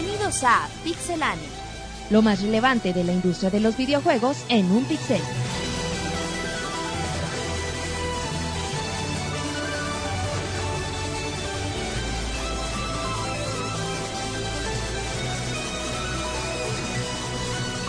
[0.00, 1.48] Bienvenidos a Pixelania.
[2.10, 5.20] Lo más relevante de la industria de los videojuegos en un pixel.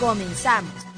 [0.00, 0.89] Comenzamos.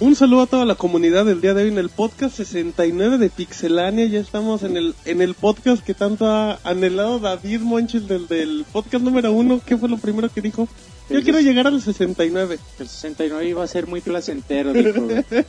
[0.00, 3.28] Un saludo a toda la comunidad del día de hoy en el podcast 69 de
[3.30, 4.06] Pixelania.
[4.06, 8.64] Ya estamos en el en el podcast que tanto ha anhelado David Monchil del, del
[8.72, 9.60] podcast número uno.
[9.64, 10.68] ¿Qué fue lo primero que dijo?
[11.10, 12.58] Yo El quiero llegar al 69.
[12.78, 15.02] El 69 iba a ser muy placentero, dijo.
[15.02, 15.24] güey.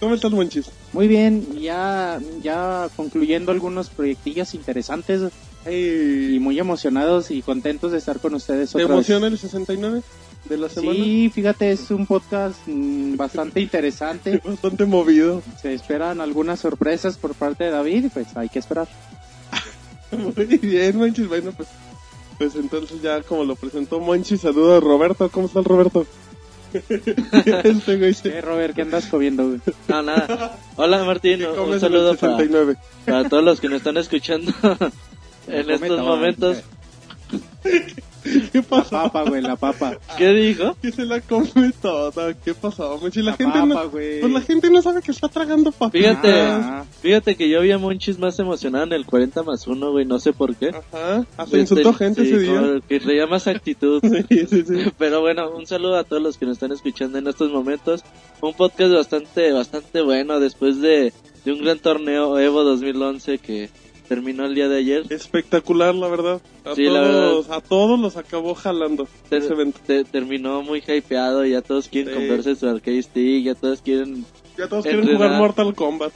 [0.00, 0.66] ¿Cómo estás, Monchis?
[0.92, 5.22] Muy bien, ya, ya concluyendo algunos proyectillos interesantes
[5.70, 9.08] y muy emocionados y contentos de estar con ustedes ¿Te otra vez.
[9.08, 10.02] emociona el 69
[10.48, 11.02] de la semana?
[11.02, 14.40] Sí, fíjate, es un podcast mm, bastante interesante.
[14.44, 15.42] Bastante movido.
[15.60, 18.88] Se esperan algunas sorpresas por parte de David y pues hay que esperar.
[20.12, 21.28] Muy bien, Monchis.
[21.28, 21.68] Bueno, pues,
[22.38, 25.28] pues entonces ya como lo presentó Monchis, saludo a Roberto.
[25.30, 26.06] ¿Cómo está el Roberto?
[27.64, 29.46] este güey se Eh, Robert, ¿qué andas comiendo?
[29.46, 29.60] güey?
[29.88, 30.58] No, nada.
[30.76, 32.76] Hola Martín, un saludo para, 69.
[33.04, 34.52] para todos los que nos están escuchando
[35.46, 36.62] en estos momentos.
[38.52, 38.90] ¿Qué La pasó?
[38.90, 39.98] papa, güey, la papa.
[40.18, 40.76] ¿Qué dijo?
[40.80, 42.34] Que se la come toda.
[42.34, 43.24] ¿Qué pasó, Monchis?
[43.24, 43.90] La, La gente papa, no...
[43.90, 44.20] güey.
[44.20, 45.92] Pues la gente no sabe que está tragando papas.
[45.92, 46.84] Fíjate, Ah.
[47.02, 50.18] fíjate que yo vi a Monchis más emocionado en el 40 más 1, güey, no
[50.18, 50.68] sé por qué.
[50.70, 51.24] Ajá.
[51.36, 52.80] Hasta insultó gente sí, ese día.
[52.88, 54.02] Que traía más actitud.
[54.28, 54.92] Sí, sí, sí.
[54.98, 58.02] Pero bueno, un saludo a todos los que nos están escuchando en estos momentos.
[58.40, 61.12] Un podcast bastante, bastante bueno después de,
[61.44, 63.70] de un gran torneo Evo 2011 que
[64.08, 65.04] terminó el día de ayer.
[65.10, 66.40] Espectacular, la verdad.
[66.64, 69.78] A, Sí, la todos, a todos los acabó jalando Ter- ese evento.
[69.86, 72.18] te- terminó muy hypeado y ya todos quieren Sí.
[72.18, 74.24] comprarse su arcade stick, ya todos quieren...
[74.56, 76.12] Ya todos quieren jugar Mortal Kombat.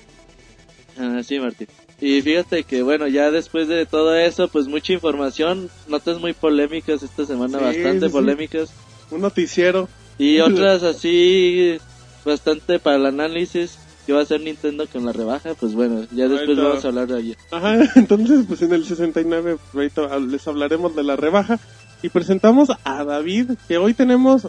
[0.98, 1.68] Ah, sí, Martín.
[2.00, 7.02] Y fíjate que bueno, ya después de todo eso, pues mucha información, notas muy polémicas
[7.02, 8.12] esta semana, Sí, bastante sí.
[8.12, 8.72] polémicas.
[9.10, 9.88] Un noticiero.
[10.18, 11.78] Y otras así,
[12.24, 13.78] bastante para el análisis
[14.10, 17.06] que va a hacer Nintendo con la rebaja, pues bueno, ya después vamos a hablar
[17.06, 17.34] de ello.
[17.52, 21.60] Ajá, entonces pues en el 69 ahorita les hablaremos de la rebaja.
[22.02, 24.48] Y presentamos a David, que hoy tenemos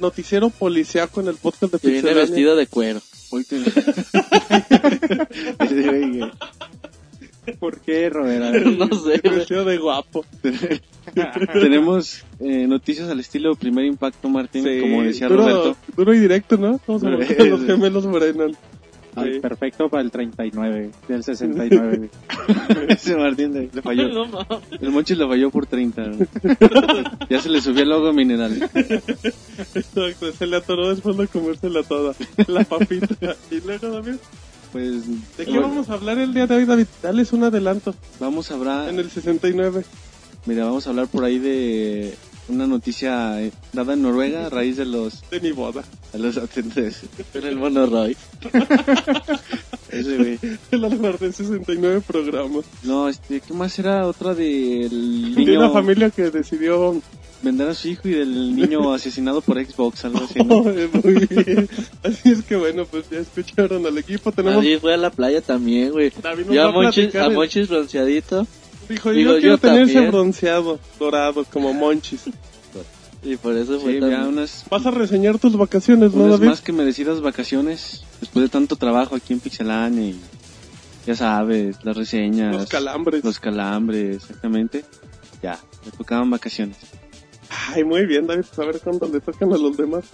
[0.00, 2.30] noticiero policiaco en el podcast de Que viene Pixelania.
[2.30, 3.02] vestido de cuero.
[7.60, 8.42] ¿Por qué, Robert?
[8.42, 8.66] A ver.
[8.66, 9.20] no sé.
[9.22, 10.24] Vestido de guapo.
[11.52, 15.76] Tenemos eh, noticias al estilo Primer Impacto, Martín, Sí, como decía duro, Roberto.
[15.94, 16.80] Duro y directo, ¿no?
[16.86, 17.18] Duro.
[17.20, 18.56] llaman los gemelos Brennan.
[19.14, 21.96] Perfecto para el 39, del 69.
[21.96, 22.10] güey.
[22.88, 24.08] Ese Martín le, le falló.
[24.08, 24.46] No.
[24.80, 26.02] El Monchis le falló por 30.
[26.02, 26.18] ¿no?
[27.30, 28.70] ya se le subió el logo mineral.
[29.74, 32.14] Exacto, se le atoró después de comérsela toda.
[32.46, 33.36] La papita.
[33.50, 34.16] y luego, David,
[34.72, 36.86] Pues ¿de qué bueno, vamos a hablar el día de hoy, David?
[37.02, 39.84] Dales un adelanto vamos a hablar, en el 69.
[40.46, 42.14] mira, vamos a hablar por ahí de
[42.48, 45.82] una noticia eh, dada en Noruega a raíz de los, De mi boda.
[46.12, 47.00] de los atentados.
[47.34, 48.16] En el mono Roy.
[49.90, 50.38] Ese, güey.
[50.70, 52.64] El albar de 69 programas.
[52.82, 54.06] No, este, ¿qué más era?
[54.06, 57.00] Otra del De una niño familia que decidió...
[57.42, 60.38] vender a su hijo y del niño asesinado por Xbox, algo así.
[60.40, 60.62] ¿no?
[60.62, 61.68] Muy bien.
[62.02, 64.32] Así es que bueno, pues ya escucharon al equipo.
[64.32, 64.64] Tenemos...
[64.64, 66.10] David fue a la playa también, güey.
[66.24, 68.46] Va a Monchis, a Monchis bronceadito.
[68.88, 70.12] Dijo, Digo, yo quiero yo tener ese también.
[70.12, 72.22] bronceado, dorado, como Monchis.
[73.22, 76.44] Y por eso fue Sí, tan- ya unas, Vas a reseñar tus vacaciones, ¿no, David?
[76.46, 80.20] más que merecidas vacaciones después de tanto trabajo aquí en Pixelania y
[81.06, 83.24] ya sabes, las reseñas, Los calambres.
[83.24, 84.84] los calambres, exactamente.
[85.42, 86.76] Ya, me tocaban vacaciones.
[87.74, 88.44] Ay, muy bien, David.
[88.54, 90.04] Pues a ver cuándo le tocan a los demás.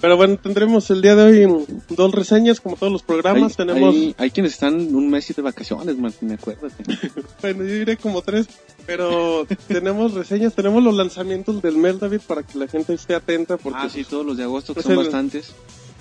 [0.00, 3.52] Pero bueno, tendremos el día de hoy dos reseñas, como todos los programas.
[3.58, 6.84] hay, Tenemos, hay, hay quienes están un mes de vacaciones, Martín, acuérdate.
[7.42, 8.46] bueno, yo diré como tres,
[8.86, 13.58] pero tenemos reseñas, tenemos los lanzamientos del mes, David, para que la gente esté atenta,
[13.58, 15.46] porque ah, sí, todos los de agosto, que Pues son el- bastantes.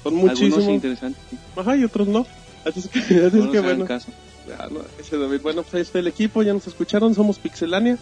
[0.04, 0.70] son Algunos muchísimos.
[0.70, 1.22] interesantes.
[1.30, 1.38] sí.
[1.58, 2.26] Ajá, y otros no.
[2.66, 3.86] Así es que, así es Algunos que bueno.
[3.86, 4.12] caso.
[4.48, 5.42] Ya, no, ese David.
[5.44, 7.98] Bueno, pues ahí está el equipo, ya nos escucharon, somos Pixelania.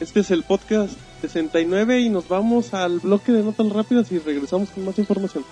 [0.00, 4.70] Este es el podcast 69 y nos vamos al bloque de notas rápidas y regresamos
[4.70, 5.44] con más información.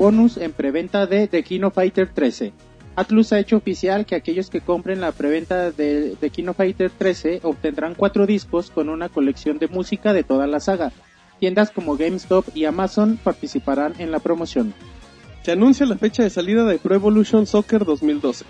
[0.00, 2.52] Bonus en preventa de The Kino Fighter 13.
[2.96, 7.42] Atlus ha hecho oficial que aquellos que compren la preventa de The Kino Fighter 13
[7.44, 10.90] obtendrán cuatro discos con una colección de música de toda la saga.
[11.40, 14.74] Tiendas como GameStop y Amazon participarán en la promoción.
[15.42, 18.44] Se anuncia la fecha de salida de Pro Evolution Soccer 2012.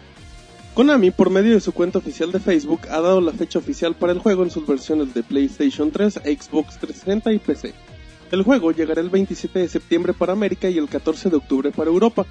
[0.75, 4.13] Konami, por medio de su cuenta oficial de Facebook, ha dado la fecha oficial para
[4.13, 7.75] el juego en sus versiones de PlayStation 3, Xbox 360 y PC.
[8.31, 11.91] El juego llegará el 27 de septiembre para América y el 14 de octubre para
[11.91, 12.27] Europa.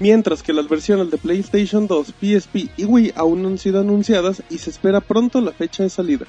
[0.00, 4.42] mientras que las versiones de PlayStation 2, PSP y Wii aún no han sido anunciadas
[4.50, 6.26] y se espera pronto la fecha de salida.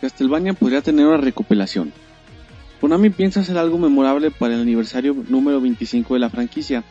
[0.00, 1.92] Castlevania podría tener una recopilación.
[2.82, 6.82] Konami piensa hacer algo memorable para el aniversario número 25 de la franquicia,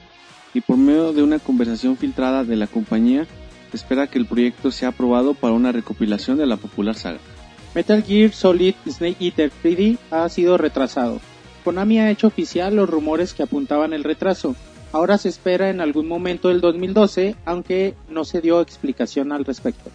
[0.53, 3.27] y por medio de una conversación filtrada de la compañía,
[3.73, 7.19] espera que el proyecto sea aprobado para una recopilación de la popular saga.
[7.75, 11.19] Metal Gear Solid Snake Eater 3D ha sido retrasado.
[11.65, 14.55] Konami ha hecho oficial los rumores que apuntaban el retraso.
[14.93, 19.89] Ahora se espera en algún momento del 2012, aunque no se dio explicación al respecto.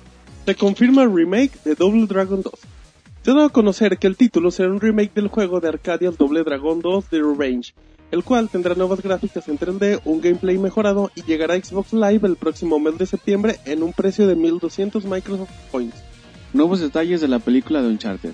[0.44, 2.52] Se confirma el remake de Double Dragon 2.
[3.26, 6.81] Dado a conocer que el título será un remake del juego de Arcadia Double Dragon
[6.81, 7.75] 2 The Revenge,
[8.12, 12.20] el cual tendrá nuevas gráficas en 3D, un gameplay mejorado y llegará a Xbox Live
[12.23, 15.96] el próximo mes de septiembre en un precio de 1200 Microsoft Points.
[16.52, 18.32] Nuevos detalles de la película de Uncharted.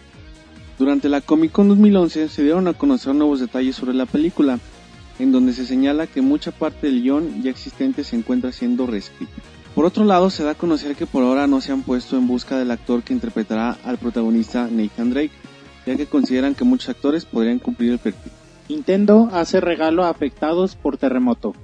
[0.78, 4.58] Durante la Comic Con 2011 se dieron a conocer nuevos detalles sobre la película,
[5.18, 9.32] en donde se señala que mucha parte del guion ya existente se encuentra siendo reescrita.
[9.74, 12.28] Por otro lado, se da a conocer que por ahora no se han puesto en
[12.28, 15.32] busca del actor que interpretará al protagonista Nathan Drake,
[15.86, 18.32] ya que consideran que muchos actores podrían cumplir el perfil.
[18.68, 21.54] Nintendo hace regalo a afectados por terremoto.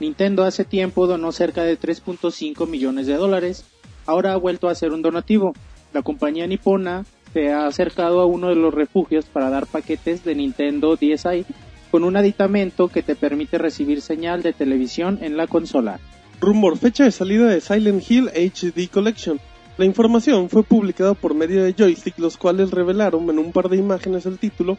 [0.00, 3.64] Nintendo hace tiempo donó cerca de 3.5 millones de dólares.
[4.06, 5.54] Ahora ha vuelto a hacer un donativo.
[5.92, 10.34] La compañía nipona se ha acercado a uno de los refugios para dar paquetes de
[10.34, 11.46] Nintendo DSi
[11.92, 16.00] con un aditamento que te permite recibir señal de televisión en la consola.
[16.42, 19.38] Rumor fecha de salida de Silent Hill HD Collection.
[19.78, 23.76] La información fue publicada por medio de Joystick, los cuales revelaron en un par de
[23.76, 24.76] imágenes el título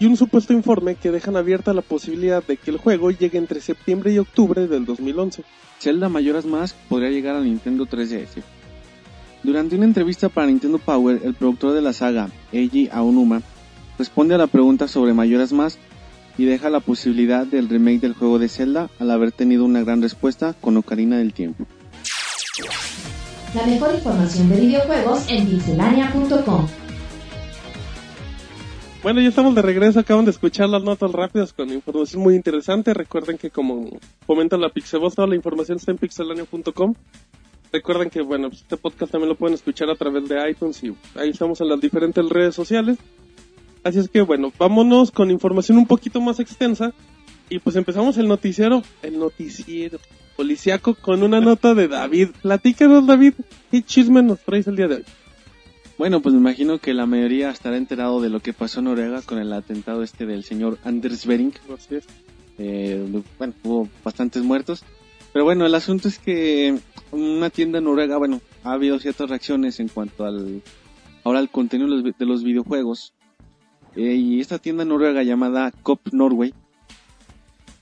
[0.00, 3.60] y un supuesto informe que dejan abierta la posibilidad de que el juego llegue entre
[3.60, 5.44] septiembre y octubre del 2011.
[5.78, 8.42] Zelda Majora's Mask podría llegar a Nintendo 3DS.
[9.44, 13.40] Durante una entrevista para Nintendo Power, el productor de la saga, Eiji Aonuma,
[13.96, 15.78] responde a la pregunta sobre Majora's Mask
[16.36, 20.02] y deja la posibilidad del remake del juego de Zelda al haber tenido una gran
[20.02, 21.66] respuesta con Ocarina del Tiempo.
[23.54, 26.66] La mejor información de videojuegos en pixelania.com.
[29.04, 32.94] Bueno, ya estamos de regreso, acaban de escuchar las notas rápidas con información muy interesante.
[32.94, 36.94] Recuerden que como comenta la Pixeboss, toda la información está en pixelania.com.
[37.70, 40.94] Recuerden que, bueno, pues, este podcast también lo pueden escuchar a través de iTunes y
[41.16, 42.96] ahí estamos en las diferentes redes sociales.
[43.84, 46.92] Así es que, bueno, vámonos con información un poquito más extensa.
[47.50, 49.98] Y pues empezamos el noticiero, el noticiero
[50.36, 52.30] policiaco con una nota de David.
[52.40, 53.34] Platícanos, David,
[53.70, 55.04] ¿qué chisme nos traes el día de hoy?
[55.98, 59.22] Bueno, pues me imagino que la mayoría estará enterado de lo que pasó en Noruega
[59.22, 61.52] con el atentado este del señor Anders Bering.
[62.58, 64.82] Eh, bueno, hubo bastantes muertos.
[65.32, 66.78] Pero bueno, el asunto es que
[67.12, 70.62] una tienda en Noruega, bueno, ha habido ciertas reacciones en cuanto al
[71.22, 73.12] ahora al contenido de los videojuegos.
[73.96, 76.52] Eh, y esta tienda en Noruega llamada Cop Norway,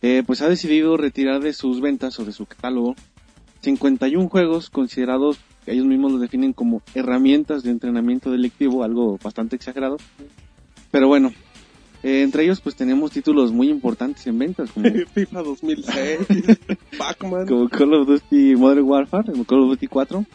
[0.03, 2.95] eh, pues ha decidido retirar de sus ventas o de su catálogo
[3.63, 9.97] 51 juegos considerados ellos mismos lo definen como herramientas de entrenamiento delictivo, algo bastante exagerado.
[10.91, 11.33] Pero bueno,
[12.03, 16.19] eh, entre ellos pues tenemos títulos muy importantes en ventas como FIFA 2006,
[16.99, 20.27] Pac-Man, como Call of Duty Modern Warfare, Call of Duty 4,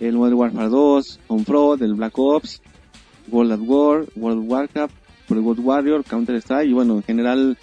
[0.00, 2.62] el Modern Warfare 2, Fraud, el Black Ops,
[3.28, 4.94] World at War, World of Warcraft,
[5.30, 7.58] World Warrior, Counter Strike y bueno, en general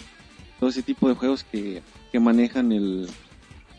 [0.58, 3.08] todo ese tipo de juegos que, que manejan el,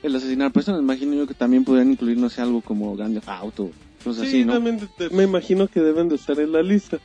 [0.02, 0.82] el asesinar personas.
[0.82, 3.72] Imagino yo que también podrían incluir, no sé, algo como Grand Theft Auto,
[4.04, 4.54] cosas así, ¿no?
[4.54, 7.00] También me imagino que deben de estar en la lista.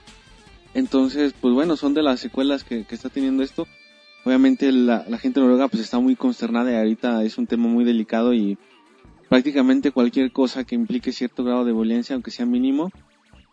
[0.75, 3.67] Entonces, pues bueno, son de las secuelas que, está teniendo esto.
[4.25, 7.85] Obviamente la, la gente noruega pues está muy consternada y ahorita es un tema muy
[7.85, 8.59] delicado y
[9.29, 12.91] prácticamente cualquier cosa que implique cierto grado de violencia, aunque sea mínimo,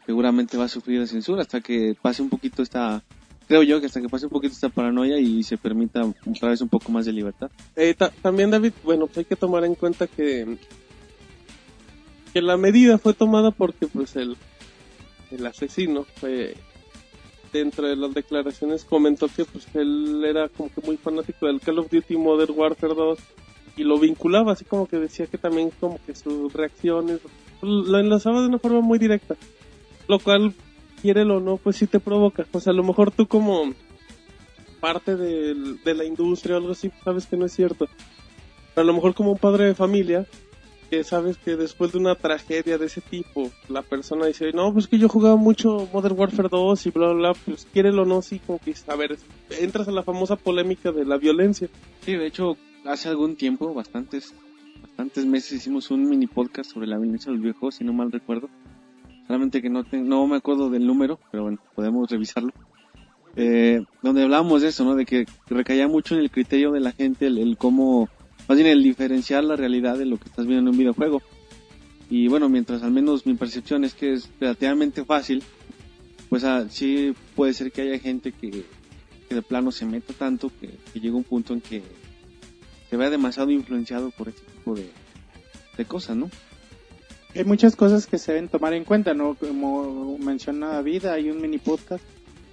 [0.05, 3.03] seguramente va a sufrir de censura hasta que pase un poquito esta
[3.47, 6.61] creo yo que hasta que pase un poquito esta paranoia y se permita otra vez
[6.61, 7.51] un poco más de libertad.
[7.75, 10.57] Eh, también David, bueno, pues hay que tomar en cuenta que
[12.33, 14.35] que la medida fue tomada porque pues el
[15.31, 16.55] el asesino fue
[17.53, 21.79] dentro de las declaraciones comentó que pues él era como que muy fanático del Call
[21.79, 23.19] of Duty Modern Warfare 2
[23.77, 27.21] y lo vinculaba así como que decía que también como que sus reacciones
[27.61, 29.35] lo enlazaba de una forma muy directa
[30.07, 30.53] lo cual
[31.01, 32.45] quiérelo o no, pues sí te provoca.
[32.51, 33.73] O sea, a lo mejor tú como
[34.79, 37.87] parte de, la industria o algo así, sabes que no es cierto.
[38.73, 40.25] Pero a lo mejor como un padre de familia,
[40.89, 44.87] que sabes que después de una tragedia de ese tipo, la persona dice, no, pues
[44.87, 48.21] que yo jugaba mucho Modern Warfare 2 y bla, bla, bla, pues quiérelo o no,
[48.21, 49.17] sí, como que, a ver,
[49.59, 51.69] entras a la famosa polémica de la violencia.
[52.01, 54.33] Sí, de hecho, hace algún tiempo, bastantes,
[54.81, 58.11] bastantes meses hicimos un mini podcast sobre la violencia de los viejos, si no mal
[58.11, 58.49] recuerdo
[59.27, 62.51] Solamente que no, no me acuerdo del número, pero bueno, podemos revisarlo.
[63.35, 64.95] Eh, donde hablábamos de eso, ¿no?
[64.95, 68.07] De que recaía mucho en el criterio de la gente, el, cómo
[68.47, 71.21] más bien el diferenciar la realidad de lo que estás viendo en un videojuego.
[72.09, 75.43] Y bueno, mientras al menos mi percepción es que es relativamente fácil,
[76.29, 78.63] pues ah, sí puede ser que haya gente que,
[79.29, 81.81] de plano se meta tanto que, que un punto en que
[82.89, 84.89] se vea demasiado influenciado por este tipo de,
[85.77, 86.29] de cosas, ¿no?
[87.35, 89.35] Hay muchas cosas que se deben tomar en cuenta, ¿no?
[89.35, 92.03] Como menciona David, hay un mini podcast.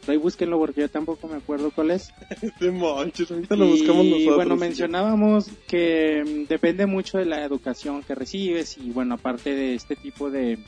[0.09, 2.13] Ahí búsquenlo porque yo tampoco me acuerdo cuál es.
[2.61, 4.37] De manches, ahorita lo buscamos y nosotros.
[4.37, 9.75] bueno, mencionábamos que mm, depende mucho de la educación que recibes y bueno, aparte de
[9.75, 10.59] este tipo de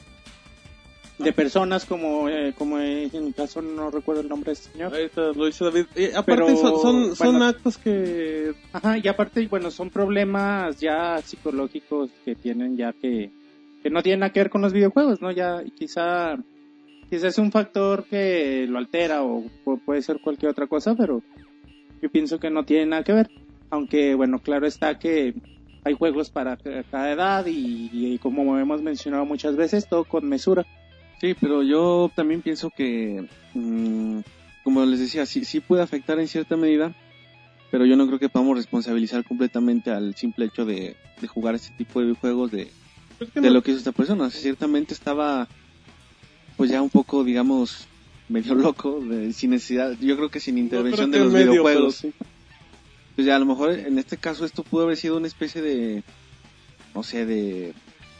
[1.18, 4.94] de personas como eh, como en mi caso no recuerdo el nombre de este señor.
[4.94, 5.87] Ahorita lo dice David.
[5.97, 8.52] Eh, aparte Pero, son, son, son actos que...
[8.73, 13.30] Ajá, y aparte, bueno, son problemas ya psicológicos que tienen ya que,
[13.85, 15.31] que no tienen nada que ver con los videojuegos, ¿no?
[15.31, 16.37] Ya quizá,
[17.11, 21.23] quizá es un factor que lo altera o, pu- puede ser cualquier otra cosa, pero
[22.00, 23.31] yo pienso que no tiene nada que ver.
[23.69, 25.35] Aunque, bueno, claro está que
[25.85, 30.64] hay juegos para ca- cada edad y, como hemos mencionado muchas veces, todo con mesura.
[31.21, 33.23] Sí, pero yo también pienso que,
[33.53, 34.21] mm,
[34.62, 36.95] como les decía, sí, sí puede afectar en cierta medida,
[37.71, 40.97] pero yo no creo que podamos responsabilizar completamente al simple hecho de,
[41.29, 42.71] jugar este tipo de juegos de,
[43.35, 44.30] de no- lo que hizo esta persona.
[44.30, 45.49] Ciertamente estaba,
[46.56, 47.87] pues ya un poco, digamos,
[48.28, 51.97] medio loco, de- sin necesidad, yo creo que sin intervención de los medio, videojuegos.
[51.97, 52.12] sí.
[53.14, 56.02] Pues ya a lo mejor en este caso esto pudo haber sido una especie de,
[56.97, 57.73] no sé, de,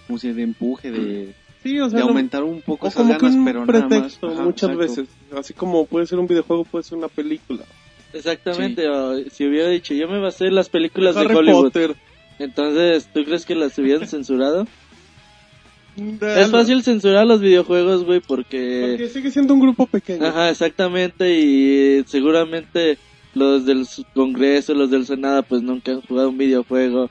[0.07, 0.37] ¿cómo se dice?
[0.37, 1.35] de empuje, de,
[1.65, 3.89] Sí, o de sea, aumentar un poco o esas como que ganas, un pero nada
[3.89, 4.19] más.
[4.23, 4.79] Ajá, muchas exacto.
[4.79, 5.09] veces.
[5.37, 7.65] Así como puede ser un videojuego, puede ser una película.
[8.13, 11.65] Exactamente, o si hubiera dicho, yo me basé en las películas de Harry Hollywood.
[11.73, 11.97] Potter.
[12.39, 14.69] Entonces, ¿tú crees que las hubieran censurado?
[15.97, 18.97] Es fácil censurar los videojuegos, güey, porque...
[18.99, 20.27] Porque sigue siendo un grupo pequeño.
[20.27, 22.99] Ajá, exactamente, y seguramente
[23.35, 27.11] los del Congreso, los del Senado, pues nunca han jugado un videojuego.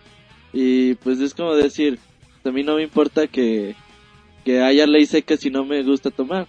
[0.51, 1.97] Y pues es como decir,
[2.43, 3.75] a mí no me importa que,
[4.43, 6.47] que haya ley seca si no me gusta tomar.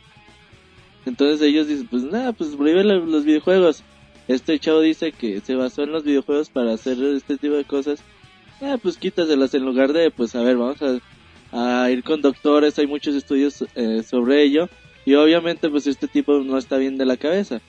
[1.06, 3.82] Entonces ellos dicen, pues nada, pues prohíbe lo- los videojuegos.
[4.26, 8.00] Este chavo dice que se basó en los videojuegos para hacer este tipo de cosas.
[8.62, 10.98] Ah, pues quítaselas en lugar de, pues a ver, vamos a,
[11.56, 14.68] a ir con doctores, hay muchos estudios eh, sobre ello.
[15.06, 17.60] Y obviamente, pues este tipo no está bien de la cabeza.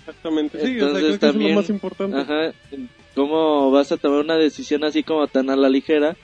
[0.00, 0.58] Exactamente.
[0.58, 2.16] Sí, o sea, Entonces, creo que también- es lo más importante.
[2.18, 2.52] Ajá.
[3.14, 6.16] ¿Cómo vas a tomar una decisión así como tan a la ligera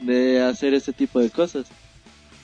[0.00, 1.70] de hacer ese tipo de cosas?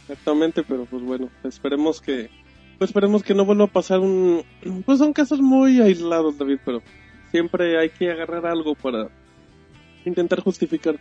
[0.03, 2.31] Exactamente, pero pues bueno, esperemos que
[2.79, 4.43] pues esperemos que no vuelva a pasar un
[4.87, 6.83] pues son casos muy aislados, David, pero
[7.33, 9.09] siempre hay que agarrar algo para
[10.05, 10.97] intentar justificar.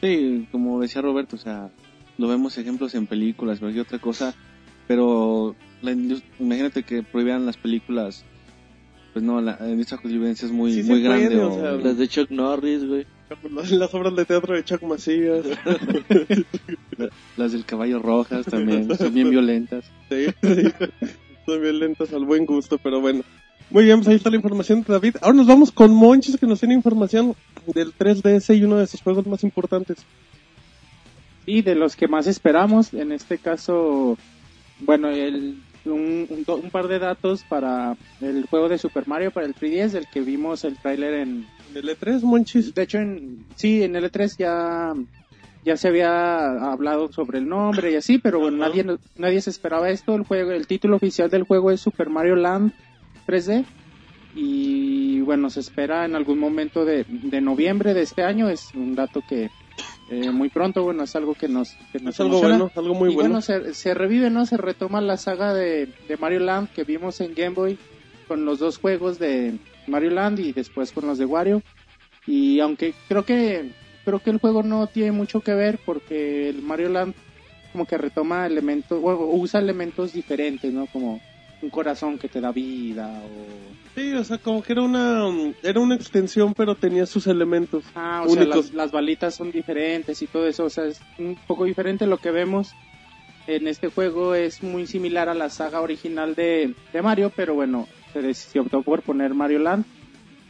[0.00, 1.70] Sí, como decía Roberto, o sea,
[2.18, 4.34] lo vemos ejemplos en películas, cualquier otra cosa,
[4.86, 8.24] pero la imagínate que prohibieran las películas,
[9.12, 11.38] pues no, la industria jurisprudencia es muy, Sí muy puede, grande.
[11.40, 13.06] o o- sea, Las de Chuck Norris, güey.
[13.70, 15.44] Las, obras de teatro de Chuck Macías.
[16.96, 19.84] la- las del caballo rojas también, son bien violentas.
[20.08, 20.62] Sí, sí.
[21.46, 23.22] Son violentas al buen gusto, pero bueno.
[23.70, 25.16] Muy bien, pues ahí está la información de David.
[25.20, 27.34] Ahora nos vamos con Monchis que nos tiene información
[27.74, 29.98] del 3DS y uno de sus juegos más importantes.
[31.48, 34.18] Y de los que más esperamos, en este caso,
[34.80, 39.30] bueno, el, un, un do- un par de datos para el juego de Super Mario
[39.30, 41.46] para el 3DS, del que vimos el tráiler en...
[41.70, 42.74] ¿En el E3, Monchis?
[42.74, 44.92] De hecho, en, sí, en el E3 ya,
[45.64, 48.84] ya se había hablado sobre el nombre y así, pero bueno, nadie,
[49.16, 50.14] nadie se esperaba esto.
[50.14, 52.72] El, juego, el título oficial del juego es Super Mario Land
[53.26, 53.64] 3D.
[54.34, 58.48] Y bueno, se espera en algún momento de, de noviembre de este año.
[58.50, 59.50] Es un dato que
[60.10, 62.64] eh, muy pronto, bueno, es algo que nos, que nos Es algo emociona.
[62.64, 63.40] bueno, algo muy y bueno.
[63.40, 64.46] bueno, se, se revive, ¿no?
[64.46, 67.78] Se retoma la saga de, de Mario Land que vimos en Game Boy
[68.26, 71.62] con los dos juegos de Mario Land y después con los de Wario.
[72.26, 73.70] Y aunque creo que
[74.04, 77.14] creo que el juego no tiene mucho que ver porque el Mario Land
[77.72, 80.86] como que retoma elementos, o usa elementos diferentes, ¿no?
[80.86, 81.20] Como
[81.62, 83.78] un corazón que te da vida o...
[83.94, 87.84] Sí, o sea, como que era una, era una extensión, pero tenía sus elementos.
[87.96, 88.66] Ah, o sea, Únicos.
[88.66, 92.18] las, las balitas son diferentes y todo eso, o sea, es un poco diferente lo
[92.18, 92.74] que vemos
[93.48, 97.88] en este juego, es muy similar a la saga original de, de Mario, pero bueno,
[98.12, 99.84] se, se optó por poner Mario Land.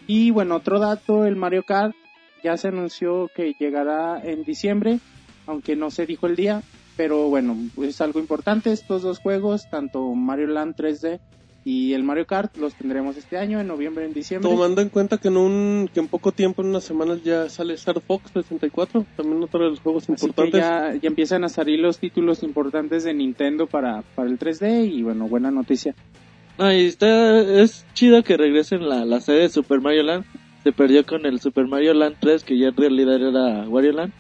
[0.07, 1.95] Y bueno, otro dato, el Mario Kart
[2.43, 4.99] ya se anunció que llegará en diciembre,
[5.47, 6.63] aunque no se dijo el día,
[6.99, 11.21] pero bueno, es algo importante, estos dos juegos, tanto Mario Land 3D
[11.65, 14.51] y el Mario Kart, los tendremos este año, en noviembre, en diciembre.
[14.51, 17.75] Tomando en cuenta que en un que en poco tiempo, en unas semanas, ya sale
[17.75, 20.61] Star Fox 64, también otro de los juegos Así que importantes.
[20.61, 25.05] ya, ya empiezan a salir los títulos importantes de Nintendo para, para el 3D y
[25.05, 25.95] bueno, buena noticia.
[26.59, 30.25] No, y está, es chido que regresen la, la serie de Super Mario Land.
[30.65, 34.13] se perdió con el Super Mario Land 3, que ya en realidad era Wario Land.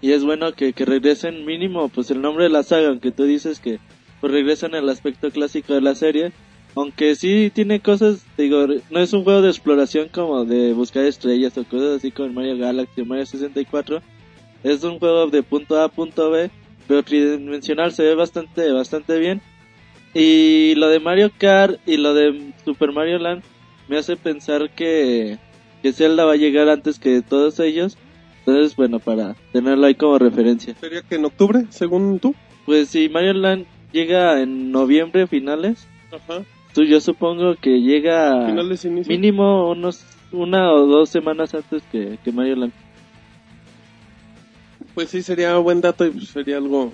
[0.00, 3.24] Y es bueno que, que regresen mínimo, pues el nombre de la saga, aunque tú
[3.24, 3.80] dices que
[4.20, 6.32] pues regresan al aspecto clásico de la serie.
[6.74, 11.56] Aunque sí tiene cosas, digo, no es un juego de exploración como de buscar estrellas
[11.58, 14.00] o cosas así como Mario Galaxy o Mario 64.
[14.62, 16.50] Es un juego de punto A a punto B,
[16.86, 19.40] pero tridimensional se ve bastante, bastante bien.
[20.14, 23.42] Y lo de Mario Kart y lo de Super Mario Land
[23.88, 25.38] me hace pensar que,
[25.82, 27.98] que Zelda va a llegar antes que todos ellos.
[28.48, 30.74] Entonces, bueno, para tenerlo ahí como referencia.
[30.80, 32.34] Sería que en octubre, según tú.
[32.64, 36.44] Pues si Mario Land llega en noviembre finales, Ajá.
[36.72, 39.10] tú yo supongo que llega Finales inicio.
[39.10, 40.02] mínimo unos
[40.32, 42.72] una o dos semanas antes que, que Mario Land.
[44.94, 46.92] Pues sí, sería buen dato y pues sería algo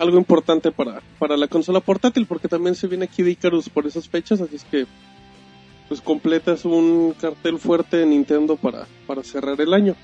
[0.00, 4.08] algo importante para, para la consola portátil porque también se viene Kid Icarus por esas
[4.08, 4.86] fechas, así es que
[5.86, 9.94] pues completas un cartel fuerte de Nintendo para, para cerrar el año.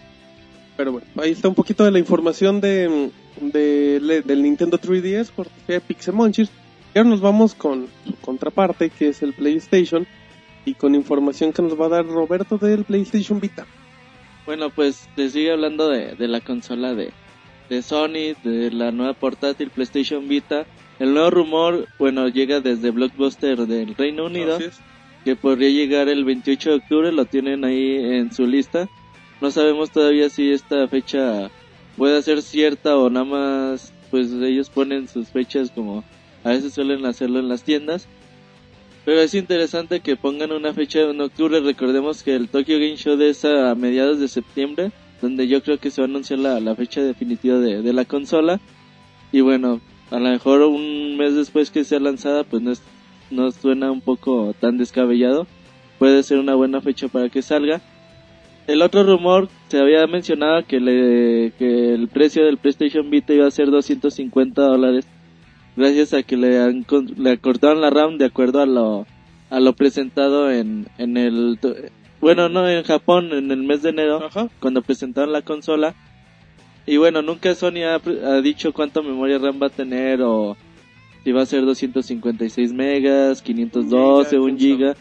[0.80, 5.80] Pero bueno, ahí está un poquito de la información de, del Nintendo 3DS, cortesía de
[5.82, 6.49] Pixemonchis.
[6.94, 10.06] Y ahora nos vamos con su contraparte, que es el PlayStation,
[10.64, 13.66] y con información que nos va a dar Roberto del PlayStation Vita.
[14.46, 17.12] Bueno, pues te sigue hablando de, de la consola de,
[17.68, 20.64] de Sony, de la nueva portátil PlayStation Vita.
[20.99, 24.58] El nuevo rumor, bueno, llega desde Blockbuster del Reino Unido.
[25.26, 28.88] Que podría llegar el 28 de octubre, lo tienen ahí en su lista.
[29.40, 31.50] No sabemos todavía si esta fecha
[31.97, 36.04] puede ser cierta o nada más, pues ellos ponen sus fechas como
[36.44, 38.06] a veces suelen hacerlo en las tiendas.
[39.04, 41.61] Pero es interesante que pongan una fecha en octubre.
[41.61, 44.92] Recordemos que el Tokyo Game Show es a mediados de septiembre,
[45.23, 48.04] donde yo creo que se va a anunciar la, la fecha definitiva de, de la
[48.04, 48.61] consola.
[49.32, 49.80] Y bueno,
[50.11, 52.82] a lo mejor un mes después que sea lanzada, pues no es
[53.30, 55.47] no suena un poco tan descabellado.
[55.99, 57.80] Puede ser una buena fecha para que salga.
[58.67, 63.46] El otro rumor se había mencionado que, le, que el precio del PlayStation Vita iba
[63.46, 65.07] a ser 250 dólares.
[65.77, 69.07] Gracias a que le, han le cortaron la RAM de acuerdo a lo,
[69.51, 71.59] a lo presentado en, en el...
[72.20, 74.49] Bueno, no, en Japón en el mes de enero Ajá.
[74.61, 75.94] cuando presentaron la consola.
[76.87, 80.57] Y bueno, nunca Sony ha, ha dicho cuánta memoria RAM va a tener o
[81.25, 84.96] si va a ser 256 megas, 512, Giga, 1 quién giga.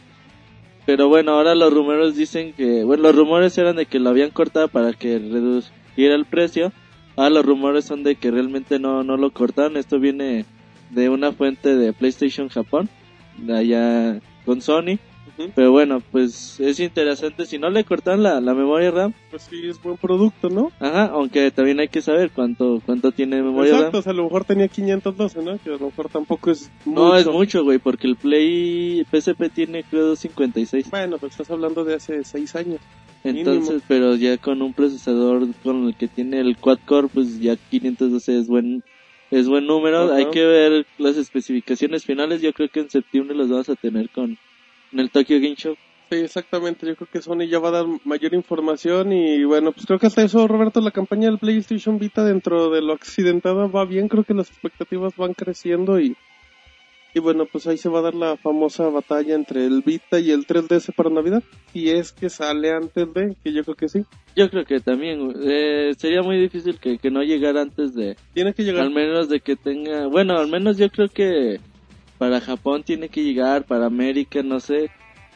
[0.89, 4.31] Pero bueno, ahora los rumores dicen que, bueno, los rumores eran de que lo habían
[4.31, 6.73] cortado para que reduciera el precio.
[7.15, 9.77] Ahora los rumores son de que realmente no, no lo cortaron.
[9.77, 10.45] Esto viene
[10.89, 12.89] de una fuente de PlayStation Japón,
[13.37, 14.97] de allá con Sony.
[15.55, 17.45] Pero bueno, pues es interesante.
[17.45, 20.71] Si no le cortan la, la memoria RAM, Pues sí, es buen producto, ¿no?
[20.79, 23.99] Ajá, aunque también hay que saber cuánto cuánto tiene memoria Exacto, RAM.
[23.99, 25.57] o sea, a lo mejor tenía 512, ¿no?
[25.57, 29.83] Que a lo mejor tampoco es No es mucho, güey, porque el Play PSP tiene
[29.83, 30.89] creo 256.
[30.89, 32.81] Bueno, pues estás hablando de hace 6 años.
[33.23, 33.85] Entonces, mínimo.
[33.87, 38.39] pero ya con un procesador con el que tiene el quad core, pues ya 512
[38.39, 38.83] es buen
[39.31, 40.13] es buen número.
[40.13, 42.41] Hay que ver las especificaciones finales.
[42.41, 44.37] Yo creo que en septiembre los vamos a tener con
[44.91, 45.75] en el Tokyo Game Show.
[46.09, 46.87] Sí, exactamente.
[46.87, 50.07] Yo creo que Sony ya va a dar mayor información y bueno, pues creo que
[50.07, 54.07] hasta eso, Roberto, la campaña del PlayStation Vita dentro de lo accidentada va bien.
[54.07, 56.17] Creo que las expectativas van creciendo y,
[57.13, 60.31] y bueno, pues ahí se va a dar la famosa batalla entre el Vita y
[60.31, 61.43] el 3DS para Navidad.
[61.73, 64.03] Si es que sale antes de, que yo creo que sí.
[64.35, 68.55] Yo creo que también eh, sería muy difícil que, que no llegara antes de Tiene
[68.55, 68.81] que llegar.
[68.81, 71.59] Al menos de que tenga, bueno, al menos yo creo que
[72.19, 74.91] para Japón tiene que llegar, para América, no sé.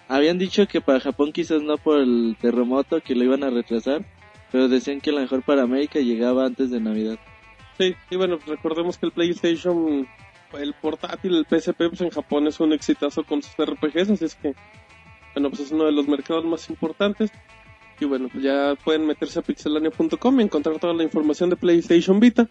[0.10, 4.06] Habían dicho que para Japón quizás no por el terremoto, que lo iban a retrasar,
[4.52, 7.17] pero decían que a lo mejor para América llegaba antes de Navidad.
[7.78, 10.06] Sí, y bueno, pues recordemos que el PlayStation,
[10.60, 14.36] el portátil, el PSP, pues en Japón es un exitazo con sus RPGs, así es
[14.36, 14.54] que,
[15.34, 17.32] bueno, pues es uno de los mercados más importantes.
[17.98, 22.19] Y bueno, pues ya pueden meterse a pixelania.com y encontrar toda la información de PlayStation
[22.19, 22.50] Vita.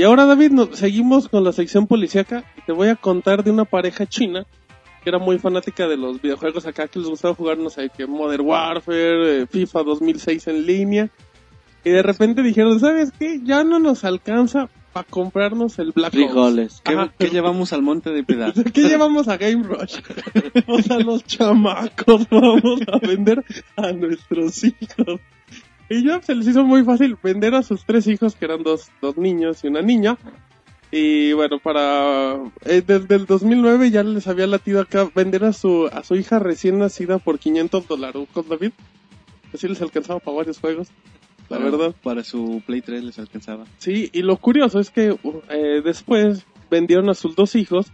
[0.00, 3.50] Y ahora, David, nos seguimos con la sección policíaca y te voy a contar de
[3.50, 4.46] una pareja china
[5.04, 8.06] que era muy fanática de los videojuegos acá, que les gustaba jugar, no sé, que
[8.06, 11.10] Modern Warfare, eh, FIFA 2006 en línea.
[11.84, 13.40] Y de repente dijeron, ¿sabes qué?
[13.44, 16.16] Ya no nos alcanza para comprarnos el Black Ops.
[16.16, 16.82] Frijoles.
[17.18, 18.54] ¿Qué, llevamos al monte de piedad?
[18.72, 19.98] ¿Qué llevamos a Game Rush?
[20.66, 23.44] o sea, los chamacos vamos a vender
[23.76, 25.20] a nuestros hijos.
[25.90, 28.90] Y ya se les hizo muy fácil vender a sus tres hijos, que eran dos,
[29.02, 30.16] dos niños y una niña.
[30.92, 35.86] Y bueno, para eh, desde el 2009 ya les había latido acá vender a su
[35.92, 38.72] a su hija recién nacida por 500 dólares, David.
[39.52, 40.88] Así les alcanzaba para varios juegos,
[41.48, 41.94] la Para- verdad.
[42.02, 43.64] Para su Play 3 les alcanzaba.
[43.78, 47.92] Sí, y lo curioso es que uh, eh, después vendieron a sus dos hijos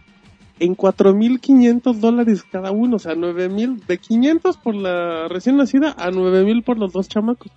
[0.59, 6.09] en 4.500 dólares cada uno, o sea, 9.000, de 500 por la recién nacida a
[6.11, 7.51] 9.000 por los dos chamacos.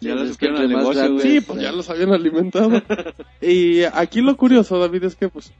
[0.00, 1.34] Ya Sí, los es que sacaron al negocio, grandes- güey.
[1.34, 2.82] Sí, pues ya los habían alimentado.
[3.40, 5.52] y aquí lo curioso, David, es que pues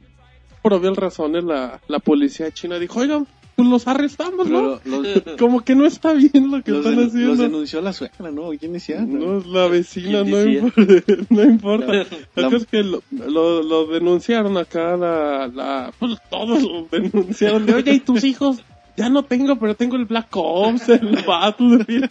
[0.63, 4.81] por obvias razones la, la policía china dijo, oigan, pues los arrestamos, ¿no?
[4.85, 5.07] Los,
[5.39, 7.43] Como que no está bien lo que los están den- los haciendo.
[7.45, 8.51] denunció la suegra, ¿no?
[8.61, 9.01] ¿Quién decía?
[9.01, 10.63] No, es la vecina, ¿Quién no, decía?
[10.63, 11.93] imp- no importa.
[12.35, 17.65] La- La es que lo, lo, lo denunciaron acá, la, la, pues todos lo denunciaron.
[17.65, 18.59] De, Oye, ¿y tus hijos?
[18.99, 22.11] Ya no tengo, pero tengo el Black Ops, el Battlefield.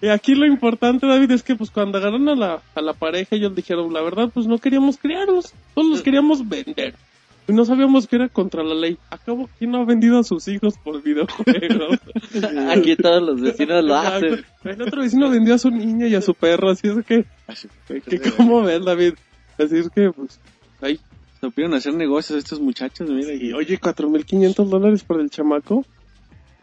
[0.00, 3.34] Y aquí lo importante, David, es que pues cuando agarraron a la, a la pareja,
[3.36, 6.94] ellos dijeron, la verdad, pues no queríamos criarlos, solo los queríamos vender.
[7.48, 8.98] Y no sabíamos que era contra la ley.
[9.08, 12.00] Acabo, ¿quién no ha vendido a sus hijos por videojuegos?
[12.70, 14.44] Aquí todos los vecinos lo hacen.
[14.64, 17.68] El otro vecino vendió a su niña y a su perro, así es que, Así,
[17.86, 19.14] que ¿cómo ves, David?
[19.58, 20.40] Así es que, pues,
[20.80, 20.98] ahí.
[21.40, 23.32] Supieron hacer negocios estos muchachos, mira.
[23.34, 25.84] Y oye, 4.500 dólares por el chamaco.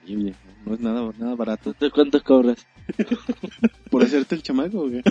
[0.06, 0.34] Y, oye,
[0.65, 1.74] no es nada, nada barato.
[1.74, 2.65] ¿Tú cuánto cobras?
[3.89, 5.02] ¿Por hacerte el chamaco o qué?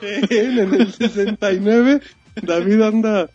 [0.30, 2.00] en el 69,
[2.42, 3.28] David anda,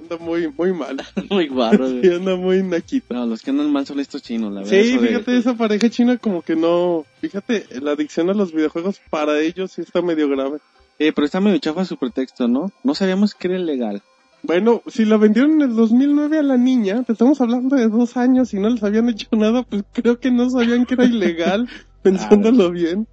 [0.00, 0.96] anda muy, muy mal.
[1.30, 3.14] Muy guarro, Sí, anda muy naquita.
[3.14, 4.70] No, los que andan mal son estos chinos, la verdad.
[4.82, 9.00] Sí, de- fíjate, esa pareja china como que no, fíjate, la adicción a los videojuegos
[9.10, 10.58] para ellos sí está medio grave.
[10.98, 12.70] Eh, pero está medio chafa su pretexto, ¿no?
[12.82, 14.02] No sabíamos que era ilegal.
[14.42, 18.16] Bueno, si la vendieron en el 2009 a la niña, te estamos hablando de dos
[18.16, 21.68] años y no les habían hecho nada, pues creo que no sabían que era ilegal,
[22.02, 23.08] pensándolo bien.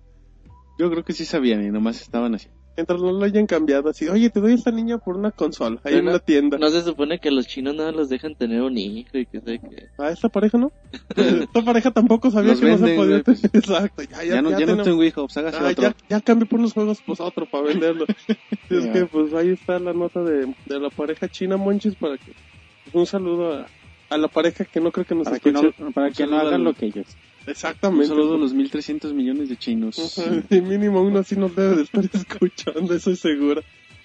[0.78, 2.50] Yo creo que sí sabían y nomás estaban así.
[2.76, 5.94] Mientras no lo hayan cambiado así, oye, te doy esta niña por una consola, ahí
[5.94, 6.58] en Bueno, la tienda.
[6.58, 9.60] No se supone que los chinos nada los dejan tener un hijo y que sé
[9.60, 9.90] que...
[10.00, 10.72] Ah, esta pareja no.
[11.16, 13.42] esta pareja tampoco sabía Los que no se venden, podía pues.
[13.42, 13.56] tener.
[13.64, 15.84] Exacto, ya, ya, Ya, no, ya, no tenemos- tengo hijos, hágase Ah, otro.
[15.84, 18.06] ya, ya cambié por unos juegos, pues otro para venderlo.
[18.70, 18.92] es Ya.
[18.92, 22.34] que, pues ahí está la nota de, de la pareja china Monchis para que.
[22.86, 23.68] pues, un saludo a,
[24.10, 25.92] a la pareja que no creo que nos Para que no, escuche.
[25.94, 27.06] para que no hagan lo que ellos.
[27.46, 28.08] Un Exactamente.
[28.08, 30.18] saludo a los 1.300 millones de chinos.
[30.18, 33.62] Ajá, y mínimo uno así nos debe de estar escuchando, eso es seguro.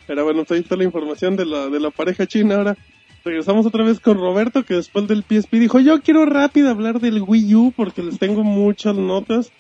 [0.06, 2.56] Pero bueno, pues ahí está la información de la, de la pareja china.
[2.56, 2.76] Ahora
[3.24, 7.22] regresamos otra vez con Roberto, que después del PSP dijo, yo quiero rápido hablar del
[7.22, 9.52] Wii U porque les tengo muchas notas.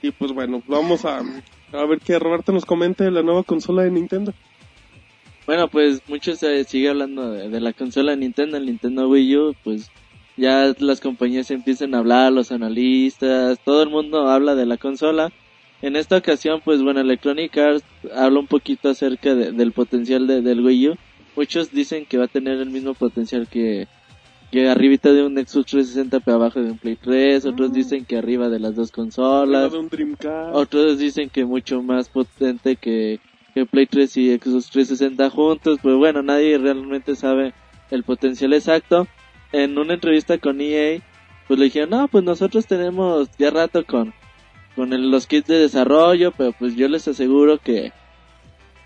[0.00, 3.82] Y pues bueno, vamos a, a ver que Roberto nos comente de la nueva consola
[3.82, 4.32] de Nintendo.
[5.46, 9.36] Bueno, pues mucho se sigue hablando de, de la consola de Nintendo, el Nintendo Wii
[9.36, 9.90] U, pues
[10.36, 15.30] ya las compañías empiezan a hablar, los analistas, todo el mundo habla de la consola.
[15.82, 20.42] En esta ocasión, pues bueno, Electronic Arts habla un poquito acerca de- del potencial de-
[20.42, 20.94] del Wii U.
[21.36, 23.86] Muchos dicen que va a tener el mismo potencial que,
[24.50, 28.18] que arribita de un Xbox 360 pero abajo de un Play 3, otros dicen que
[28.18, 29.72] arriba de las dos consolas.
[30.52, 33.20] Otros dicen que mucho más potente que,
[33.54, 37.54] que Play 3 y Xbox 360 juntos, pero bueno, nadie realmente sabe
[37.90, 39.06] el potencial exacto.
[39.52, 41.00] En una entrevista con EA,
[41.48, 44.14] pues le dijeron, no, pues nosotros tenemos ya rato con,
[44.76, 47.92] con el- los kits de desarrollo, pero pues yo les aseguro que,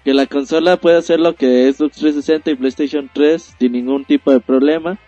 [0.05, 4.31] que la consola puede hacer lo que Xbox 360 y PlayStation 3 sin ningún tipo
[4.31, 4.99] de problema.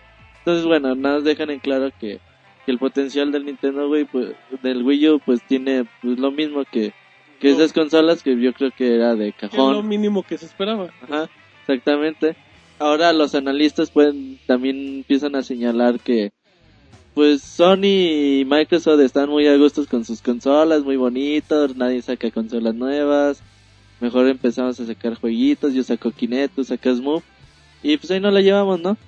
[0.41, 2.21] Entonces, bueno, nada más dejan en claro que,
[2.67, 4.29] que el potencial del Nintendo Wii, pues,
[4.63, 6.93] del Wii U, pues tiene pues, lo mismo que,
[7.41, 7.55] que No.
[7.57, 9.89] esas consolas que yo creo que era de que es lo cajón.
[9.89, 10.91] mínimo que se esperaba.
[11.03, 11.29] Ajá,
[11.63, 12.37] exactamente.
[12.79, 16.33] Ahora los analistas pueden también empiezan a señalar que
[17.15, 22.31] pues Sony y Microsoft están muy a gustos con sus consolas, muy bonitos, nadie saca
[22.31, 23.41] consolas nuevas.
[24.01, 27.23] Mejor empezamos a sacar jueguitos, yo saco Kinect, tú sacas Move
[27.83, 28.99] y pues ahí no la llevamos, ¿no?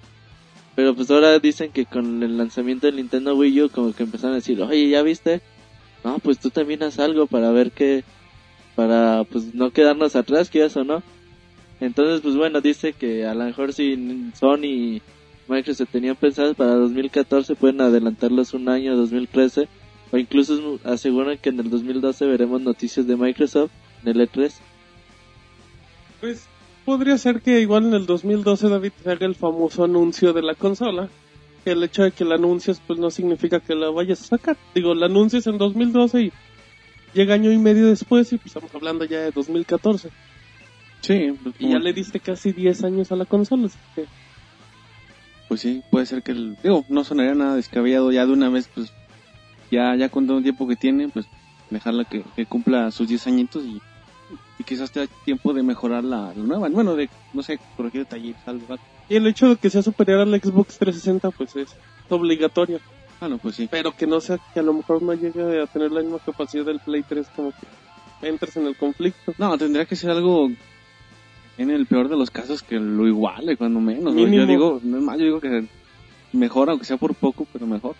[0.75, 4.33] Pero pues ahora dicen que con el lanzamiento del Nintendo Wii U como que empezaron
[4.33, 5.43] a decir, "Oye, ¿ya viste?"
[6.05, 8.05] No, pues tú también haz algo para ver que
[8.75, 11.03] para pues no quedarnos atrás, quieras o no.
[11.81, 15.03] Entonces, pues bueno, dice que a lo mejor si Sony y
[15.49, 19.69] Microsoft tenían pensados para 2014 pueden adelantarlos un año, 2013,
[20.11, 23.71] o incluso aseguran que en el 2012 veremos noticias de Microsoft
[24.03, 24.53] en el E E3.
[26.21, 26.47] Pues
[26.85, 30.55] podría ser que igual en el 2012 David se haga el famoso anuncio de la
[30.55, 31.09] consola.
[31.65, 34.57] Que el hecho de que la anuncies pues no significa que la vayas a sacar.
[34.75, 36.33] Digo, la anuncias en 2012 y
[37.15, 40.11] llega año y medio después y pues estamos hablando ya de 2014.
[41.01, 43.67] Sí, pues, Y ya le diste casi 10 años a la consola.
[43.67, 44.07] así que-
[45.49, 46.57] pues sí, puede ser que el...
[46.63, 48.93] Digo, no sonaría nada descabellado ya de una vez, pues
[49.71, 51.27] ya ya con todo el tiempo que tiene, pues
[51.71, 53.81] dejarla que, que cumpla sus 10 añitos y,
[54.59, 56.69] y quizás te da tiempo de mejorar la, la nueva.
[56.69, 58.65] Bueno, de, no sé, corregir detalles, algo.
[58.69, 58.83] algo.
[59.09, 61.69] Y el hecho de que sea superior al Xbox 360 pues es
[62.11, 62.79] obligatorio.
[63.21, 63.69] Ah, no, pues sí.
[63.71, 66.65] Pero que no sea que a lo mejor no llegue a tener la misma capacidad
[66.67, 69.33] del Play 3 como que entres en el conflicto.
[69.39, 70.51] No, tendría que ser algo
[71.59, 74.15] En el peor de los casos que lo iguale, cuando menos.
[74.15, 75.65] Yo digo, no es más, yo digo que
[76.33, 77.97] mejor, aunque sea por poco, pero mejor.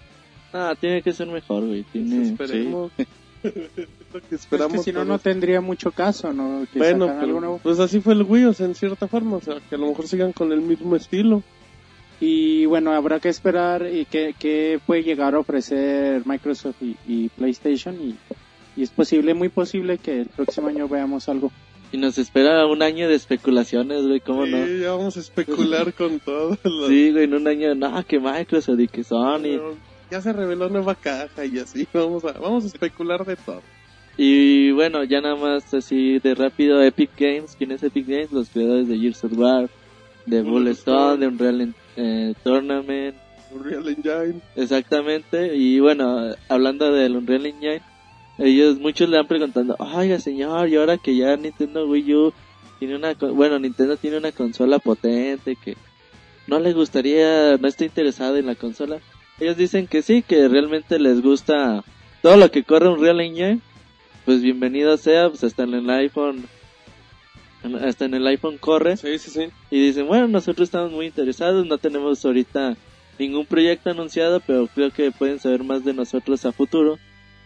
[0.53, 1.83] Ah, tiene que ser mejor, güey.
[1.85, 2.23] Tiene...
[2.29, 2.93] Esperemos.
[2.97, 3.07] Es
[4.15, 6.67] lo que Es esperamos que si no, no tendría mucho caso, ¿no?
[6.73, 7.61] Que Bueno, algo nuevo.
[7.63, 9.89] pues así fue el Wii, o sea, en cierta forma, o sea, que a lo
[9.89, 11.43] mejor sigan con el mismo estilo.
[12.21, 17.29] Y bueno, habrá que esperar y qué, qué puede llegar a ofrecer Microsoft y, y
[17.29, 17.95] PlayStation.
[17.95, 18.17] Y,
[18.77, 21.53] y es posible, muy posible que el próximo año veamos algo.
[21.91, 24.67] Y nos espera un año de especulaciones, güey, ¿cómo no?
[24.67, 26.59] Sí, ya vamos a especular con todo.
[26.63, 29.59] lo- Sí, güey, en un año, no, que Microsoft y que Sony.
[30.11, 33.63] Ya se reveló nueva caja y así, vamos a, vamos a especular de todo.
[34.17, 38.33] Y bueno, ya nada más así de rápido, Epic Games, ¿quién es Epic Games?
[38.33, 39.71] Los creadores de Gears of War,
[40.27, 43.17] de Bulletstorm, de Unreal eh, Tournament,
[43.53, 44.41] Unreal Engine.
[44.57, 45.55] exactamente.
[45.57, 47.81] Y bueno, hablando del Unreal Engine,
[48.39, 52.33] ellos, muchos le han preguntando, oiga señor, y ahora que ya Nintendo Wii U
[52.79, 55.77] tiene una, bueno, Nintendo tiene una consola potente, que
[56.47, 59.01] no le gustaría, no está interesado en la consola.
[59.41, 61.85] Ellos dicen que sí, que realmente les gusta
[62.23, 63.61] todo lo que corre Unreal Engine,
[64.25, 66.45] pues bienvenido sea, pues hasta en el iPhone,
[67.85, 68.97] hasta en el iPhone corre.
[68.97, 69.49] Sí, sí, sí.
[69.71, 72.77] Y dicen, bueno, nosotros estamos muy interesados, no tenemos ahorita
[73.19, 76.99] ningún proyecto anunciado, pero creo que pueden saber más de nosotros a futuro.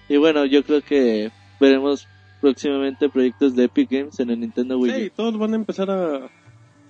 [0.09, 2.09] Y bueno, yo creo que veremos
[2.41, 4.93] próximamente proyectos de Epic Games en el Nintendo Wii.
[4.93, 4.97] U.
[4.97, 6.29] Sí, todos van a empezar a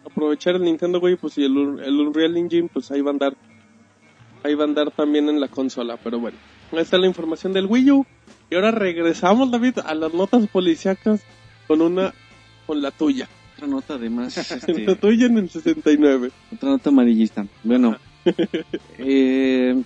[0.05, 3.37] aprovechar el Nintendo Wii, pues y el, el Unreal Engine, pues ahí va a andar.
[4.43, 6.37] Ahí va a andar también en la consola, pero bueno.
[6.73, 8.07] Ahí está la información del Wii U.
[8.51, 11.23] Y ahora regresamos, David, a las notas policíacas
[11.67, 12.13] con una,
[12.67, 13.29] con la tuya.
[13.55, 16.31] Otra nota además, La este, tuya en el 69.
[16.55, 17.47] otra nota amarillista.
[17.63, 17.97] Bueno,
[18.99, 19.83] eh,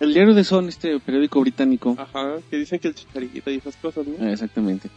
[0.00, 3.76] el diario de Son, este periódico británico, Ajá, que dicen que el chicharito y esas
[3.76, 4.14] cosas, ¿no?
[4.20, 4.88] Ah, Exactamente.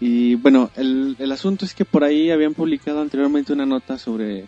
[0.00, 4.44] Y bueno, el, el asunto es que por ahí habían publicado anteriormente una nota sobre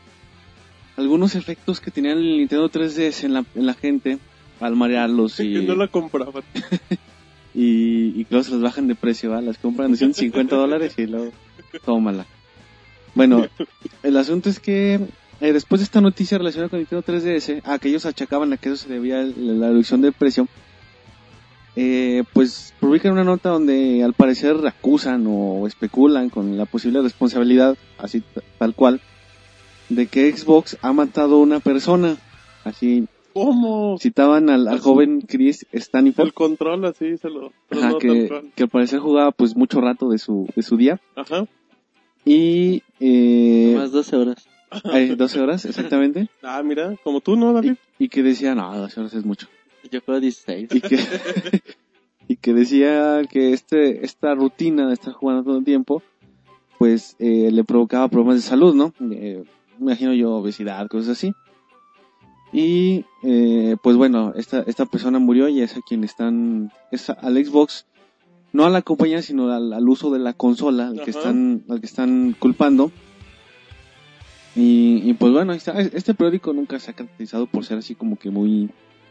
[0.97, 4.19] algunos efectos que tenían el Nintendo 3DS en la, en la gente
[4.61, 6.43] al marearlos y, Que no la compraban.
[7.55, 9.41] y, luego se los bajan de precio, ¿va?
[9.41, 11.33] las compran de 150 dólares y luego
[11.85, 12.27] tómala.
[13.15, 13.47] Bueno,
[14.03, 15.01] el asunto es que
[15.41, 18.69] eh, después de esta noticia relacionada con Nintendo 3DS, a que ellos achacaban a que
[18.71, 20.47] eso se debía el- la reducción del precio,
[21.77, 27.77] eh, pues publican una nota donde al parecer acusan o especulan con la posible responsabilidad,
[27.99, 28.23] así
[28.59, 29.01] tal cual,
[29.89, 32.17] de que Xbox ha matado a una persona.
[32.65, 33.97] Así ¿Cómo?
[33.99, 37.53] citaban al, al joven Chris Staniford, El control así se lo...
[37.71, 41.01] ajá, que, que al parecer jugaba pues mucho rato de su, de su día.
[41.17, 41.47] Ajá.
[42.25, 44.47] Y eh, Más 12 horas.
[44.93, 46.29] Eh, 12 horas exactamente.
[46.43, 47.75] Ah, mira, como tú, ¿no, David?
[47.99, 49.49] Y, y que decía, no, 12 horas es mucho.
[49.91, 50.69] Yo juego 16.
[50.73, 50.99] y que
[52.31, 56.01] y que decía que este esta rutina de estar jugando todo el tiempo
[56.79, 59.43] pues eh, le provocaba problemas de salud no Eh,
[59.79, 61.33] me imagino yo obesidad cosas así
[62.53, 67.45] y eh, pues bueno esta esta persona murió y es a quien están es al
[67.45, 67.87] Xbox
[68.53, 71.81] no a la compañía sino al, al uso de la consola al que están al
[71.81, 72.93] que están culpando
[74.57, 77.95] y, y pues bueno ahí está este periódico nunca se ha caracterizado por ser así
[77.95, 78.69] como que muy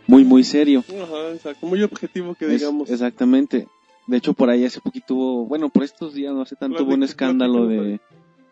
[0.08, 1.66] muy muy serio Ajá, exacto.
[1.68, 2.90] Muy objetivo que es- digamos.
[2.90, 3.68] exactamente.
[4.08, 6.96] De hecho, por ahí hace poquito hubo, bueno, por estos días, no hace tanto, hubo
[6.96, 8.00] un escándalo de,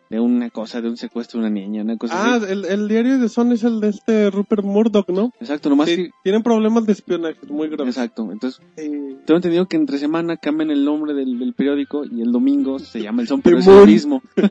[0.07, 2.45] de una cosa, de un secuestro de una niña, una cosa Ah, así.
[2.51, 5.31] el, el diario de Son es el de este Rupert Murdoch, ¿no?
[5.39, 7.97] Exacto, nomás Sí, tienen problemas de espionaje muy graves.
[7.97, 8.31] exacto.
[8.31, 12.31] Entonces, Eh, tengo entendido que entre semana cambian el nombre del, del periódico y el
[12.31, 14.21] domingo se llama el son, pero es el mismo.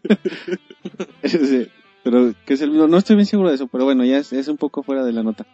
[2.07, 4.33] Pero que es el mismo, no estoy bien seguro de eso, pero bueno, ya es,
[4.33, 5.45] es un poco fuera de la nota.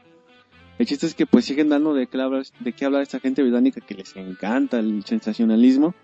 [0.78, 3.42] El chiste es que pues siguen dando de qué hablar, de qué hablar esta gente
[3.42, 5.94] británica que les encanta el sensacionalismo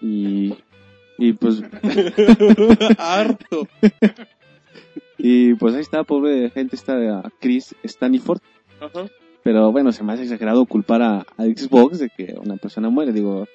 [0.00, 0.54] y,
[1.18, 1.62] y pues
[2.98, 3.68] harto.
[5.18, 8.40] Y pues ahí está, pobre gente, está Chris Staniford.
[8.80, 9.10] Ajá.
[9.42, 13.12] Pero bueno, se me hace exagerado culpar a, a Xbox de que una persona muere.
[13.12, 13.46] Digo,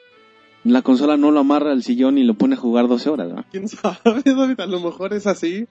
[0.64, 3.44] la consola no lo amarra al sillón y lo pone a jugar 12 horas, ¿no?
[3.52, 4.60] ¿Quién sabe, David?
[4.60, 5.68] A lo mejor es así.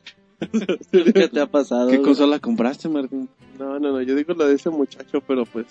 [0.91, 1.89] ¿Qué te ha pasado?
[1.89, 3.29] ¿Qué consola compraste, Martín?
[3.59, 5.67] No, no, no, yo digo la de ese muchacho, pero pues...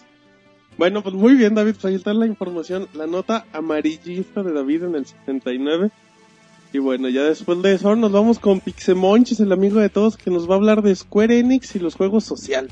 [0.77, 4.83] Bueno, pues muy bien, David, pues ahí está la información, la nota amarillista de David
[4.83, 5.91] en el 69.
[6.73, 10.31] Y bueno, ya después de eso nos vamos con Pixemonchis, el amigo de todos, que
[10.31, 12.71] nos va a hablar de Square Enix y los juegos sociales.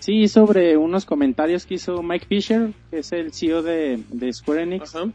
[0.00, 4.62] Sí, sobre unos comentarios que hizo Mike Fisher, que es el CEO de, de Square
[4.62, 4.94] Enix.
[4.94, 5.10] Ajá.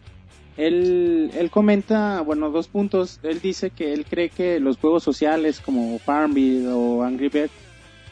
[0.57, 3.19] Él, él comenta, bueno, dos puntos.
[3.23, 7.49] Él dice que él cree que los juegos sociales como Farmville o Angry Bird,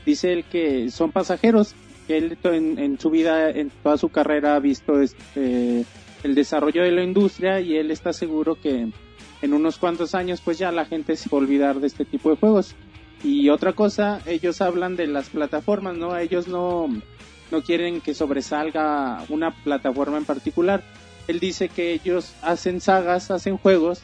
[0.06, 1.76] dice él que son pasajeros,
[2.08, 5.86] que él en, en su vida, en toda su carrera ha visto este,
[6.24, 8.88] el desarrollo de la industria y él está seguro que,
[9.42, 12.30] en unos cuantos años pues ya la gente se va a olvidar de este tipo
[12.30, 12.76] de juegos.
[13.24, 16.18] Y otra cosa, ellos hablan de las plataformas, ¿no?
[16.18, 16.88] Ellos no,
[17.52, 20.84] no quieren que sobresalga una plataforma en particular.
[21.28, 24.04] Él dice que ellos hacen sagas, hacen juegos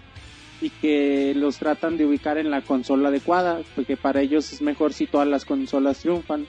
[0.61, 4.93] y que los tratan de ubicar en la consola adecuada, porque para ellos es mejor
[4.93, 6.47] si todas las consolas triunfan.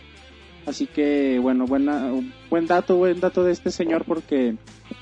[0.67, 2.11] Así que, bueno, buena,
[2.51, 4.57] buen dato, buen dato de este señor porque,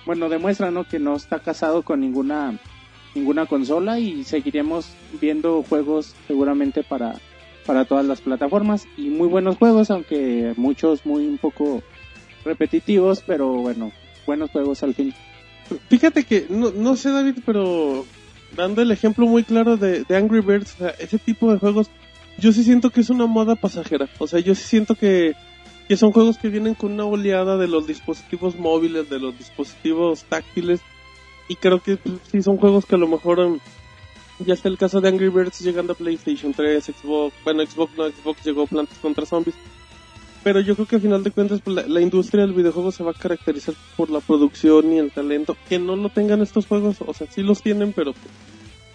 [0.05, 0.85] bueno, demuestra, ¿no?
[0.85, 2.59] Que no está casado con ninguna,
[3.15, 4.89] ninguna consola y seguiremos
[5.21, 7.17] viendo juegos seguramente para,
[7.65, 11.83] para todas las plataformas y muy buenos juegos, aunque muchos muy un poco
[12.45, 13.91] repetitivos, pero bueno,
[14.25, 15.13] buenos juegos al fin.
[15.89, 18.05] Fíjate que, no, no sé David, pero
[18.55, 21.89] dando el ejemplo muy claro de, Angry Birds, o sea, ese tipo de juegos,
[22.39, 24.09] yo sí siento que es una moda pasajera.
[24.19, 25.35] O sea, yo sí siento que,
[25.89, 30.25] que son juegos que vienen con una oleada de los dispositivos móviles, de los dispositivos
[30.25, 30.81] táctiles.
[31.49, 33.59] Y creo que pues, sí son juegos que a lo mejor um,
[34.41, 38.09] ya está el caso de Angry Birds llegando a PlayStation 3, Xbox, bueno, Xbox no,
[38.09, 39.55] Xbox llegó Plantas contra Zombies.
[40.47, 43.11] Pero yo creo que al final de cuentas pues, la, industria del videojuego se va
[43.11, 45.57] a caracterizar por la producción y el talento.
[45.69, 48.15] Que no lo tengan estos juegos, o sea, sí los tienen, pero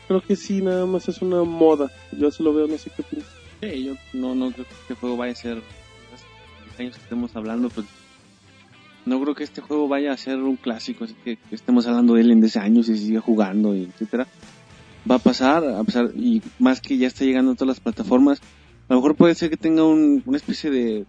[0.07, 1.91] creo que sí, nada más es una moda.
[2.17, 3.25] Yo así lo veo, no sé qué opinas.
[3.59, 7.35] Sí, yo no, no creo que este juego vaya a ser, los años que estemos
[7.35, 7.85] hablando, pues
[9.05, 12.13] no creo que este juego vaya a ser un clásico, así que, que estemos hablando
[12.13, 14.25] de él en 10 años y siga jugando, y etcétera.
[15.09, 18.39] Va a pasar, a pesar, y más que ya está llegando a todas las plataformas,
[18.87, 21.05] a lo mejor puede ser que tenga un, una especie de,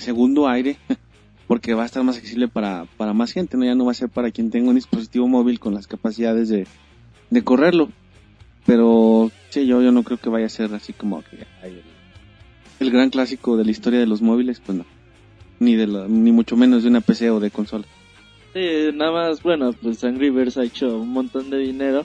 [0.00, 0.76] segundo aire,
[1.46, 3.64] porque va a estar más accesible para, para más gente, ¿no?
[3.64, 6.66] Ya no va a ser para quien tenga un dispositivo móvil con las capacidades de,
[7.30, 7.88] de correrlo.
[8.66, 11.82] Pero sí, yo, yo no creo que vaya a ser así como que el,
[12.80, 14.86] el gran clásico de la historia de los móviles, pues no.
[15.60, 17.84] Ni, de la- ni mucho menos de una PC o de consola.
[18.54, 18.60] Sí,
[18.94, 22.04] nada más, bueno, pues Angry Birds ha hecho un montón de dinero.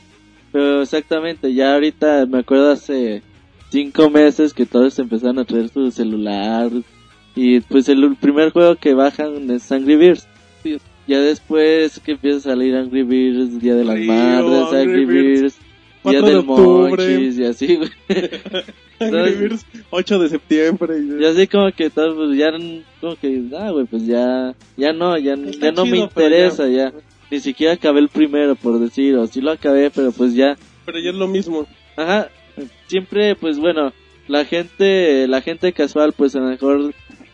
[0.52, 3.22] Pero exactamente, ya ahorita me acuerdo hace
[3.72, 6.72] cinco meses que todos empezaron a traer su celular.
[7.42, 10.28] Y pues el primer juego que bajan es Angry Birds.
[10.62, 10.78] Sí.
[11.08, 15.06] Ya después que empieza a salir Angry Birds, Día de las Río, Madres, Angry Angry
[15.06, 15.58] Birds, Birds,
[16.04, 16.90] 4 Día de del octubre.
[17.14, 17.90] Monchis y así, güey.
[19.00, 20.96] Angry Birds, 8 de septiembre.
[21.00, 22.52] y- así como que todo, pues ya,
[23.00, 26.68] como que, ah, güey, pues ya, ya no, ya, Está ya no me chido, interesa,
[26.68, 26.92] ya.
[27.32, 30.58] Ni siquiera acabé el primero, por decir, o sí lo acabé, pero pues ya.
[30.86, 31.66] Pero ya es lo mismo.
[31.96, 32.28] Ajá,
[32.88, 33.94] siempre, pues bueno,
[34.28, 36.94] la gente, la gente casual, pues a lo mejor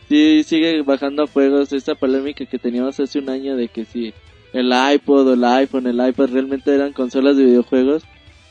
[0.10, 1.74] sí sigue bajando juegos.
[1.74, 4.14] Esta polémica que teníamos hace un año de que si
[4.54, 8.04] el iPod o el iPhone, el iPad realmente eran consolas de videojuegos.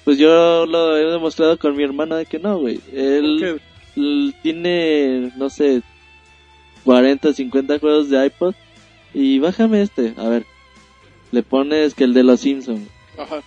[0.05, 2.81] Pues yo lo he demostrado con mi hermano de que no, güey.
[2.93, 4.01] Él, ¿Qué?
[4.01, 5.81] l- tiene, no sé,
[6.85, 8.55] 40, 50 juegos de iPod.
[9.15, 10.45] Y bájame este, a ver.
[11.33, 12.87] Le pones que el de los Simpsons.
[13.19, 13.43] Ajá.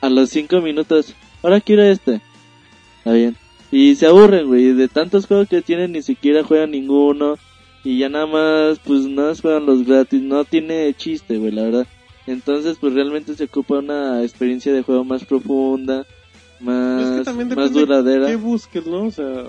[0.00, 2.20] A los 5 minutos, ahora quiero este.
[2.98, 3.36] Está bien.
[3.72, 4.74] Y se aburren, güey.
[4.74, 7.36] De tantos juegos que tienen, ni siquiera juegan ninguno.
[7.82, 10.22] Y ya nada más, pues nada más juegan los gratis.
[10.22, 11.86] No tiene chiste, güey, la verdad.
[12.26, 16.06] Entonces, pues realmente se ocupa una experiencia de juego más profunda,
[16.60, 18.26] más, Es que más duradera.
[18.26, 19.06] ¿Qué busques, no?
[19.06, 19.46] O sea,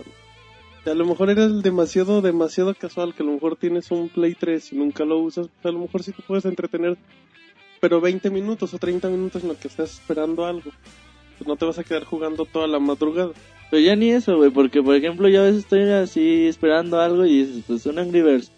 [0.86, 4.73] a lo mejor eres demasiado, demasiado casual, que a lo mejor tienes un Play 3
[4.73, 6.97] y nunca lo usas, pues a lo mejor sí te puedes entretener,
[7.79, 10.71] pero 20 minutos o 30 minutos en lo que estás esperando algo.
[11.38, 13.31] Pues no te vas a quedar jugando toda la madrugada.
[13.73, 17.25] Pero ya ni eso, güey, porque por ejemplo yo a veces estoy así esperando algo
[17.25, 18.51] y dices, pues un Angry Birds.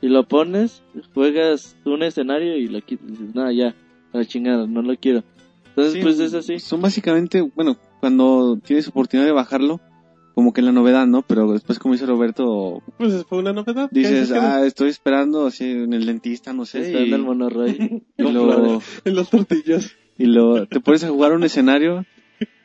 [0.00, 0.82] Y lo pones,
[1.14, 3.06] juegas un escenario y lo quitas.
[3.06, 3.76] Dices, no, ya,
[4.12, 5.22] a la chingada, no lo quiero.
[5.68, 6.58] Entonces, Sí, pues es así.
[6.58, 9.78] Son básicamente, bueno, cuando tienes oportunidad de bajarlo,
[10.34, 11.22] como que la novedad, ¿no?
[11.22, 13.88] Pero después, como dice Roberto, Pues fue una novedad.
[13.92, 16.90] dices, que ah, estoy esperando así en el dentista, no sé.
[16.90, 18.02] Y- el monorroy.
[18.18, 18.82] y lo.
[19.04, 19.92] En las tortillas.
[20.18, 22.04] y lo, te pones a jugar un escenario,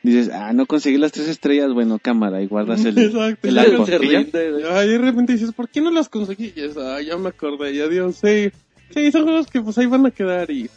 [0.02, 3.48] dices, ah, no conseguí las tres estrellas, bueno, cámara, y guardas el, Exacto.
[3.48, 4.26] el Y güey.
[4.70, 6.52] Ay, de repente dices, ¿por qué no las conseguí?
[6.54, 8.50] Y es, ah, ya me acordé, ya Dios, sí.
[8.90, 10.70] Sí, son juegos que pues ahí van a quedar y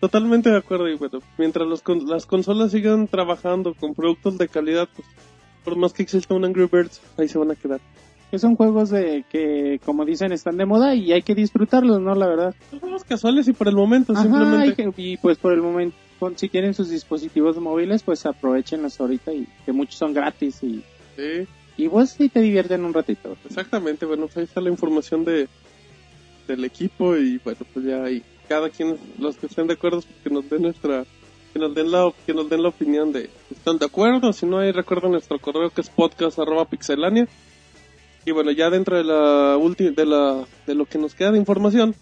[0.00, 0.88] totalmente de acuerdo.
[0.88, 5.08] Y bueno, mientras los con- las consolas sigan trabajando con productos de calidad, pues
[5.64, 7.80] por más que exista un Angry Birds, ahí se van a quedar.
[8.30, 12.14] Que son juegos de que, como dicen, están de moda y hay que disfrutarlos, ¿no?
[12.14, 12.54] La verdad.
[12.70, 14.66] Son juegos casuales y por el momento, Ajá, simplemente.
[14.68, 19.00] hay que- y pues por el momento, con- si tienen sus dispositivos móviles, pues aprovechenlos
[19.00, 20.82] ahorita y que muchos son gratis y,
[21.16, 21.46] Sí,
[21.76, 23.36] y pues sí te divierten un ratito.
[23.48, 24.06] exactamente.
[24.06, 25.48] Bueno, pues ahí está la información de
[26.46, 30.14] del equipo y bueno, pues ya ahí cada quien, los que estén de acuerdo, pues,
[30.24, 31.04] que nos den nuestra
[31.52, 34.46] que nos den la que nos den la opinión de si están de acuerdo, si
[34.46, 37.26] no hay recuerden nuestro correo que es podcast arroba pixelania
[38.24, 41.38] y bueno ya dentro de la última de la de lo que nos queda de
[41.38, 41.94] información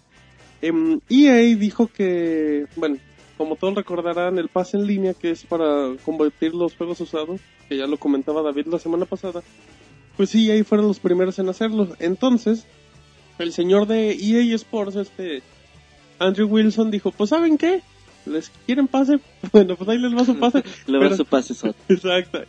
[0.61, 2.97] em, EA dijo que bueno
[3.37, 7.77] como todos recordarán, el pase en línea que es para convertir los juegos usados, que
[7.77, 9.43] ya lo comentaba David la semana pasada,
[10.15, 11.89] pues sí, ahí fueron los primeros en hacerlo.
[11.99, 12.65] Entonces,
[13.37, 15.43] el señor de EA Sports, este
[16.19, 17.81] Andrew Wilson, dijo, pues ¿saben qué?
[18.25, 19.19] ¿Les quieren pase?
[19.51, 20.63] Bueno, pues ahí les va su pase.
[20.87, 21.53] Le va su pase.
[21.89, 22.41] Exacto.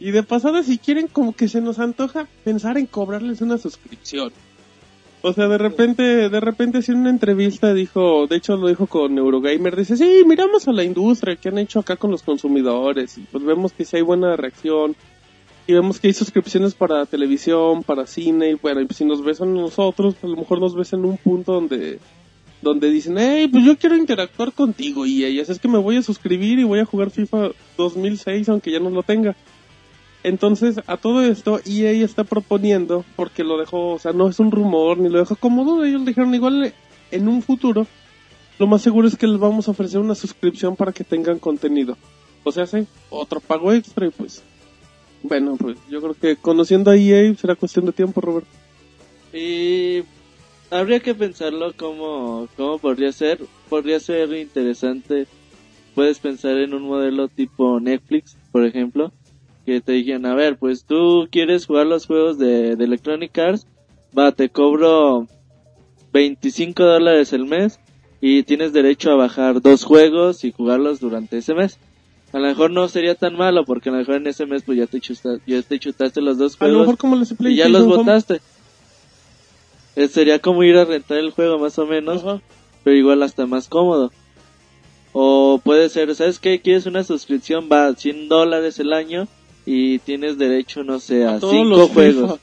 [0.00, 4.32] Y de pasada, si quieren, como que se nos antoja pensar en cobrarles una suscripción.
[5.24, 8.88] O sea, de repente, de repente, así en una entrevista dijo, de hecho lo dijo
[8.88, 13.18] con Eurogamer, dice, sí, miramos a la industria que han hecho acá con los consumidores
[13.18, 14.96] y pues vemos que sí hay buena reacción
[15.68, 19.22] y vemos que hay suscripciones para televisión, para cine y bueno, y pues si nos
[19.22, 22.00] ves a nosotros, a lo mejor nos ves en un punto donde
[22.60, 26.02] donde dicen, hey, pues yo quiero interactuar contigo y ellas es que me voy a
[26.02, 29.36] suscribir y voy a jugar FIFA 2006 aunque ya no lo tenga.
[30.24, 34.52] Entonces, a todo esto, EA está proponiendo, porque lo dejó, o sea, no es un
[34.52, 36.72] rumor, ni lo dejó como duda, ellos dijeron igual
[37.10, 37.86] en un futuro,
[38.58, 41.96] lo más seguro es que les vamos a ofrecer una suscripción para que tengan contenido.
[42.44, 44.42] O sea, sí, otro pago extra y pues,
[45.22, 48.50] bueno, pues yo creo que conociendo a EA será cuestión de tiempo, Roberto.
[49.32, 50.02] Y
[50.70, 53.40] habría que pensarlo como, cómo podría ser.
[53.68, 55.26] Podría ser interesante.
[55.94, 59.12] Puedes pensar en un modelo tipo Netflix, por ejemplo,
[59.64, 63.66] que te digan, a ver, pues tú quieres jugar los juegos de, de Electronic Arts,
[64.16, 65.26] va, te cobro
[66.12, 67.78] 25 dólares el mes
[68.20, 71.78] y tienes derecho a bajar dos juegos y jugarlos durante ese mes.
[72.32, 74.78] A lo mejor no sería tan malo porque a lo mejor en ese mes pues
[74.78, 77.56] ya te chutaste, ya te chutaste los dos A lo juegos mejor como les y
[77.56, 78.40] ya los botaste.
[79.96, 82.24] Eh, sería como ir a rentar el juego más o menos,
[82.82, 84.10] pero igual hasta más cómodo.
[85.12, 86.62] O puede ser, ¿sabes qué?
[86.62, 87.68] ¿Quieres una suscripción?
[87.70, 89.28] Va 100 dólares el año
[89.66, 92.40] y tienes derecho, no sé, a, todos cinco juegos.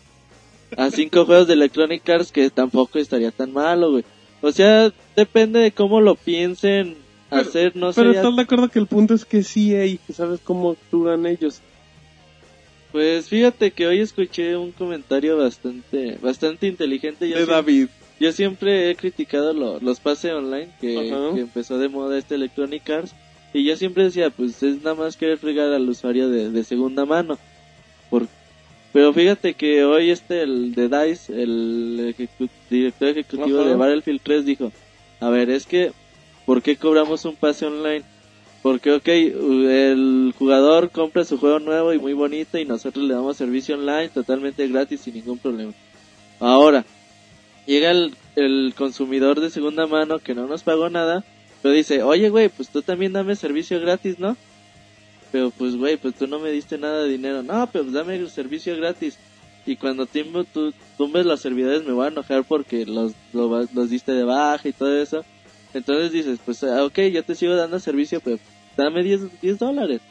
[0.69, 0.83] FIFA.
[0.83, 4.03] A cinco juegos de Electronic Arts que tampoco estaría tan malo, güey.
[4.41, 6.95] O sea, depende de cómo lo piensen
[7.29, 8.21] Pero- hacer, no Pero sería...
[8.21, 11.61] estás de acuerdo que el punto es que sí hay, que sabes cómo actúan ellos.
[12.91, 17.27] Pues fíjate que hoy escuché un comentario bastante, bastante inteligente.
[17.27, 17.87] Yo De siempre- David.
[18.19, 20.93] Yo siempre he criticado lo- los pases online que,
[21.33, 23.15] que empezó de moda este Electronic Arts
[23.53, 27.05] y yo siempre decía pues es nada más querer fregar al usuario de, de segunda
[27.05, 27.37] mano
[28.09, 28.27] Por-
[28.91, 33.69] pero fíjate que hoy este el de DICE el ejecu- director ejecutivo Ajá.
[33.69, 34.71] de Battlefield 3 dijo
[35.19, 35.91] a ver es que
[36.45, 38.03] ¿por qué cobramos un pase online?
[38.61, 43.37] Porque, ok, el jugador compra su juego nuevo y muy bonito y nosotros le damos
[43.37, 45.71] servicio online totalmente gratis sin ningún problema.
[46.41, 46.83] Ahora,
[47.65, 51.23] llega el, el consumidor de segunda mano que no nos pagó nada,
[51.61, 54.37] pero dice, oye, güey, pues tú también dame servicio gratis, ¿no?
[55.31, 57.43] Pero pues, güey, pues tú no me diste nada de dinero.
[57.43, 59.17] No, pero pues dame el servicio gratis.
[59.65, 64.13] Y cuando timbo, tú tumbes los servidores me voy a enojar porque los, los diste
[64.13, 65.23] de baja y todo eso.
[65.73, 68.39] Entonces dices, pues, ah, ok, yo te sigo dando servicio, pero
[68.75, 70.01] dame 10, 10 dólares.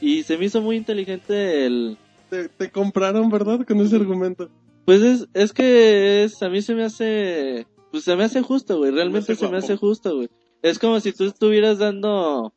[0.00, 1.98] Y se me hizo muy inteligente el...
[2.30, 3.64] Te, te compraron, ¿verdad?
[3.66, 4.48] Con ese argumento.
[4.84, 7.66] Pues es, es que es, a mí se me hace...
[7.90, 8.90] Pues se me hace justo, güey.
[8.90, 10.28] Realmente hace se me hace justo, güey.
[10.70, 12.52] Es como si tú estuvieras dando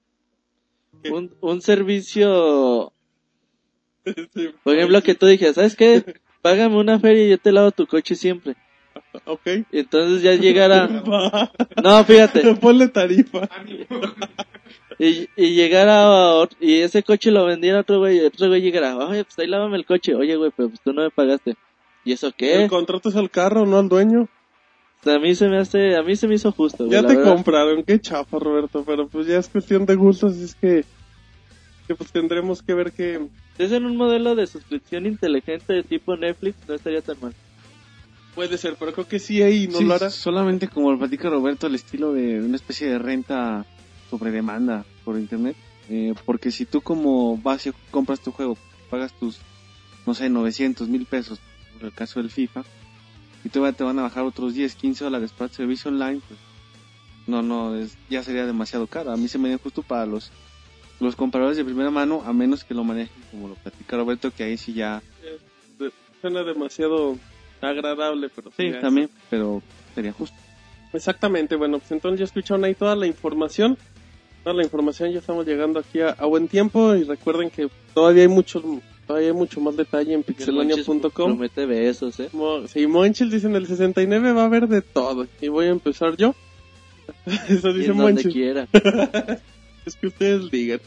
[1.12, 2.92] un, un servicio...
[4.34, 6.04] Sí, Por ejemplo, que tú dijeras, ¿sabes qué?
[6.42, 8.56] Págame una feria y yo te lavo tu coche siempre.
[9.26, 9.42] Ok.
[9.72, 10.88] Y entonces ya llegara...
[11.84, 12.56] No, fíjate.
[12.56, 13.48] Ponle tarifa.
[14.98, 18.48] Y, y llegara a ot- y ese coche lo vendiera a otro güey, y otro
[18.50, 21.10] güey llegara, oye, pues ahí lávame el coche, oye güey, pero pues tú no me
[21.12, 21.56] pagaste.
[22.04, 22.64] ¿Y eso qué?
[22.64, 24.28] El contrato es al carro, no al dueño.
[25.06, 27.34] A mí se me hace, a mí se me hizo justo, güey, Ya te verdad.
[27.36, 28.84] compraron, qué chafa, Roberto.
[28.86, 30.84] Pero pues ya es cuestión de gustos, así es que,
[31.88, 33.28] que pues tendremos que ver que...
[33.58, 37.34] Si es en un modelo de suscripción inteligente de tipo Netflix, no estaría tan mal.
[38.36, 40.10] Puede ser, pero creo que sí ahí no Sí, lo hará.
[40.10, 43.66] solamente como lo platica Roberto, el estilo de una especie de renta
[44.10, 45.56] sobre demanda por internet.
[45.90, 48.58] Eh, porque si tú como vas y compras tu juego,
[48.90, 49.40] pagas tus,
[50.06, 51.40] no sé, 900 mil pesos,
[51.74, 52.64] por el caso del FIFA,
[53.44, 56.22] y te, va- te van a bajar otros 10, 15 dólares para el servicio online,
[56.28, 56.40] pues
[57.28, 59.12] no, no, es, ya sería demasiado caro.
[59.12, 60.32] A mí se me da justo para los,
[61.00, 64.44] los compradores de primera mano, a menos que lo manejen como lo platica Roberto, que
[64.44, 65.02] ahí sí ya,
[65.78, 67.18] De- Suena demasiado
[67.62, 68.82] agradable, pero sí, ya.
[68.82, 69.62] también, pero
[69.96, 70.36] sería justo.
[70.92, 73.78] Exactamente, bueno, pues entonces ya escucharon ahí toda la información.
[74.44, 78.24] Toda la información, ya estamos llegando aquí a, a buen tiempo y recuerden que todavía
[78.24, 78.62] hay mucho,
[79.10, 81.10] todavía hay mucho más detalle en pixelania.com.
[81.12, 82.30] Promete besos, eh.
[82.32, 85.26] Mo- Si Monchil dice en el 69 va a haber de todo.
[85.42, 86.36] Y voy a empezar yo.
[87.50, 88.32] Eso dice Monchil.
[88.32, 88.68] quiera.
[89.88, 90.80] Es que ustedes digan.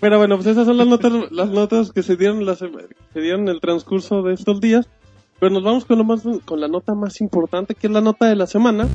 [0.00, 3.42] Pero bueno, pues esas son las notas, las notas que se dieron, las, se dieron
[3.42, 4.88] en el transcurso de estos días.
[5.38, 8.26] Pero nos vamos con lo más, con la nota más importante, que es la nota
[8.26, 8.88] de la semana.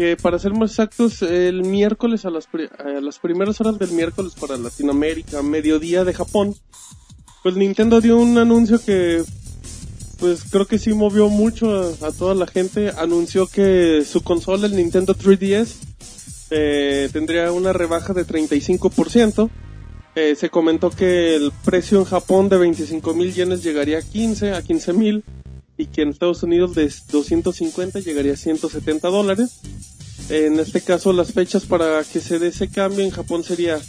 [0.00, 5.42] Que para ser más exactos, el miércoles a las, primeras horas del miércoles para Latinoamérica,
[5.42, 6.54] mediodía de Japón,
[7.42, 9.22] pues Nintendo dio un anuncio que
[10.18, 12.90] pues creo que sí movió mucho a, a toda la gente.
[12.96, 15.74] Anunció que su consola, el Nintendo 3DS,
[16.48, 19.50] eh, tendría una rebaja de 35%.
[20.14, 24.54] Eh, se comentó que el precio en Japón de 25 mil yenes llegaría a 15,
[24.54, 25.24] a 15 mil,
[25.80, 29.60] y que en Estados Unidos de 250 llegaría a 170 dólares.
[30.28, 33.80] En este caso, las fechas para que se dé ese cambio en Japón sería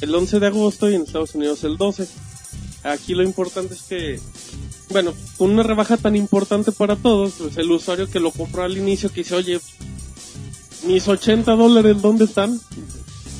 [0.00, 2.06] el 11 de agosto y en Estados Unidos el 12.
[2.84, 4.20] Aquí lo importante es que,
[4.90, 8.78] bueno, con una rebaja tan importante para todos, pues el usuario que lo compró al
[8.78, 9.60] inicio que dice, oye,
[10.86, 12.60] mis 80 dólares, ¿dónde están?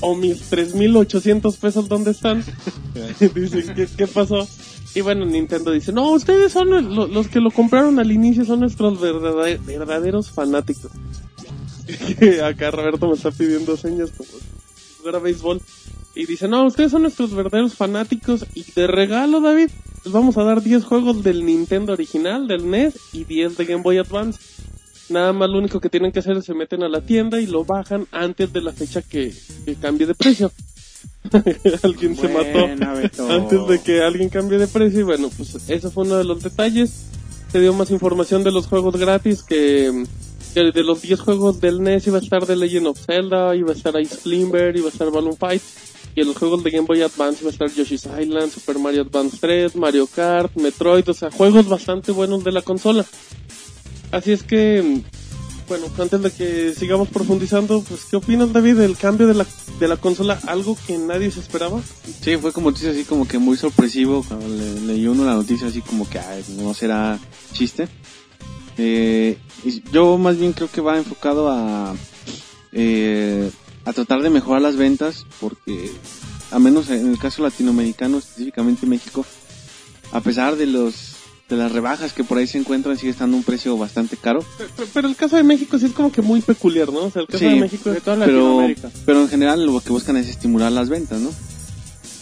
[0.00, 2.44] O mis 3.800 pesos, ¿dónde están?
[3.34, 4.48] Dicen, ¿qué, ¿qué pasó?
[4.95, 8.45] Y bueno, Nintendo dice, no, ustedes son el- lo- los que lo compraron al inicio,
[8.45, 10.90] son nuestros verdade- verdaderos fanáticos.
[12.45, 15.61] Acá Roberto me está pidiendo señas como si fuera béisbol.
[16.14, 19.70] Y dice, no, ustedes son nuestros verdaderos fanáticos y de regalo, David,
[20.05, 23.82] les vamos a dar 10 juegos del Nintendo original, del NES, y 10 de Game
[23.82, 24.38] Boy Advance.
[25.09, 27.47] Nada más lo único que tienen que hacer es se meten a la tienda y
[27.47, 29.32] lo bajan antes de la fecha que,
[29.64, 30.53] que cambie de precio.
[31.83, 33.31] alguien se mató Beto.
[33.31, 36.43] antes de que alguien cambie de precio y bueno, pues eso fue uno de los
[36.43, 37.07] detalles.
[37.51, 40.05] Se dio más información de los juegos gratis que,
[40.55, 43.73] que de los 10 juegos del NES iba a estar The Legend of Zelda, iba
[43.73, 45.62] a estar Ice Climber, iba a estar Balloon Fight
[46.14, 49.03] y en los juegos de Game Boy Advance iba a estar Yoshi's Island, Super Mario
[49.03, 53.05] Advance 3, Mario Kart, Metroid, o sea, juegos bastante buenos de la consola.
[54.11, 55.03] Así es que,
[55.69, 59.47] bueno, antes de que sigamos profundizando, pues, ¿qué opinas, David, del cambio de la,
[59.79, 60.39] de la consola?
[60.47, 61.81] Algo que nadie se esperaba.
[62.21, 65.69] Sí, fue como dices así como que muy sorpresivo cuando le, leyó uno la noticia
[65.69, 67.19] así como que ay, no será
[67.53, 67.89] chiste.
[68.79, 69.39] Eh,
[69.93, 71.95] yo más bien creo que va enfocado a
[72.73, 73.51] eh,
[73.85, 75.91] a tratar de mejorar las ventas porque
[76.51, 79.27] a menos en el caso latinoamericano específicamente México
[80.13, 81.12] a pesar de los
[81.53, 84.88] de las rebajas que por ahí se encuentran sigue estando un precio bastante caro Pero,
[84.92, 87.05] pero el caso de México sí es como que muy peculiar, ¿no?
[87.05, 87.44] O sea, el caso Sí.
[87.50, 88.90] de México De toda pero Latinoamérica.
[89.07, 91.30] pero en general lo que buscan es estimular las ventas no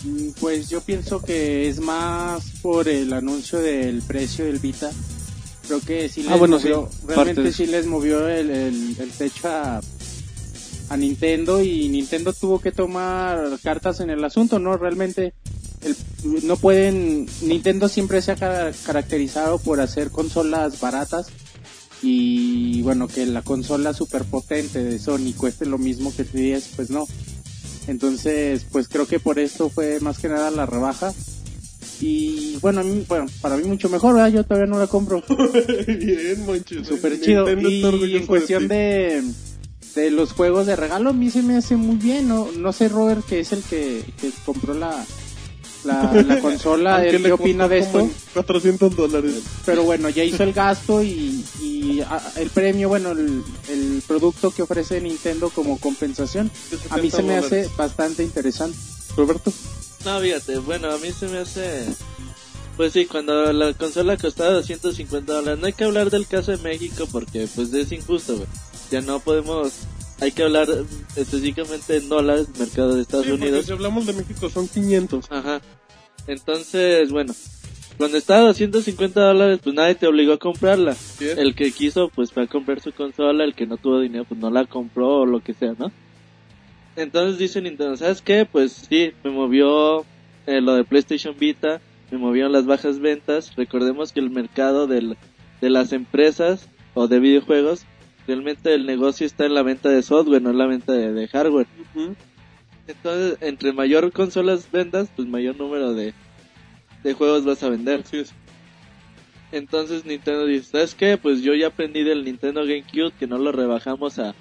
[0.02, 4.90] Mm, Pues yo pienso que es más por el anuncio del precio del Vita.
[5.66, 8.96] Creo que sí les Ah, bueno, movió, sí, de realmente sí les movió el, el,
[8.98, 9.80] el techo a,
[10.88, 14.74] a Nintendo y Nintendo tuvo que tomar cartas en el asunto, ¿no?
[14.78, 15.34] Realmente
[15.82, 15.96] el-
[16.46, 21.28] no pueden, Nintendo siempre se ha ca- caracterizado por hacer consolas baratas
[22.02, 26.68] y bueno, que la consola super potente de Sony cueste lo mismo que el 3DS,
[26.76, 27.06] pues no.
[27.86, 31.12] Entonces, pues creo que por esto fue más que nada la rebaja.
[32.00, 34.28] Y bueno, a mí- bueno, para mí mucho mejor, ¿verdad?
[34.32, 35.22] Yo todavía no la compro.
[35.86, 36.86] Bien, Monchis.
[36.86, 37.44] Súper chido.
[37.54, 38.68] Nintendo Y en cuestión ti.
[38.68, 39.22] de,
[39.96, 42.28] de los juegos de regalo, a mí se me hace muy bien.
[42.28, 45.04] No, no sé, Robert, que es el que, que compró la,
[45.84, 48.00] la, la consola, él qué opina de esto.
[48.00, 49.34] en 400 dólares.
[49.64, 54.50] Pero bueno, ya hizo el gasto y, y a- el premio, bueno, el, el producto
[54.50, 56.50] que ofrece Nintendo como compensación,
[56.90, 58.76] a mí se me hace bastante interesante.
[59.16, 59.52] Roberto.
[60.04, 61.84] No, fíjate, bueno, a mí se me hace...
[62.76, 66.56] Pues sí, cuando la consola costaba 250 dólares, no hay que hablar del caso de
[66.58, 68.48] México porque pues es injusto, güey.
[68.90, 69.72] Ya no podemos...
[70.20, 70.68] Hay que hablar
[71.16, 73.64] específicamente en dólares, mercado de Estados Sí, Unidos.
[73.66, 75.30] si hablamos de México son 500.
[75.30, 75.60] Ajá.
[76.26, 77.32] Entonces, bueno,
[77.96, 80.94] cuando estaba a 250 dólares, pues nadie te obligó a comprarla.
[81.20, 84.38] El que quiso, pues fue a comprar su consola, el que no tuvo dinero, pues
[84.40, 85.90] no la compró o lo que sea, ¿no?
[86.96, 88.46] Entonces dice Nintendo, ¿sabes qué?
[88.50, 90.04] Pues sí, me movió
[90.46, 93.54] eh, lo de PlayStation Vita, me movieron las bajas ventas.
[93.56, 95.16] Recordemos que el mercado del,
[95.62, 97.86] de las empresas o de videojuegos,
[98.30, 101.28] realmente el negocio está en la venta de software, no en la venta de, de
[101.28, 101.66] hardware.
[102.86, 106.12] Entonces, entre mayor consolas vendas, pues mayor número de,
[107.04, 108.00] de juegos vas a vender.
[108.04, 108.32] Así es.
[109.52, 111.16] Entonces Nintendo dice, ¿sabes qué?
[111.16, 114.34] Pues yo ya aprendí del Nintendo GameCube que no lo rebajamos a,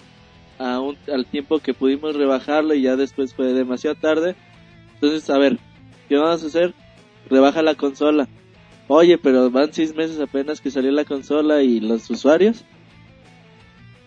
[0.59, 4.35] a un- al tiempo que pudimos rebajarlo y ya después fue demasiado tarde.
[4.95, 5.57] Entonces, a ver,
[6.07, 6.73] ¿qué vamos a hacer?
[7.29, 8.27] Rebaja la consola.
[8.87, 12.63] Oye, pero van seis meses apenas que salió la consola y los usuarios.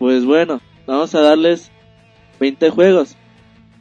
[0.03, 1.71] Pues bueno, vamos a darles
[2.37, 3.15] 20 juegos.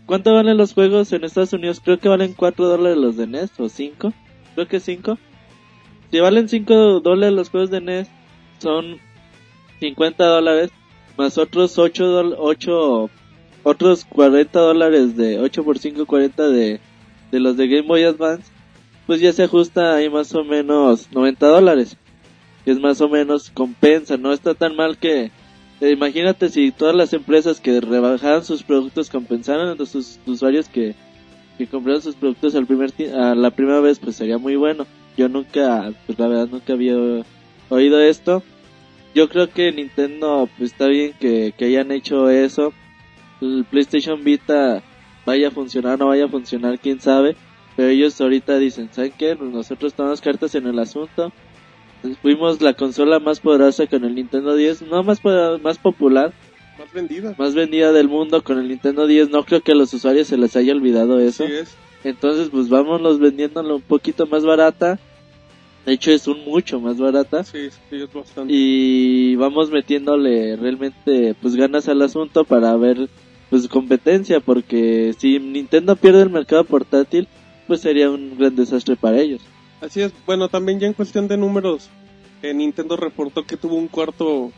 [0.07, 1.81] ¿Cuánto valen los juegos en Estados Unidos?
[1.85, 4.12] Creo que valen 4 dólares los de NES o 5.
[4.55, 5.18] Creo que 5.
[6.12, 8.09] Si valen 5 dólares los juegos de NES,
[8.61, 8.99] son
[9.81, 10.70] 50 dólares
[11.18, 13.11] más otros 8, dol- 8
[13.64, 16.79] otros 40 dólares de 8 por 5, 40 de,
[17.33, 18.45] de los de Game Boy Advance,
[19.09, 21.97] pues ya se ajusta ahí más o menos 90 dólares.
[22.64, 25.33] Que es más o menos compensa, no está tan mal que
[25.91, 30.95] imagínate si todas las empresas que rebajaran sus productos compensaran a sus usuarios que,
[31.59, 34.87] que compraron sus productos al primer a la primera vez, pues sería muy bueno.
[35.16, 36.95] Yo nunca, pues la verdad nunca había
[37.68, 38.43] oído esto.
[39.14, 42.72] Yo creo que Nintendo pues, está bien que, que hayan hecho eso.
[43.41, 44.83] El PlayStation Vita
[45.26, 47.37] vaya a funcionar o no vaya a funcionar, quién sabe.
[47.76, 49.35] Pero ellos ahorita dicen, ¿saben qué?
[49.35, 51.33] Nosotros tomamos cartas en el asunto.
[52.20, 55.20] Fuimos la consola más poderosa con el Nintendo 10, no más,
[55.62, 56.32] más popular,
[56.78, 57.34] Más vendida.
[57.38, 59.30] más vendida del mundo con el Nintendo 10.
[59.30, 61.44] No creo que a los usuarios se les haya olvidado eso.
[61.44, 61.74] Es.
[62.05, 64.98] Entonces, pues vámonos vendiéndolo un poquito más barata.
[65.86, 67.44] De hecho, es un mucho más barata.
[67.44, 68.53] Sí, sí, es bastante.
[68.53, 73.09] Y vamos metiéndole realmente, pues ganas al asunto para ver,
[73.50, 74.40] pues competencia.
[74.40, 77.28] Porque si Nintendo pierde el mercado portátil,
[77.68, 79.40] pues sería un gran desastre para ellos.
[79.83, 81.91] Así es, bueno, también ya en cuestión de números,
[82.41, 84.53] eh, Nintendo reportó que tuvo un cuarto,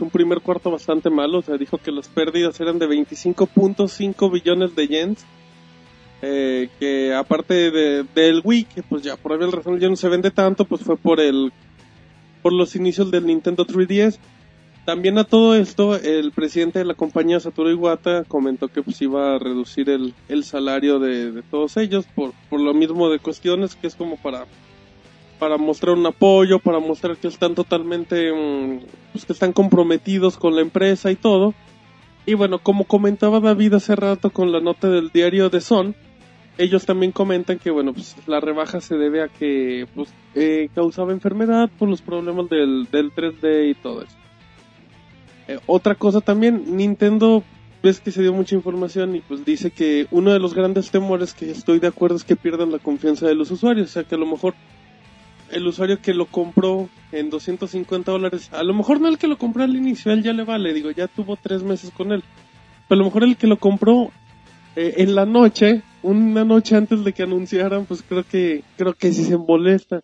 [0.00, 4.74] un primer cuarto bastante malo, o sea, dijo que las pérdidas eran de 25.5 billones
[4.74, 5.26] de yens,
[6.22, 10.08] eh, que aparte de, del Wii, que pues ya por alguna razón ya no se
[10.08, 11.52] vende tanto, pues fue por el,
[12.40, 14.18] por los inicios del Nintendo 3DS.
[14.84, 19.36] También a todo esto, el presidente de la compañía, Satoru Iwata, comentó que pues iba
[19.36, 23.76] a reducir el, el salario de, de todos ellos por, por lo mismo de cuestiones
[23.76, 24.46] que es como para
[25.42, 28.78] para mostrar un apoyo, para mostrar que están totalmente, mm,
[29.10, 31.52] pues que están comprometidos con la empresa y todo.
[32.26, 35.96] Y bueno, como comentaba David hace rato con la nota del diario de Son,
[36.58, 41.10] ellos también comentan que bueno, pues la rebaja se debe a que pues eh, causaba
[41.10, 44.21] enfermedad por los problemas del, del 3D y todo eso.
[45.48, 47.42] Eh, otra cosa también, Nintendo
[47.82, 51.34] ves que se dio mucha información y pues dice que uno de los grandes temores
[51.34, 54.14] que estoy de acuerdo es que pierdan la confianza de los usuarios, o sea que
[54.14, 54.54] a lo mejor
[55.50, 59.36] el usuario que lo compró en 250 dólares, a lo mejor no el que lo
[59.36, 62.22] compró al inicio, él ya le vale, digo, ya tuvo tres meses con él,
[62.88, 64.12] pero a lo mejor el que lo compró
[64.76, 69.12] eh, en la noche, una noche antes de que anunciaran, pues creo que, creo que
[69.12, 70.02] sí se molesta.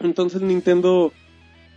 [0.00, 1.12] Entonces Nintendo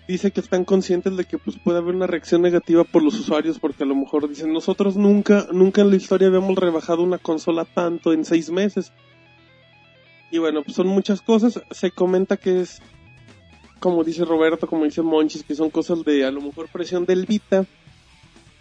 [0.07, 3.59] dice que están conscientes de que pues puede haber una reacción negativa por los usuarios
[3.59, 7.65] porque a lo mejor dicen nosotros nunca nunca en la historia habíamos rebajado una consola
[7.65, 8.91] tanto en seis meses
[10.33, 11.61] y bueno pues son muchas cosas.
[11.69, 12.81] Se comenta que es
[13.79, 17.25] como dice Roberto como dice Monchis que son cosas de a lo mejor presión del
[17.25, 17.65] Vita.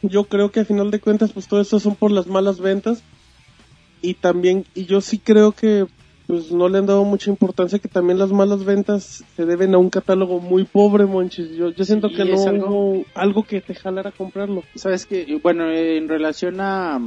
[0.02, 3.02] Yo creo que a final de cuentas pues todo esto son por las malas ventas.
[4.02, 5.86] Y también y yo sí creo que
[6.32, 9.78] pues no le han dado mucha importancia que también las malas ventas se deben a
[9.78, 11.50] un catálogo muy pobre, Monchis.
[11.50, 14.62] Yo, yo siento que no algo- hubo algo que te jalara a comprarlo.
[14.74, 16.98] Sabes que, bueno, en relación a.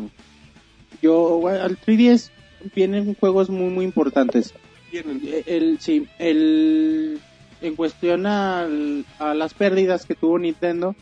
[1.02, 2.30] Yo, al 3DS
[2.76, 4.54] vienen juegos muy, muy importantes.
[4.92, 5.20] Tienen.
[5.26, 7.20] Eh, El, sí, el.
[7.64, 10.96] En cuestión al- a las pérdidas que tuvo Nintendo,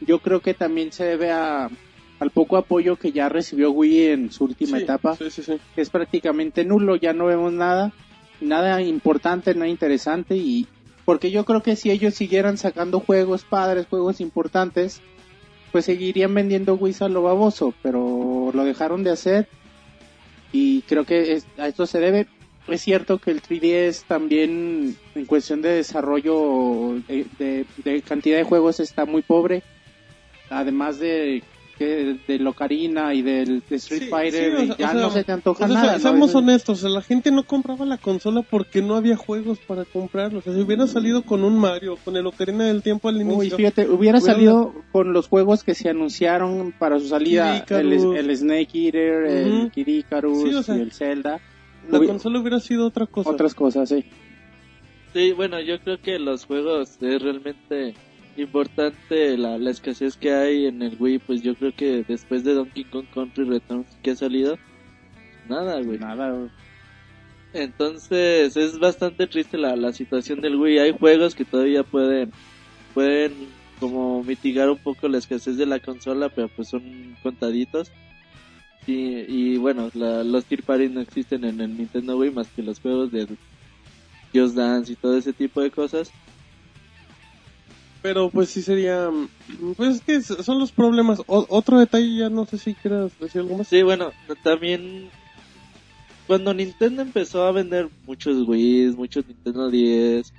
[0.00, 1.68] yo creo que también se debe a,
[2.20, 5.54] al poco apoyo que ya recibió Wii en su última Sí, etapa, Sí, sí, sí.
[5.74, 7.92] que es prácticamente nulo, ya no vemos nada,
[8.40, 10.66] nada importante, nada interesante y
[11.06, 15.00] porque yo creo que si ellos siguieran sacando juegos padres, juegos importantes,
[15.72, 19.48] pues seguirían vendiendo Wii a lo baboso, pero lo dejaron de hacer
[20.52, 22.26] y creo que es- a esto se debe.
[22.68, 28.44] Es cierto que el 3DS también en cuestión de desarrollo de, de- de cantidad de
[28.44, 29.62] juegos está muy pobre,
[30.50, 31.42] además de
[31.80, 35.00] que de Locarina y del de Street Sí, Fighter sí, o sea, ya o sea,
[35.00, 35.86] no se te antoja O sea, nada.
[35.92, 36.02] se- ¿no?
[36.10, 39.58] seamos Eso- honestos, o sea, la gente no compraba la consola porque no había juegos
[39.60, 40.42] para comprarlos.
[40.42, 43.22] O sea, si hubiera salido con un Mario, con el Ocarina del Tiempo al Uy,
[43.22, 47.92] inicio, fíjate, hubiera Hubiera salido con los juegos que se anunciaron para su salida, el,
[47.94, 49.70] el Snake Eater, el Ujú.
[49.70, 51.40] Kid Icarus Sí, o sea, y el Zelda,
[51.88, 53.30] la hubi- consola hubiera sido otra cosa.
[53.30, 54.04] otras cosas, sí.
[55.14, 57.94] Sí, bueno, yo creo que los juegos es realmente
[58.40, 62.54] importante la, la escasez que hay en el Wii, pues yo creo que después de
[62.54, 64.58] Donkey Kong Country Returns que ha salido,
[65.48, 65.98] nada, güey.
[65.98, 66.50] Nada, güey.
[67.52, 70.78] Entonces es bastante triste la, la situación del Wii.
[70.78, 72.30] Hay juegos que todavía pueden
[72.94, 73.32] pueden
[73.80, 77.90] como mitigar un poco la escasez de la consola, pero pues son contaditos.
[78.86, 82.62] Y, y bueno, la- los Tier Party no existen en el Nintendo Wii más que
[82.62, 83.26] los juegos de
[84.34, 86.10] Just Dance y todo ese tipo de cosas.
[88.02, 89.10] Pero pues sí sería...
[89.10, 91.20] mm, Pues es que son los problemas.
[91.26, 93.68] Otro detalle, ya no sé si quieras decir algo más.
[93.68, 95.10] Sí, bueno, también
[96.26, 100.32] cuando Nintendo empezó a vender muchos Wii, muchos Nintendo 10,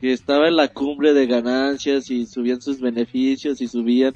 [0.00, 4.14] que estaba en la cumbre de ganancias y subían sus beneficios y subían.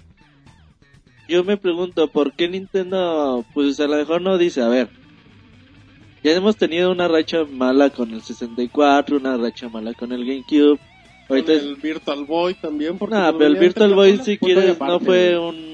[1.29, 4.89] Yo me pregunto, ¿por qué Nintendo, pues a lo mejor no dice, a ver,
[6.25, 10.81] ya hemos tenido una racha mala con el 64, una racha mala con el GameCube,
[11.31, 12.99] Ahorita el Virtual Boy también.
[12.99, 15.71] Porque No, lo pero el Virtual Boy si quieres aparte, no fue un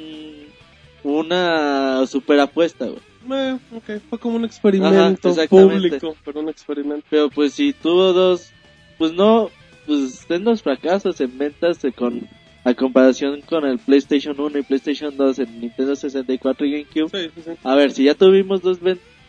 [1.02, 3.00] una super apuesta, güey.
[3.30, 7.06] Eh, ok, fue como un experimento Ajá, público, pero un experimento.
[7.10, 8.52] Pero pues si tuvo dos,
[8.98, 9.50] pues no,
[9.86, 12.28] pues ten dos fracasos en ventas de con
[12.64, 17.10] a comparación con el PlayStation 1 y PlayStation 2 en Nintendo 64 y GameCube.
[17.10, 17.50] Sí, sí, sí.
[17.62, 18.80] A ver, si ya tuvimos dos,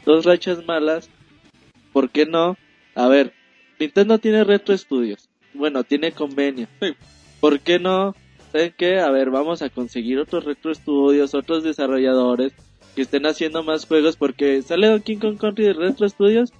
[0.05, 1.07] dos rachas malas,
[1.93, 2.57] ¿por qué no?
[2.95, 3.33] A ver,
[3.79, 5.29] Nintendo tiene Retro Studios.
[5.57, 6.67] Bueno, tiene convenio.
[6.81, 6.93] Sí.
[7.39, 8.15] ¿Por qué no?
[8.51, 8.99] ¿Saben qué?
[8.99, 12.53] A ver, vamos a conseguir otros Retro Studios, otros desarrolladores
[12.95, 16.51] que estén haciendo más juegos porque sale Donkey Kong Country de Retro Studios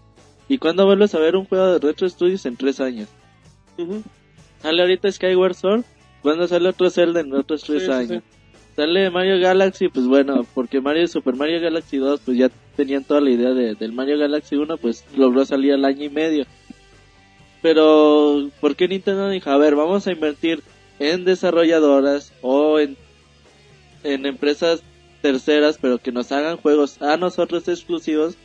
[0.48, 3.10] y cuando vuelves a ver un juego de Retro Studios en tres años.
[4.62, 5.84] Sale ahorita Skyward Sword,
[6.22, 8.24] cuando sale otro Zelda en otros tres sí, años.
[8.24, 8.38] sí.
[8.76, 13.22] Sale Mario Galaxy, pues bueno, porque Mario Super Mario Galaxy 2, pues ya tenían toda
[13.22, 16.46] la idea de, del Mario Galaxy 1, pues logró salir al año y medio.
[17.62, 20.62] Pero, ¿por qué Nintendo dijo, a ver, vamos a invertir
[21.00, 22.96] en desarrolladoras o en,
[24.04, 24.82] en empresas
[25.22, 28.36] terceras, pero que nos hagan juegos a nosotros exclusivos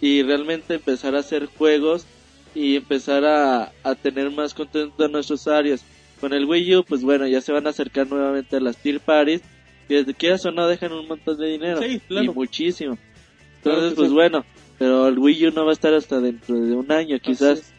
[0.00, 2.06] y realmente empezar a hacer juegos
[2.54, 5.82] y empezar a, a tener más contento a nuestros usuarios?
[6.20, 9.00] Con el Wii U, pues bueno, ya se van a acercar nuevamente a las tier
[9.00, 9.40] parties
[9.88, 12.26] y desde quieras o no dejan un montón de dinero Sí, claro.
[12.26, 12.98] y muchísimo.
[13.56, 14.14] Entonces, que pues sí.
[14.14, 14.44] bueno,
[14.78, 17.72] pero el Wii U no va a estar hasta dentro de un año quizás.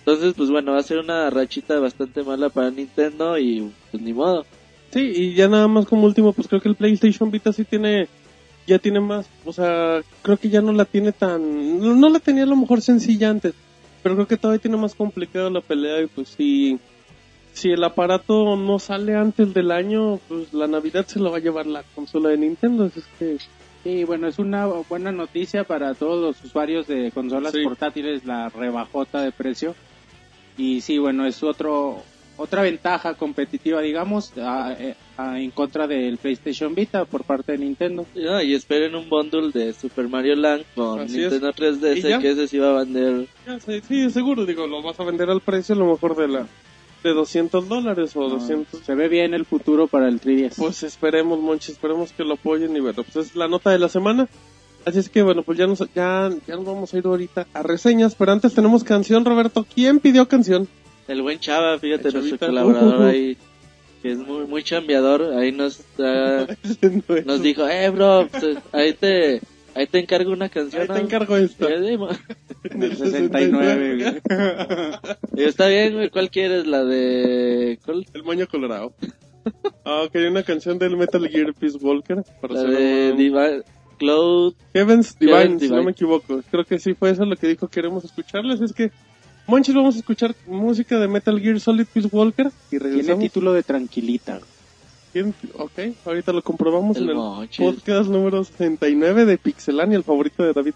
[0.00, 4.12] Entonces, pues bueno, va a ser una rachita bastante mala para Nintendo y pues ni
[4.12, 4.44] modo.
[4.92, 8.08] Sí, y ya nada más como último, pues creo que el PlayStation Vita sí tiene,
[8.66, 12.18] ya tiene más, o sea, creo que ya no la tiene tan, no, no la
[12.18, 13.54] tenía a lo mejor sencilla antes,
[14.02, 16.80] pero creo que todavía tiene más complicado la pelea y pues si,
[17.52, 21.40] si el aparato no sale antes del año, pues la Navidad se lo va a
[21.40, 23.36] llevar la consola de Nintendo, así es que
[23.82, 27.62] Sí, bueno, es una buena noticia para todos los usuarios de consolas Sí.
[27.64, 29.74] portátiles la rebajota de precio.
[30.60, 32.02] Y sí, bueno, es otro
[32.36, 34.74] otra ventaja competitiva, digamos, a-
[35.18, 38.06] a- en contra del PlayStation Vita por parte de Nintendo.
[38.14, 41.32] Y, no, y esperen un bundle de Super Mario Land con Así es.
[41.32, 42.16] Nintendo ¿Y ya?
[42.18, 43.26] 3DS, que ese sí va a vender.
[43.46, 46.28] ya sé, sí, seguro, digo, lo vas a vender al precio a lo mejor de
[46.28, 46.46] la,
[47.04, 50.56] de 200 dólares o 200, Se ve bien el futuro para el 3DS.
[50.56, 53.88] Pues esperemos, Monchi, esperemos que lo apoyen y bueno, pues es la nota de la
[53.90, 54.28] semana.
[54.84, 57.62] Así es que bueno, pues ya nos, ya, ya nos vamos a ir ahorita a
[57.62, 59.66] reseñas, pero antes tenemos canción, Roberto.
[59.74, 60.68] ¿Quién pidió canción?
[61.08, 63.08] El buen Chava, fíjate, El nuestro colaborador Uh, uh, uh.
[63.08, 63.36] ahí,
[64.02, 66.46] que es muy, muy chambeador, ahí nos, da-
[67.26, 69.40] nos dijo, eh, bro, pues, ahí te,
[69.74, 70.82] ahí te encargo una canción.
[70.82, 71.68] Ahí te ¿no?" encargo esta.
[71.68, 72.08] Y yo, "Sí, mo".
[72.64, 73.96] En el 69.
[75.34, 75.46] güey.
[75.46, 76.66] Está bien, güey, ¿cuál quieres?
[76.66, 77.78] La de...
[77.84, 78.06] ¿cuál?
[78.14, 78.92] El moño colorado.
[79.84, 82.22] Ah, quería una canción del Metal Gear Peace Walker.
[82.40, 83.62] Para La de un- Diva-
[84.00, 84.54] Cloud...
[84.74, 86.40] Heaven's Divine, Heaven's si no me equivoco.
[86.50, 88.60] Creo que sí fue eso lo que dijo queremos escucharles.
[88.60, 88.90] Es que,
[89.46, 93.22] Monchis, vamos a escuchar música de Metal Gear Solid Peace Walker y Tiene regresamos.
[93.22, 94.40] título de tranquilita.
[95.12, 95.34] ¿Quién?
[95.58, 95.72] Ok,
[96.06, 97.58] ahorita lo comprobamos El en el Monchis.
[97.66, 100.74] podcast número 69 de Pixelania, el favorito de David.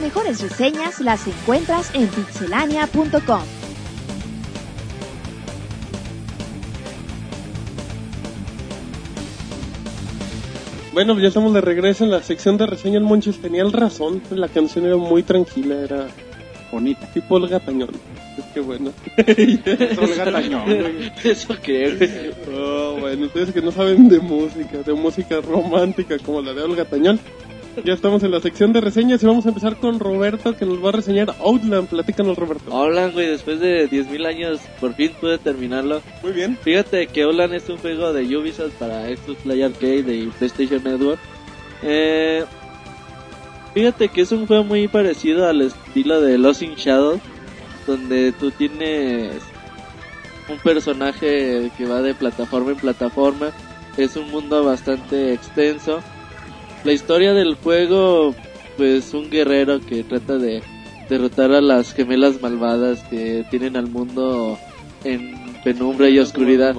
[0.00, 3.42] Las mejores reseñas las encuentras en pixelania.com.
[10.92, 13.02] Bueno, ya estamos de regreso en la sección de reseñas.
[13.02, 14.22] Monchis tenía el razón.
[14.30, 16.08] La canción era muy tranquila, era
[16.72, 17.06] Bonita.
[17.12, 17.90] tipo el gatañón.
[18.36, 18.92] Es que bueno.
[20.00, 21.12] Olga Tañón, güey.
[21.24, 22.58] ¿Eso qué, güey?
[22.58, 26.84] Oh, bueno, ustedes que no saben de música, de música romántica como la de Olga
[26.84, 27.20] Tañón.
[27.84, 30.84] Ya estamos en la sección de reseñas y vamos a empezar con Roberto que nos
[30.84, 31.88] va a reseñar Outland.
[31.88, 32.64] Platícanos, Roberto.
[32.70, 36.02] Hola, güey, después de 10.000 años por fin pude terminarlo.
[36.22, 36.58] Muy bien.
[36.60, 41.20] Fíjate que Outland es un juego de Ubisoft para Xbox Play Arcade y PlayStation Network.
[41.82, 42.44] Eh,
[43.72, 47.20] fíjate que es un juego muy parecido al estilo de Lost in Shadow,
[47.86, 49.32] donde tú tienes
[50.48, 53.50] un personaje que va de plataforma en plataforma.
[53.96, 56.00] Es un mundo bastante extenso.
[56.84, 58.34] La historia del juego,
[58.76, 60.62] pues un guerrero que trata de
[61.08, 64.58] derrotar a las gemelas malvadas que tienen al mundo
[65.04, 66.74] en penumbra y oscuridad.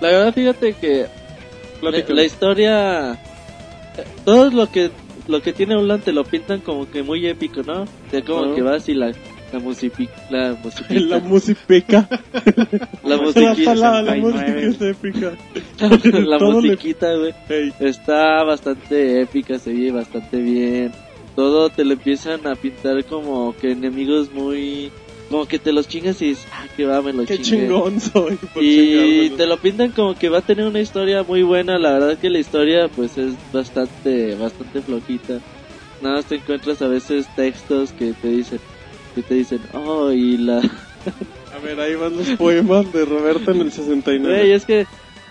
[0.00, 1.06] La verdad, fíjate que
[1.82, 3.18] la, historia,
[4.24, 4.90] todo lo que
[5.26, 7.84] lo que tiene Outland te lo pintan como que muy épico, ¿no?
[8.10, 8.54] De como Ajá.
[8.54, 9.12] que vas y la
[9.52, 11.04] la musipi, la musiquita,
[13.04, 14.20] La musiquita, la, la 69.
[14.20, 15.32] música es épica.
[16.20, 17.34] la musiquita, güey.
[17.48, 20.92] Ey, Está bastante épica, se oye bastante bien.
[21.36, 24.90] Todo te lo empiezan a pintar como que enemigos muy...
[25.30, 27.68] Como que te los chingas y dices, ah, que va, me lo qué chingué".
[27.68, 28.34] chingón soy.
[28.52, 31.78] por Y te lo pintan como que va a tener una historia muy buena.
[31.78, 35.38] La verdad que la historia pues es bastante, bastante flojita.
[36.02, 38.58] nada más te encuentras a veces textos que te dicen,
[39.14, 40.58] que te dicen, oh, y la...
[40.58, 44.38] A ver, ahí van los poemas de Roberto en el 69.
[44.38, 44.86] Güey, es que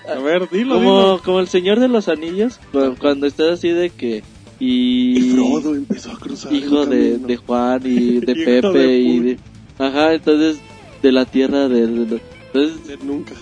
[0.08, 1.22] A ver, dilo, como, dilo.
[1.24, 4.24] como el Señor de los Anillos, cu- cuando estás así de que...
[4.60, 5.18] Y...
[5.18, 9.20] Y Frodo empezó a cruzar hijo el de, de Juan y de Pepe de y
[9.20, 9.40] de...
[9.78, 10.60] Ajá, entonces
[11.02, 11.88] de la tierra de...
[11.88, 12.22] de-
[12.52, 13.34] entonces, De nunca.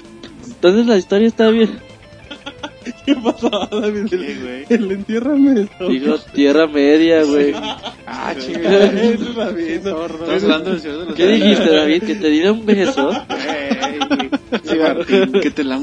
[0.46, 1.80] entonces la historia está bien.
[3.08, 4.14] ¿Qué pasó, David?
[4.14, 5.88] El, el entiérrame esto.
[5.88, 7.54] Digo, tierra media, güey.
[8.06, 8.86] Ah, Eso chingada.
[8.86, 9.64] es David.
[9.70, 10.12] Estamos
[10.44, 12.04] hablando del Señor de los ¿Qué dijiste, David?
[12.04, 13.12] ¿Que te diera un beso?
[14.64, 15.32] Sí, Martín.
[15.42, 15.80] Que te la...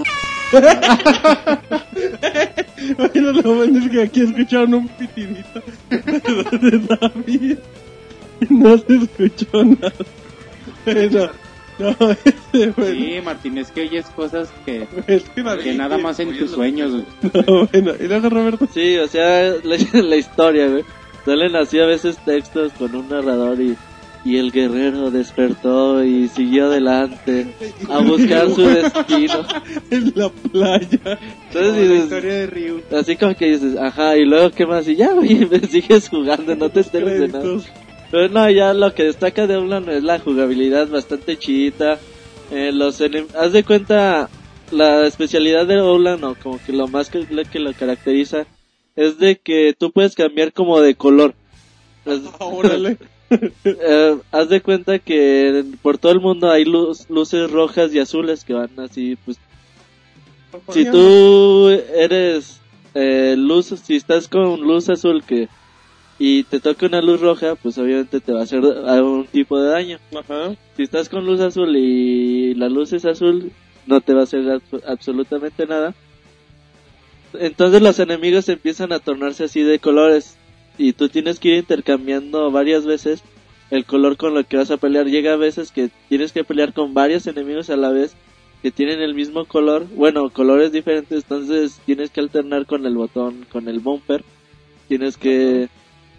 [2.99, 7.59] Bueno, lo bueno es que aquí escucharon un pitidito de David.
[8.51, 9.93] No se escuchó nada.
[10.85, 11.31] Bueno,
[11.79, 11.89] no,
[12.25, 15.62] este, bueno, Sí, Martín, es que oyes cosas que, es que David.
[15.62, 16.93] que nada más en tus sueños.
[16.93, 17.05] güey.
[17.47, 18.68] No, bueno, y luego Roberto.
[18.72, 20.85] Sí, o sea, la, la historia, güey.
[21.25, 23.77] Salen así a veces textos con un narrador y,
[24.27, 27.47] y el guerrero despertó y siguió adelante
[27.89, 29.47] a buscar su destino.
[29.91, 31.18] En la playa.
[31.49, 32.81] Entonces la dices, historia de Ryu.
[32.95, 36.55] así como que dices, ajá, y luego qué más, y ya, güey, me sigues jugando,
[36.57, 37.45] no te enteres de nada.
[38.15, 41.99] Pero no, ya lo que destaca de Oulan es la jugabilidad bastante chida.
[42.53, 43.03] Eh, los
[43.37, 44.31] haz de cuenta
[44.71, 48.47] la especialidad de Oulan o como que lo más que lo, que lo caracteriza
[48.95, 51.35] es de que tú puedes cambiar como de color.
[52.39, 52.99] Órale.
[53.65, 58.45] eh, haz de cuenta que por todo el mundo hay luz- luces rojas y azules
[58.45, 59.39] que van así, pues
[60.71, 62.61] si tú eres
[62.95, 65.49] eh, luz, si estás con luz azul que
[66.19, 69.69] y te toca una luz roja, pues obviamente te va a hacer algún tipo de
[69.71, 69.99] daño.
[70.17, 70.55] Ajá.
[70.77, 73.51] Si estás con luz azul y la luz es azul,
[73.87, 75.95] no te va a hacer abs- absolutamente nada.
[77.35, 80.37] Entonces los enemigos empiezan a tornarse así de colores
[80.79, 83.23] y tú tienes que ir intercambiando varias veces
[83.71, 85.07] el color con lo que vas a pelear.
[85.07, 88.15] Llega a veces que tienes que pelear con varios enemigos a la vez
[88.62, 93.45] que tienen el mismo color, bueno, colores diferentes, entonces tienes que alternar con el botón,
[93.53, 94.25] con el bumper,
[94.89, 95.69] tienes que,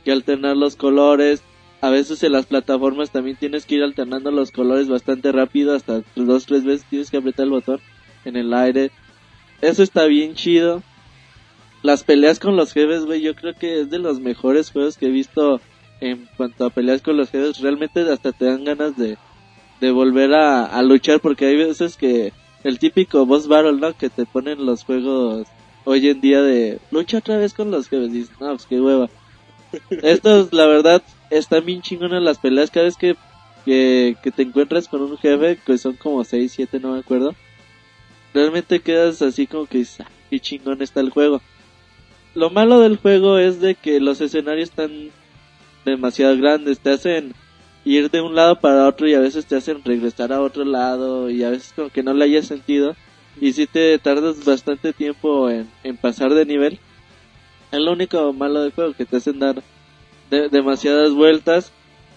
[0.06, 1.43] que alternar los colores,
[1.82, 6.03] a veces en las plataformas también tienes que ir alternando los colores bastante rápido, hasta
[6.16, 7.82] dos, tres veces tienes que apretar el botón
[8.24, 8.91] en el aire.
[9.62, 10.82] Eso está bien chido.
[11.82, 15.08] Las peleas con los jefes, güey, yo creo que es de los mejores juegos que
[15.08, 15.62] he visto
[16.01, 17.60] en cuanto a peleas con los jefes.
[17.60, 19.18] Realmente hasta te dan ganas de,
[19.82, 22.34] de volver a, luchar porque hay veces que
[22.64, 23.95] el típico boss battle, ¿no?
[23.95, 25.47] Que te ponen los juegos
[25.84, 28.10] hoy en día de lucha otra vez con los jefes.
[28.10, 29.10] Y dices, no, pues qué hueva.
[29.90, 32.72] Estos, la verdad, están bien chingonas las peleas.
[32.72, 33.16] Cada vez que,
[33.66, 37.36] que, te encuentras con un jefe, que son como 6, 7, no me acuerdo,
[38.34, 41.42] realmente quedas así como que dices, ah, qué chingón está el juego.
[42.34, 45.10] Lo malo del juego es de que los escenarios están
[45.86, 47.34] demasiado grandes, te hacen
[47.86, 51.30] ir de un lado para otro y a veces te hacen regresar a otro lado
[51.30, 52.96] y a veces como que no le haya sentido
[53.40, 56.80] y si te tardas bastante tiempo en, en pasar de nivel.
[57.72, 59.61] Es lo único malo del juego, que te hacen dar
[60.30, 61.72] de- demasiadas vueltas.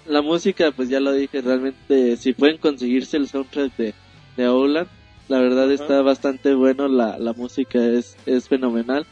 [0.07, 3.95] La música, pues ya lo dije, realmente si pueden conseguirse el soundtrack de,
[4.37, 4.87] de Oulan,
[5.29, 9.07] la verdad está bastante bueno, la, la música es, es fenomenal.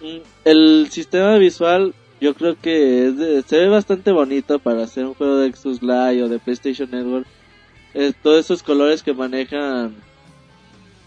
[0.00, 5.04] Mm, El sistema visual yo creo que es de- se ve bastante bonito para hacer
[5.04, 7.26] un juego de Xbox Live o de PlayStation Network.
[7.94, 9.94] Eh, todos esos colores que manejan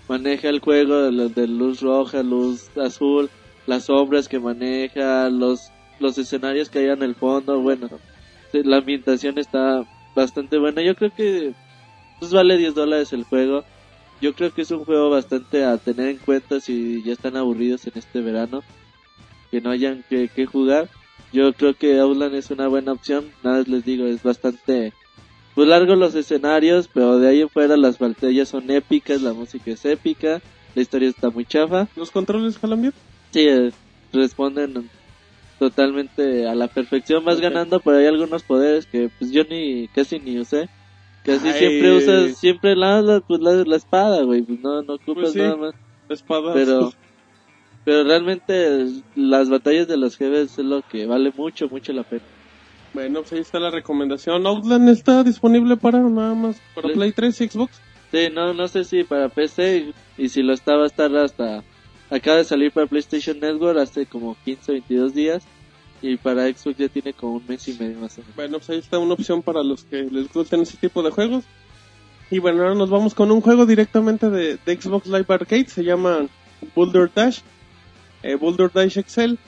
[0.09, 3.29] maneja el juego de, de luz roja, luz azul,
[3.67, 7.89] las sombras que maneja, los los escenarios que hay en el fondo, bueno,
[8.53, 9.83] la ambientación está
[10.15, 10.81] bastante buena.
[10.81, 11.53] Yo creo que
[12.19, 13.63] pues vale 10 dólares el juego.
[14.21, 17.85] Yo creo que es un juego bastante a tener en cuenta si ya están aburridos
[17.85, 18.63] en este verano,
[19.51, 20.89] que no hayan que, que jugar.
[21.31, 23.25] Yo creo que Outland es una buena opción.
[23.43, 24.93] Nada les digo, es bastante
[25.53, 29.71] pues largo los escenarios, pero de ahí en fuera las batallas son épicas, la música
[29.71, 30.39] es épica,
[30.75, 31.87] la historia está muy chafa.
[31.95, 32.93] ¿Los controles jalan bien?
[33.37, 33.71] Sí, eh,
[34.13, 34.89] responden
[35.59, 37.43] totalmente a la perfección, vas Ok.
[37.43, 40.67] ganando, pero hay algunos poderes que pues yo ni casi ni usé.
[41.23, 41.53] Casi Ay.
[41.53, 45.33] siempre usas siempre la, la, pues, la, la espada, güey, pues no no ocupas Pues
[45.33, 45.39] sí.
[45.39, 45.75] nada más.
[46.09, 46.55] Espadas.
[46.55, 46.91] Pero
[47.85, 52.23] pero realmente las batallas de los jefes es lo que vale mucho mucho la pena.
[52.91, 54.47] Bueno, pues ahí está la recomendación.
[54.47, 56.91] Outland está disponible para nada más para.
[56.91, 57.79] Play 3 y Xbox.
[58.11, 61.63] Sí, no, no sé si para PC y si lo está va a estar hasta
[62.09, 65.43] acaba de salir para PlayStation Network hace como 15 o 22 días
[66.01, 68.35] y para Xbox ya tiene como un mes y medio más o menos.
[68.35, 71.43] Bueno, pues ahí está una opción para los que les gusten ese tipo de juegos.
[72.29, 75.69] Y bueno, ahora nos vamos con un juego directamente de, de Xbox Live Arcade.
[75.69, 76.27] Se llama
[76.75, 77.39] Boulder Dash.
[78.21, 79.39] Eh, Boulder Dash Excel.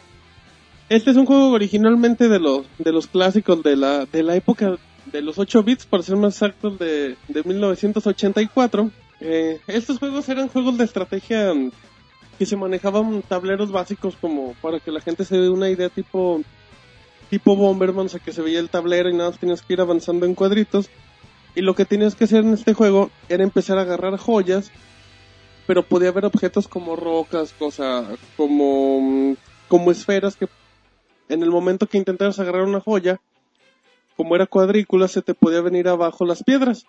[0.87, 4.77] Este es un juego originalmente de los, de los clásicos de la, de la época
[5.11, 8.89] de los 8 bits, para ser más exactos, de, de 1984.
[9.21, 11.53] Eh, estos juegos eran juegos de estrategia
[12.39, 16.41] que se manejaban tableros básicos como para que la gente se dé una idea tipo
[17.29, 19.81] tipo Bomberman, o sea que se veía el tablero y nada más tenías que ir
[19.81, 20.89] avanzando en cuadritos.
[21.53, 24.71] Y lo que tenías que hacer en este juego era empezar a agarrar joyas,
[25.67, 29.35] pero podía haber objetos como rocas, cosas como
[29.67, 30.47] como esferas que
[31.27, 33.19] en el momento que intentaras agarrar una joya,
[34.15, 36.85] como era cuadrícula, se te podía venir abajo las piedras.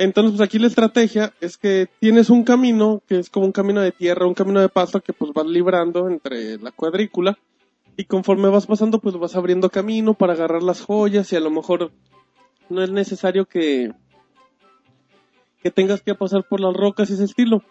[0.00, 3.82] Entonces, pues aquí la estrategia es que tienes un camino, que es como un camino
[3.82, 7.36] de tierra, un camino de pasto que pues vas librando entre la cuadrícula.
[7.98, 11.50] Y conforme vas pasando, pues vas abriendo camino para agarrar las joyas y a lo
[11.50, 11.90] mejor
[12.70, 13.92] no es necesario que,
[15.62, 17.62] que tengas que pasar por las rocas y ese estilo.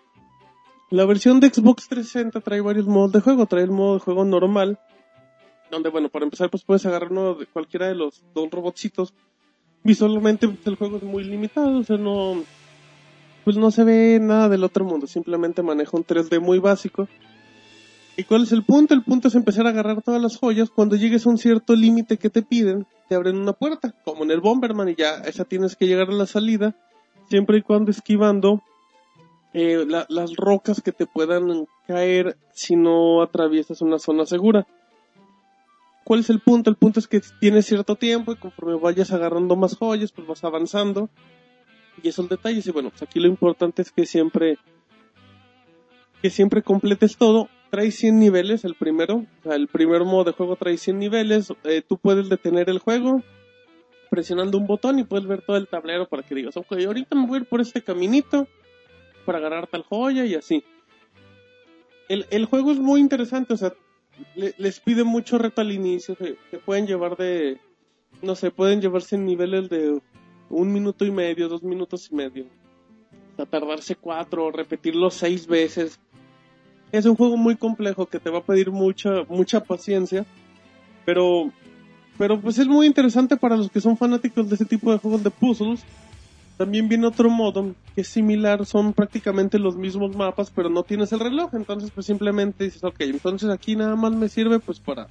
[0.92, 3.48] La versión de Xbox 360 trae varios modos de juego.
[3.48, 4.78] Trae el modo de juego normal,
[5.72, 9.16] donde, bueno, para empezar, pues puedes agarrar uno de cualquiera de los dos robotcitos.
[9.84, 12.44] Visualmente, el juego es muy limitado, o sea, no,
[13.46, 15.08] pues no se ve nada del otro mundo.
[15.08, 17.08] Simplemente maneja un 3D muy básico.
[18.18, 18.94] ¿Y cuál es el punto?
[18.94, 20.70] El punto es empezar a agarrar todas las joyas.
[20.70, 24.32] Cuando llegues a un cierto límite que te piden, te abren una puerta, como en
[24.32, 26.76] el Bomberman, y ya esa tienes que llegar a la salida,
[27.30, 28.62] siempre y cuando esquivando
[29.54, 34.68] eh, la- las rocas que te puedan caer si no atraviesas una zona segura.
[36.10, 36.72] ¿Cuál es el punto?
[36.72, 40.44] El punto es que tienes cierto tiempo y conforme vayas agarrando más joyas, pues vas
[40.44, 41.08] avanzando.
[42.02, 42.66] Y esos detalles.
[42.66, 44.58] Y bueno, pues aquí lo importante es que siempre,
[46.24, 47.48] que siempre completes todo.
[47.70, 49.28] Trae 100 niveles el primero.
[49.46, 51.54] El primer modo de juego trae 100 niveles.
[51.64, 53.22] Eh, tú puedes detener el juego
[54.10, 57.28] presionando un botón y puedes ver todo el tablero para que digas, ok, ahorita me
[57.28, 58.48] voy a ir por este caminito
[59.28, 60.64] para agarrar tal joya y así.
[62.08, 63.74] El, el juego es muy interesante, o sea,
[64.36, 67.58] le- les pide mucho reto al inicio, que pueden llevar de,
[68.22, 70.00] no sé, pueden llevarse en niveles de
[70.50, 72.46] un minuto y medio, dos minutos y medio.
[73.36, 76.00] Sea, tardarse cuatro, repetirlo seis veces.
[76.92, 80.26] Es un juego muy complejo que te va a pedir mucha, mucha paciencia,
[81.06, 81.52] pero,
[82.18, 85.24] pero pues es muy interesante para los que son fanáticos de ese tipo de juegos
[85.24, 85.84] de puzzles.
[86.60, 91.14] También viene otro modo que es similar, son prácticamente los mismos mapas, pero no tienes
[91.14, 95.08] el reloj, entonces pues simplemente dices, ok, entonces aquí nada más me sirve pues para,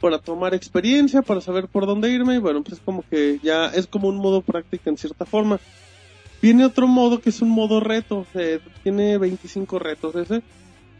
[0.00, 3.86] para tomar experiencia, para saber por dónde irme, y bueno, pues como que ya es
[3.86, 5.60] como un modo práctica en cierta forma.
[6.40, 8.24] Viene otro modo que es un modo reto,
[8.82, 10.42] tiene 25 retos ese,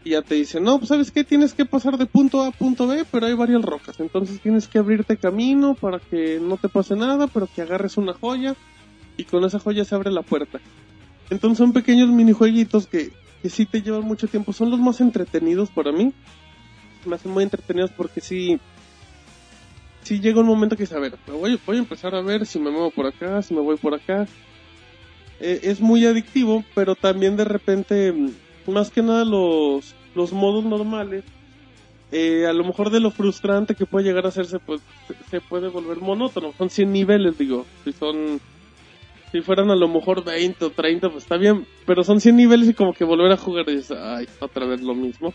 [0.03, 2.51] y ya te dice, no, pues sabes qué, tienes que pasar de punto A a
[2.51, 6.69] punto B, pero hay varias rocas, entonces tienes que abrirte camino para que no te
[6.69, 8.55] pase nada, pero que agarres una joya,
[9.17, 10.59] y con esa joya se abre la puerta.
[11.29, 13.11] Entonces son pequeños minijueguitos que,
[13.41, 14.53] que sí te llevan mucho tiempo.
[14.53, 16.13] Son los más entretenidos para mí.
[17.05, 18.59] Me hacen muy entretenidos porque sí,
[20.03, 22.59] sí llega un momento que dices, a ver, voy, voy a empezar a ver si
[22.59, 24.27] me muevo por acá, si me voy por acá.
[25.39, 28.13] Eh, es muy adictivo, pero también de repente,
[28.67, 31.23] más que nada los, los modos normales,
[32.11, 34.81] eh, a lo mejor de lo frustrante que puede llegar a hacerse, pues
[35.31, 36.53] se puede volver monótono.
[36.57, 37.65] Son 100 niveles, digo.
[37.83, 38.39] Si son
[39.33, 41.65] si fueran a lo mejor 20 o 30, pues está bien.
[41.87, 43.97] Pero son 100 niveles y como que volver a jugar y dices,
[44.39, 45.33] otra vez lo mismo.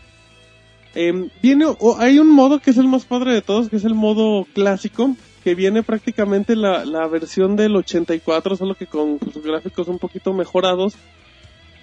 [0.95, 1.65] Em, viene,
[1.97, 5.17] hay un modo que es el más padre de todos, que es el modo clásico,
[5.43, 10.33] que viene prácticamente la, la versión del 84, solo que con sus gráficos un poquito
[10.33, 10.95] mejorados.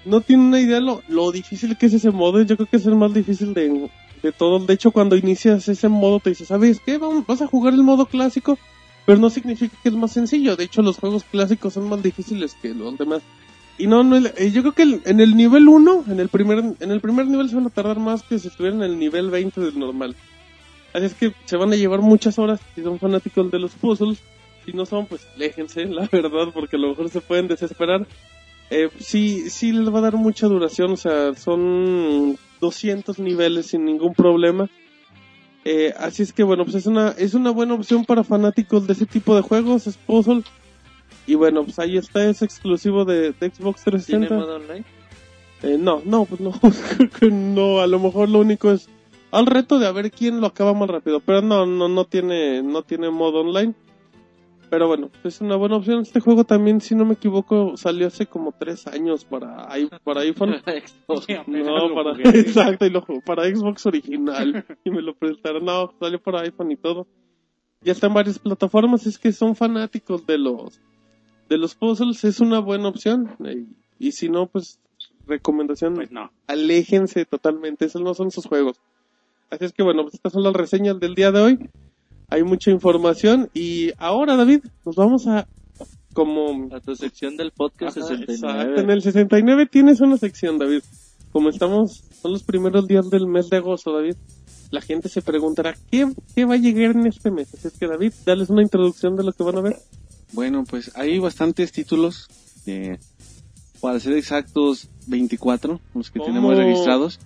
[0.06, 2.86] No tiene una idea lo, lo difícil que es ese modo, yo creo que es
[2.86, 3.90] el más difícil de,
[4.22, 4.66] de todos.
[4.66, 6.96] De hecho, cuando inicias ese modo te dices, ¿sabes qué?
[6.96, 8.58] Vamos, vas a jugar el modo clásico
[9.06, 10.56] pero no significa que es más sencillo.
[10.56, 13.22] De hecho, los juegos clásicos son más difíciles que los demás.
[13.78, 16.90] Y no, no eh, yo creo que en el nivel 1, en el primer en
[16.90, 19.60] el primer nivel se van a tardar más que si estuvieran en el nivel 20
[19.60, 20.16] del normal.
[20.92, 24.18] Así es que se van a llevar muchas horas si son fanáticos de los puzzles.
[24.64, 28.06] Si no son, pues aléjense, la verdad, porque a lo mejor se pueden desesperar.
[28.70, 33.84] Eh, sí, sí les va a dar mucha duración, o sea, son 200 niveles sin
[33.84, 34.68] ningún problema.
[35.68, 38.92] Eh, así es que bueno, pues es una, es una buena opción para fanáticos de
[38.92, 40.44] ese tipo de juegos, es puzzle.
[41.26, 44.34] Y bueno, pues ahí está, es exclusivo de, de Xbox ¿Tiene 360.
[44.36, 44.84] modo online?
[45.64, 46.52] Eh, no, no, pues no,
[46.96, 48.88] creo que no, a lo mejor lo único es
[49.32, 52.62] al reto de a ver quién lo acaba más rápido, pero no, no, no tiene,
[52.62, 53.74] no tiene modo online.
[54.68, 56.00] Pero bueno, es una buena opción.
[56.00, 60.22] Este juego también, si no me equivoco, salió hace como tres años para, i- para
[60.22, 60.56] iPhone.
[61.06, 61.26] Xbox.
[61.46, 62.28] No, para, jugué.
[62.40, 64.64] exacto, y lo para Xbox original.
[64.84, 65.64] y me lo prestaron.
[65.64, 67.06] No, salió para iPhone y todo.
[67.82, 69.06] Ya está en varias plataformas.
[69.06, 70.80] Es que son fanáticos de los,
[71.48, 72.24] de los puzzles.
[72.24, 73.36] Es una buena opción.
[73.98, 74.80] Y, y si no, pues,
[75.28, 76.32] recomendación, Pues no.
[76.48, 77.84] aléjense totalmente.
[77.84, 78.80] Esos no son sus juegos.
[79.48, 81.70] Así es que bueno, pues estas son las reseñas del día de hoy.
[82.28, 85.46] Hay mucha información y ahora David, nos vamos a
[86.12, 88.62] como A tu sección del podcast Ajá, 69.
[88.62, 90.80] exacto, en el 69 tienes una sección, David.
[91.30, 94.14] Como estamos, son los primeros días del mes de agosto, David.
[94.70, 97.52] La gente se preguntará, ¿qué, qué va a llegar en este mes?
[97.52, 99.76] Así es que, David, dales una introducción de lo que van a ver.
[100.32, 102.26] Bueno, pues hay bastantes títulos,
[102.64, 102.98] eh,
[103.82, 106.24] para ser exactos 24, los que Oh.
[106.24, 107.20] tenemos registrados,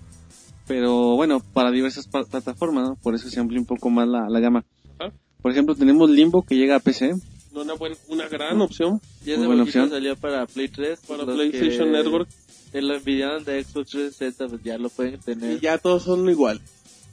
[0.67, 2.97] pero bueno, para diversas plataformas, ¿no?
[2.97, 4.65] por eso se amplía un poco más la, la gama.
[5.43, 7.15] Por ejemplo, tenemos Limbo que llega a PC,
[7.55, 9.91] Una, buena, una gran opción Y ese Muy buena opción.
[9.91, 11.01] salió para Play 3.
[11.09, 12.29] para los PlayStation que Network.
[12.73, 15.57] Lo envidiaron de Xbox 360, pues ya lo pueden tener.
[15.57, 16.61] Y ya todos son igual.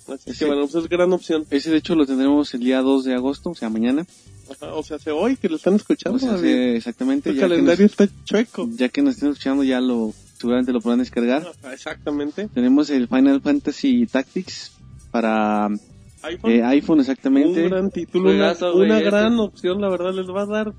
[0.08, 0.40] Así Sí.
[0.40, 1.46] que, bueno, pues es gran opción.
[1.50, 4.06] ese de hecho lo tendremos el día 2 de agosto, o sea, mañana,
[4.50, 6.44] Ajá, o sea, hace hoy que lo están escuchando, o sea, David.
[6.46, 8.70] hace exactamente, El ya que, calendario nos, está chueco.
[8.72, 11.46] ya que nos estén escuchando ya lo, seguramente lo podrán descargar.
[11.62, 12.48] Ajá, exactamente.
[12.54, 14.72] Tenemos el Final Fantasy Tactics
[15.12, 15.68] para
[16.24, 16.52] iPhone.
[16.52, 17.64] eh, iPhone exactamente.
[17.64, 19.10] Un gran título, una, Juegazo, una este.
[19.10, 20.74] gran opción, la verdad, les va a dar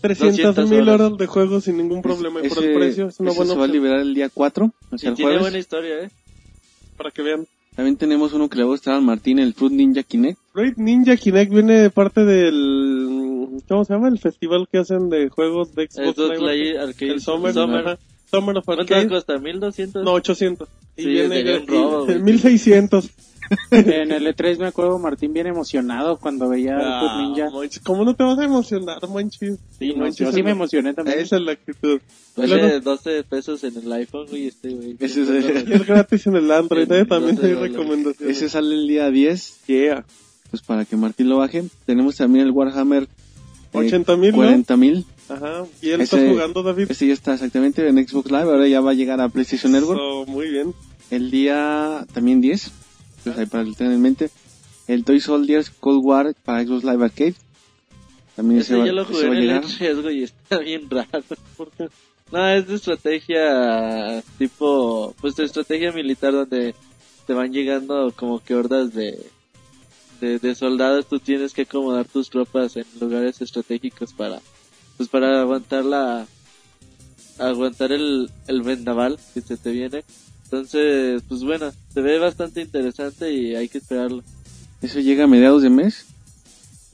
[0.00, 1.00] 300 200 mil horas.
[1.08, 2.40] horas de juego sin ningún problema.
[2.44, 4.66] Y por el Ese- precio es una buena se va a liberar el día 4,
[4.66, 5.42] o Y sea, el tiene jueves.
[5.42, 6.10] buena historia, ¿eh?
[6.96, 7.46] para que vean.
[7.74, 10.38] También tenemos uno que le va a gustar al Martín, el Fruit Ninja Kinect.
[10.52, 13.60] Fruit Ninja Kinect viene de parte del...
[13.68, 14.08] ¿Cómo se llama?
[14.08, 16.78] El festival que hacen de juegos de Xbox Live Live Arcade.
[16.90, 17.10] Arcade.
[17.12, 17.98] El Summer,
[18.34, 18.56] Summer.
[18.58, 19.08] of ¿Cuánto Arcade.
[19.08, 19.38] cuesta?
[19.38, 20.02] ¿1200?
[20.04, 20.68] No, 800.
[20.96, 22.20] Y Sí, viene un robo, güey.
[22.20, 23.10] 1600.
[23.70, 27.50] En el E3 me acuerdo Martín bien emocionado cuando veía el Ah, Ninja.
[27.82, 29.58] ¿Cómo no te vas a emocionar, Monchis?
[29.78, 31.18] Sí, no, Monchis yo sí me emocioné también.
[31.18, 32.00] Esa es la actitud.
[32.36, 34.96] Vale Luego- 12 pesos en el iPhone, güey, este, güey.
[34.98, 37.04] Ese es el- es gratis en el Android, ¿eh?
[37.04, 38.36] También hay recomendaciones.
[38.36, 40.06] Ese sale el día 10, Yeah.
[40.50, 41.64] pues para que Martín lo baje.
[41.84, 43.08] Tenemos también el Warhammer eh,
[43.74, 44.38] 80,000, ¿no?
[44.38, 45.04] 40.000.
[45.28, 45.64] Ajá.
[45.80, 46.90] ¿Y él Ese- está jugando, David?
[46.90, 49.98] Ese ya está exactamente en Xbox Live, ahora ya va a llegar a PlayStation Network.
[49.98, 50.74] So, muy bien.
[51.10, 52.70] El día también 10,
[53.24, 54.30] pues ahí para tengan en mente.
[54.86, 57.34] El Toy Soldiers Cold War para Xbox Live Arcade.
[58.36, 59.64] También Ese se va, yo lo se jugué va a en el llegar.
[59.64, 61.08] E3, güey, y está bien raro.
[62.32, 66.74] No, es de estrategia tipo, pues de estrategia militar donde
[67.26, 69.24] te van llegando como que hordas de,
[70.20, 74.40] de, de soldados, tú tienes que acomodar tus tropas en lugares estratégicos para,
[74.96, 76.26] pues para aguantar la,
[77.38, 80.04] aguantar el, el vendaval que se te viene.
[80.44, 84.22] Entonces, pues bueno, se ve bastante interesante y hay que esperarlo.
[84.82, 86.06] Eso llega a mediados de mes.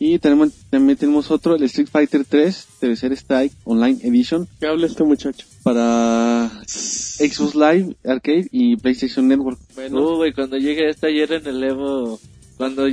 [0.02, 4.86] Y tenemos, también tenemos otro, el Street Fighter 3 Tercer Strike Online Edition ¿Qué habla
[4.86, 5.46] este muchacho?
[5.62, 9.58] para Xbox Live Arcade y PlayStation Network.
[9.74, 12.18] Bueno, Uh, güey, cuando llegué este ayer en el Evo,
[12.56, 12.88] cuando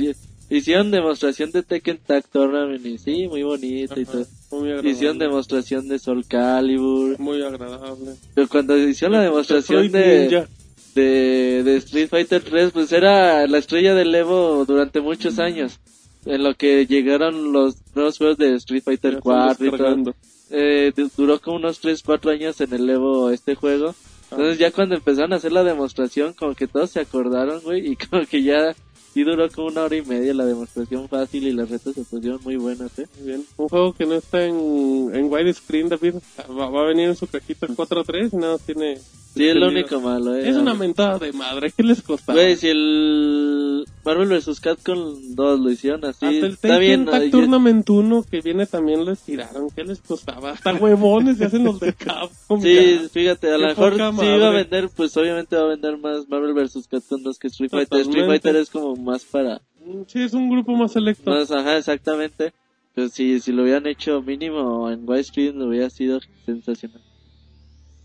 [0.50, 4.26] hicieron demostración de Tekken Tag Tournament y sí, muy bonito y todo.
[4.50, 4.90] muy agradable.
[4.90, 7.18] Hicieron demostración de Soul Calibur.
[7.18, 8.12] Muy agradable.
[8.34, 10.46] Pero cuando hicieron la demostración de,
[10.94, 15.78] de, de Street Fighter 3, pues era la estrella del Evo durante muchos años.
[16.26, 20.14] En lo que llegaron los nuevos juegos de Street Ya Fighter están 4 y todo.
[20.50, 23.94] Eh, du- duró como unos 3, 4 años en el Evo este juego.
[24.30, 27.96] Entonces ya cuando empezaron a hacer la demostración, como que todos se acordaron, güey, y
[28.10, 28.74] como que ya
[29.12, 32.40] sí duró como una hora y media la demostración fácil y las retas se pusieron
[32.42, 33.06] muy buenas, ¿eh?
[33.18, 33.44] Muy bien.
[33.56, 36.14] Un juego que no está en, en widescreen, David.
[36.50, 38.98] Va, va a venir en su cajita 4.3 y nada, tiene...
[39.34, 40.48] Sí, es lo único malo, ¿eh?
[40.48, 41.70] Es una mentada de madre.
[41.76, 42.38] ¿Qué les costaba?
[42.38, 44.60] Güey, si el Marvel vs.
[44.60, 49.18] Capcom 2 lo hicieron así, Hasta el está bien, Tournament 1 que viene también les
[49.20, 49.68] tiraron.
[49.68, 50.52] ¿Qué les costaba?
[50.52, 52.62] Hasta huevones se hacen los de Capcom.
[52.62, 53.08] Sí, ya.
[53.10, 54.36] fíjate, a lo mejor madre.
[54.36, 56.88] iba a vender, pues obviamente va a vender más Marvel vs.
[56.90, 58.00] Capcom 2 que Street Fighter.
[58.00, 58.26] Street.
[58.26, 59.60] Fighter es como más para...
[60.06, 61.30] Sí, es un grupo más selecto.
[61.30, 62.54] Más, ajá, exactamente.
[62.94, 67.02] Pero si, si lo hubieran hecho mínimo en widescreen, lo hubiera sido sensacional.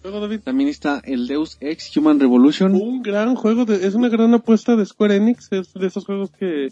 [0.03, 0.41] Luego, David.
[0.43, 2.73] También está el Deus Ex Human Revolution.
[2.75, 5.51] Un gran juego, de- es una gran apuesta de Square Enix.
[5.51, 6.69] Es de esos juegos que,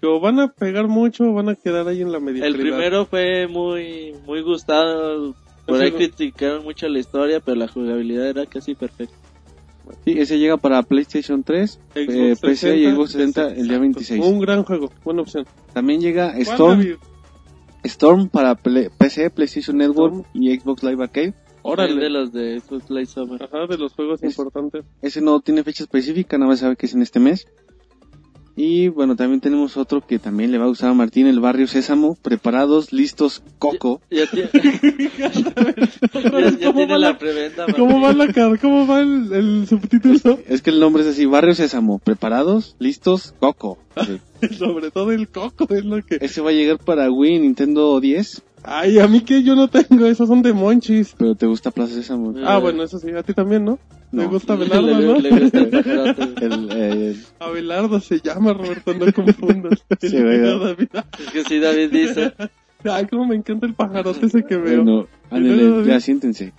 [0.00, 2.46] que o van a pegar mucho o van a quedar ahí en la mediocridad.
[2.48, 5.34] El primero fue muy, muy gustado.
[5.66, 9.14] Por ahí criticaron mucho la historia, pero la jugabilidad era casi perfecta.
[10.04, 13.62] Sí, ese llega para PlayStation 3, Xbox eh, PC y 360, Xbox 60 el día
[13.62, 13.80] exacto.
[13.80, 14.24] 26.
[14.24, 15.46] Un gran juego, buena opción.
[15.72, 16.86] También llega ¿Cuál, Storm?
[17.82, 21.34] Storm para Play- PC, PlayStation Network y Xbox Live Arcade.
[21.62, 22.00] Órale.
[22.00, 23.42] De los de Xbox Live Summer.
[23.42, 24.84] Ajá, de los juegos Es- importantes.
[25.02, 27.46] Ese no tiene fecha específica, nada más sabe que es en este mes.
[28.56, 31.66] Y bueno, también tenemos otro que también le va a gustar a Martín, el Barrio
[31.66, 34.02] Sésamo, preparados, listos, Coco.
[34.10, 34.50] Ya, ya,
[35.18, 35.30] ya
[36.66, 37.66] ¿Cómo tiene va la la- preventa.
[37.74, 38.32] ¿Cómo va la?
[38.60, 40.38] ¿Cómo va el, el subtítulo?
[40.46, 43.78] Es que el nombre es así, Barrio Sésamo, preparados, listos, Coco.
[44.06, 44.20] Sí.
[44.58, 46.18] Sobre todo el coco es lo que...
[46.20, 50.04] Ese va a llegar para Wii, Nintendo 10 Ay, a mí que yo no tengo,
[50.06, 51.14] esos son de monchis.
[51.18, 52.36] Pero te gusta Plaza Sésamo.
[52.38, 52.42] Eh.
[52.44, 53.78] Ah, bueno, eso sí, a ti también, ¿no?
[54.12, 54.30] Me No.
[54.30, 55.18] gusta Le- Abelardo, ¿no?
[55.20, 56.22] le gusta el pajarote.
[56.44, 59.84] El, eh, Abelardo se llama, Roberto, no confundas.
[60.00, 60.16] Sí.
[60.16, 60.88] David.
[61.18, 62.32] Es que sí, David dice.
[62.84, 64.82] Ay, cómo me encanta el pajarote ese que veo.
[64.82, 66.54] bueno, ándale, ya siéntense.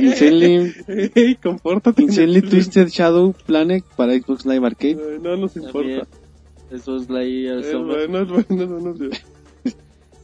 [0.00, 0.72] Insanely,
[1.14, 2.02] Ey, compórtate.
[2.02, 4.96] Insanely Twisted Shadow Planet para Xbox Live Arcade.
[5.12, 5.68] Ay, No nos También.
[5.98, 6.08] importa.
[6.72, 8.06] Eso es la al Es sombra.
[8.08, 8.94] bueno, es bueno,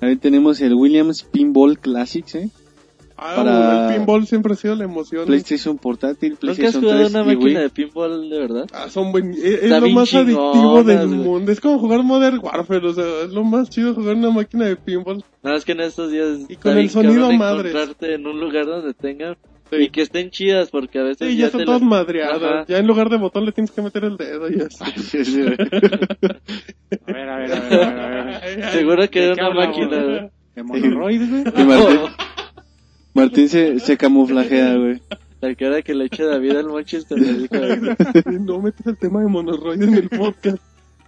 [0.03, 0.07] no.
[0.07, 2.51] También tenemos el Williams Pinball Classics, ¿eh?
[3.25, 5.27] Ah, Para- el pinball siempre ha sido la emoción.
[5.27, 7.55] PlayStation Portátil, ¿Nunca has PlayStation jugado 3 una máquina Wii.
[7.55, 8.67] de pinball de verdad?
[8.73, 9.31] Ah, son buen...
[9.33, 11.19] Es, es Está lo más adictivo del güey.
[11.21, 11.53] mundo.
[11.53, 14.75] Es como jugar Modern Warfare, o sea, es lo más chido jugar una máquina de
[14.75, 15.23] pinball.
[15.43, 17.73] Nada más que en estos días Y está con el bien sonido madres.
[17.73, 19.37] encontrarte en un lugar donde tengan
[19.77, 19.83] Sí.
[19.85, 22.43] y que estén chidas porque a veces Sí, ya están te todas las- madreadas.
[22.43, 22.65] Ajá.
[22.69, 24.85] Ya en lugar de botón le tienes que meter el dedo y así.
[27.07, 28.71] A ver, a ver, a ver, a ver, a ver.
[28.73, 29.79] Seguro que ¿De era una hablamos?
[29.79, 30.31] máquina, güey.
[30.55, 31.43] ¿De monoroides, güey?
[31.57, 31.99] Y Martín,
[33.15, 35.01] Martín se, se camuflajea, güey.
[35.41, 37.57] La cara que le echa David al Manchester dijo,
[38.41, 40.59] no metes el tema de monorroid en el podcast.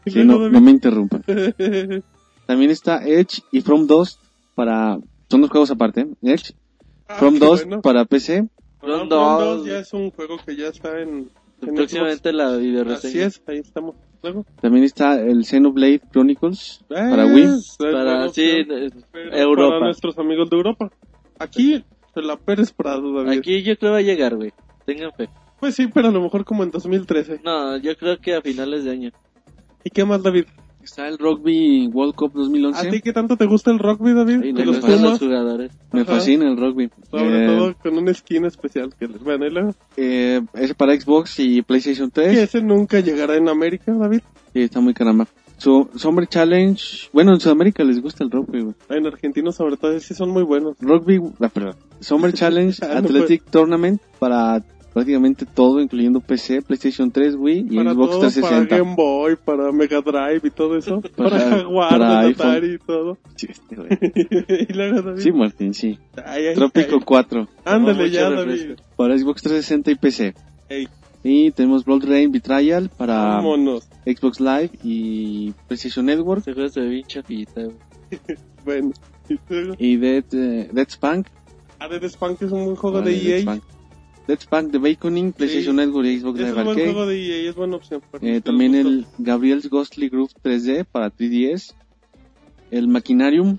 [0.07, 1.21] Sí, no, no me interrumpa.
[2.47, 4.19] También está Edge y From 2
[4.55, 4.99] para...
[5.31, 6.09] Son dos juegos aparte, ¿eh?
[6.23, 6.53] Edge,
[7.09, 7.83] Ah, From 2 bueno.
[7.83, 8.49] para PC.
[8.85, 9.59] From 2.
[9.59, 11.31] 2 ya es un juego que ya está en...
[11.63, 12.61] en próximamente la Xbox.
[12.61, 13.27] videoreseña.
[13.27, 13.97] Así es, ahí estamos.
[14.23, 14.47] Luego.
[14.61, 17.47] También está el Xenoblade Chronicles para Wii.
[17.79, 18.67] Para, sí,
[19.33, 19.75] Europa.
[19.75, 20.91] Para nuestros amigos de Europa.
[21.39, 21.85] Aquí
[22.15, 23.39] se la Pérez Prado, David.
[23.39, 24.53] Aquí yo creo va a llegar, güey.
[24.87, 25.29] Tengan fe.
[25.61, 27.41] Pues sí, pero a lo mejor como en 2013.
[27.45, 29.11] No, yo creo que a finales de año.
[29.83, 30.47] ¿Y qué más, David?
[30.85, 33.01] Está el Rugby World Cup ¿A ti 2011.
[33.01, 34.43] qué tanto te gusta el rugby, David?
[34.45, 35.73] Y ¿De me los los jugadores.
[35.93, 36.13] Me Ajá.
[36.17, 36.91] fascina el rugby.
[37.11, 38.95] Sobre Eh, todo con un skin especial.
[38.99, 42.39] Que, bueno, y luego, eh, es para Xbox y PlayStation que 3.
[42.39, 44.21] ese nunca llegará en América, David.
[44.53, 45.27] Sí, está muy caramba.
[45.57, 46.83] Su Summer Challenge.
[47.13, 48.75] Bueno, en Sudamérica les gusta el rugby, güey.
[48.91, 50.77] En Argentina, sobre todo, sí son muy buenos.
[50.81, 51.77] Rugby, ah, perdón.
[52.01, 54.63] Summer Challenge Ah, no Athletic Tournament para
[54.95, 58.69] prácticamente todo, incluyendo PC, PlayStation 3, Wii y para Xbox todo, 360.
[58.69, 61.01] para Game Boy, para Mega Drive y todo eso.
[61.17, 62.21] Para, Para- Jaguar, para.
[62.21, 63.19] Atari y todo.
[63.35, 63.89] Sí, este, güey.
[64.69, 65.21] y luego, David.
[65.21, 65.99] Sí, Martín, sí.
[66.25, 67.03] Ay, ay, Trópico ay.
[67.05, 68.69] 4 Ándale ya, refresco.
[68.69, 68.81] David.
[68.97, 70.35] para Xbox 360 y PC.
[70.71, 70.89] Ey,
[71.23, 73.89] Y tenemos Blood Rain Betrayal para vámonos.
[74.07, 76.45] Xbox Live y PlayStation Network.
[76.45, 77.77] Juego se ve bien chafita, güey.
[78.65, 78.93] Bueno.
[79.79, 81.27] Y Dead, eh, Dead Spank.
[81.79, 83.39] ah, Dead Spunk es un buen juego Ah, de Dead EA.
[83.41, 83.63] Spank.
[84.27, 86.85] Dead Spank de Baconing, PlayStation Network y Xbox Es Live Arcade.
[86.93, 88.01] juego de EA, es buena opción.
[88.11, 89.07] para Eh, también el.
[89.19, 91.75] Gabriel's Ghostly Groove 3D para 3DS.
[92.71, 93.59] El Machinarium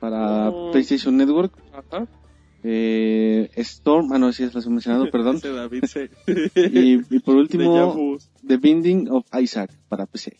[0.00, 0.70] para Oh.
[0.70, 1.52] PlayStation Network.
[1.72, 2.06] Ajá.
[2.64, 5.40] Eh, Storm, ah no, sí es lo mencionado, perdón.
[5.42, 5.84] David
[6.72, 8.18] y, y por último.
[8.46, 10.36] The Binding of Isaac para PC.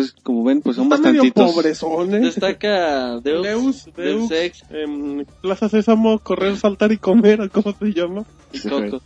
[0.00, 1.52] Entonces, como ven, pues son bastantitos.
[1.52, 2.20] pobrezón, ¿eh?
[2.20, 7.74] Destaca Deus, Deus, Deus Deus, Ex em, Plaza Sésamo, correr, saltar y comer, ¿o ¿cómo
[7.78, 8.24] se llama?
[8.52, 9.00] y Coco.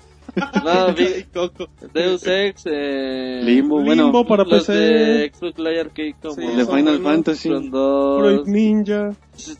[0.64, 1.68] No, vi- Y Coco.
[1.92, 6.40] Deus Ex, eh, Limbo, bueno, Limbo para los PC, de Xbox Live Arcade como Sí,
[6.42, 7.00] de Final buenos.
[7.02, 7.48] Fantasy.
[7.48, 9.10] Fruit Ninja.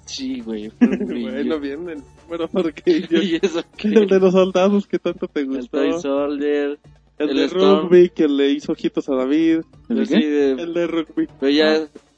[0.06, 0.70] Sí, güey.
[0.78, 1.30] Fruit Ninja.
[1.32, 2.48] bueno, bien, el número
[2.86, 5.78] y eso que el de los soldados que tanto te el gustó.
[5.78, 6.78] Toy Soldier,
[7.18, 7.88] El, el de Storm.
[7.88, 9.60] rugby que le hizo ojitos a David.
[9.88, 10.26] ¿El de sí, qué?
[10.26, 11.28] de- El de rugby.
[11.38, 11.74] pero ya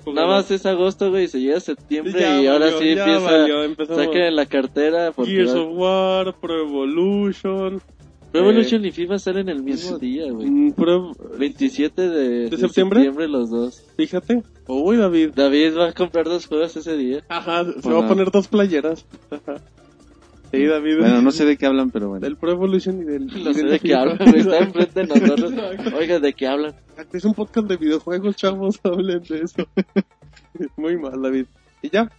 [0.07, 3.65] Ah, nada más es agosto, güey, se llega septiembre Ya y ahora valió, sí ya
[3.65, 7.81] empieza saquen la cartera porque Gears of War, Pro Evolution.
[8.31, 10.51] Pro Evolution y FIFA salen el mismo día, güey.
[10.51, 13.11] mm, Pro- 27 de, ¿De septiembre?
[13.29, 13.83] los dos.
[13.97, 14.43] Fíjate.
[14.67, 15.31] Uy, David.
[15.37, 17.23] David va a comprar dos juegos ese día.
[17.29, 19.07] Ajá, se Para- va a poner dos playeras.
[19.31, 19.63] Ajá.
[20.53, 20.99] Sí, David.
[21.01, 22.25] Bueno, no sé de qué hablan, pero bueno.
[22.25, 23.27] Del Pro Evolution y del.
[23.27, 24.39] No y sé del de qué hablan, güey.
[24.41, 25.53] Está enfrente de nosotros.
[25.99, 26.75] Oiga, ¿de qué hablan?
[27.13, 28.79] Es un podcast de videojuegos, chavos.
[28.85, 29.67] Hablen de eso.
[30.77, 31.47] Muy mal, David.
[31.83, 32.11] Y ya.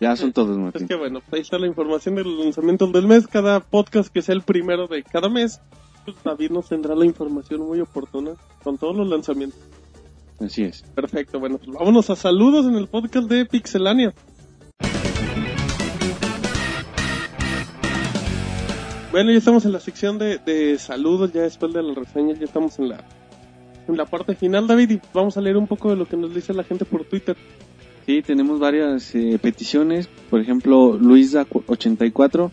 [0.00, 0.88] Ya son todos, Es Martín.
[0.88, 3.26] que bueno, ahí está la información de los lanzamientos del mes.
[3.26, 5.60] Cada podcast que sea el primero de cada mes,
[6.04, 8.32] pues David nos tendrá la información muy oportuna
[8.64, 9.60] con todos los lanzamientos.
[10.40, 10.82] Así es.
[10.96, 14.12] Perfecto, bueno, pues vámonos a saludos en el podcast de Pixelania.
[19.12, 22.46] Bueno, ya estamos en la sección de, de saludos, ya después de la reseña, ya
[22.46, 23.04] estamos en la,
[23.86, 26.34] en la parte final, David, y vamos a leer un poco de lo que nos
[26.34, 27.36] dice la gente por Twitter.
[28.06, 30.08] Sí, tenemos varias eh, peticiones.
[30.30, 32.50] Por ejemplo, Luisa84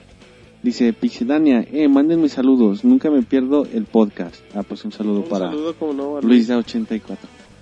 [0.62, 2.84] dice: Pixelania, eh, mándenme saludos.
[2.84, 4.36] Nunca me pierdo el podcast.
[4.54, 6.50] Ah, pues un saludo Un para saludo, como no, a Luis.
[6.50, 7.18] Luisa84.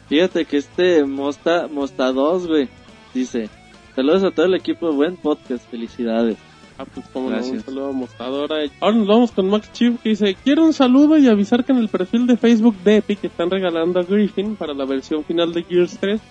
[0.09, 2.67] Fíjate que este Mosta, Mosta 2, güey,
[3.13, 3.47] dice:
[3.95, 6.37] Saludos a todo el equipo, buen podcast, felicidades.
[6.77, 7.63] Ah, pues como no, un Gracias.
[7.63, 8.55] saludo a Mostadora.
[8.79, 11.79] Ahora nos vamos con Max Chief que dice, quiero un saludo y avisar que en
[11.79, 15.63] el perfil de Facebook de Epic están regalando a Griffin para la versión final de
[15.63, 16.21] Gears 3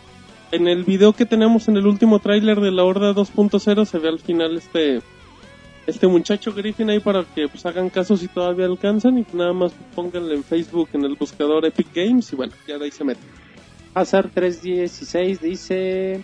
[0.53, 4.09] en el video que tenemos en el último tráiler de la Horda 2.0 se ve
[4.09, 5.01] al final este
[5.89, 9.73] este muchacho Griffin ahí para que pues hagan caso si todavía alcanzan y nada más
[9.95, 13.25] pónganle en Facebook en el buscador Epic Games y bueno, ya de ahí se meten.
[13.95, 16.23] Hazard 316 dice,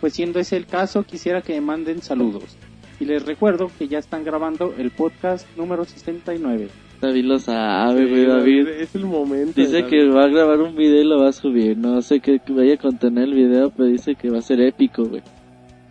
[0.00, 2.56] pues siendo ese el caso, quisiera que me manden saludos.
[3.02, 6.68] Y les recuerdo que ya están grabando el podcast número 69.
[7.00, 8.68] David lo sabe, güey, David.
[8.68, 9.60] Es el momento.
[9.60, 11.76] Dice que va a grabar un video y lo va a subir.
[11.76, 15.04] No sé qué vaya a contener el video, pero dice que va a ser épico,
[15.04, 15.20] güey.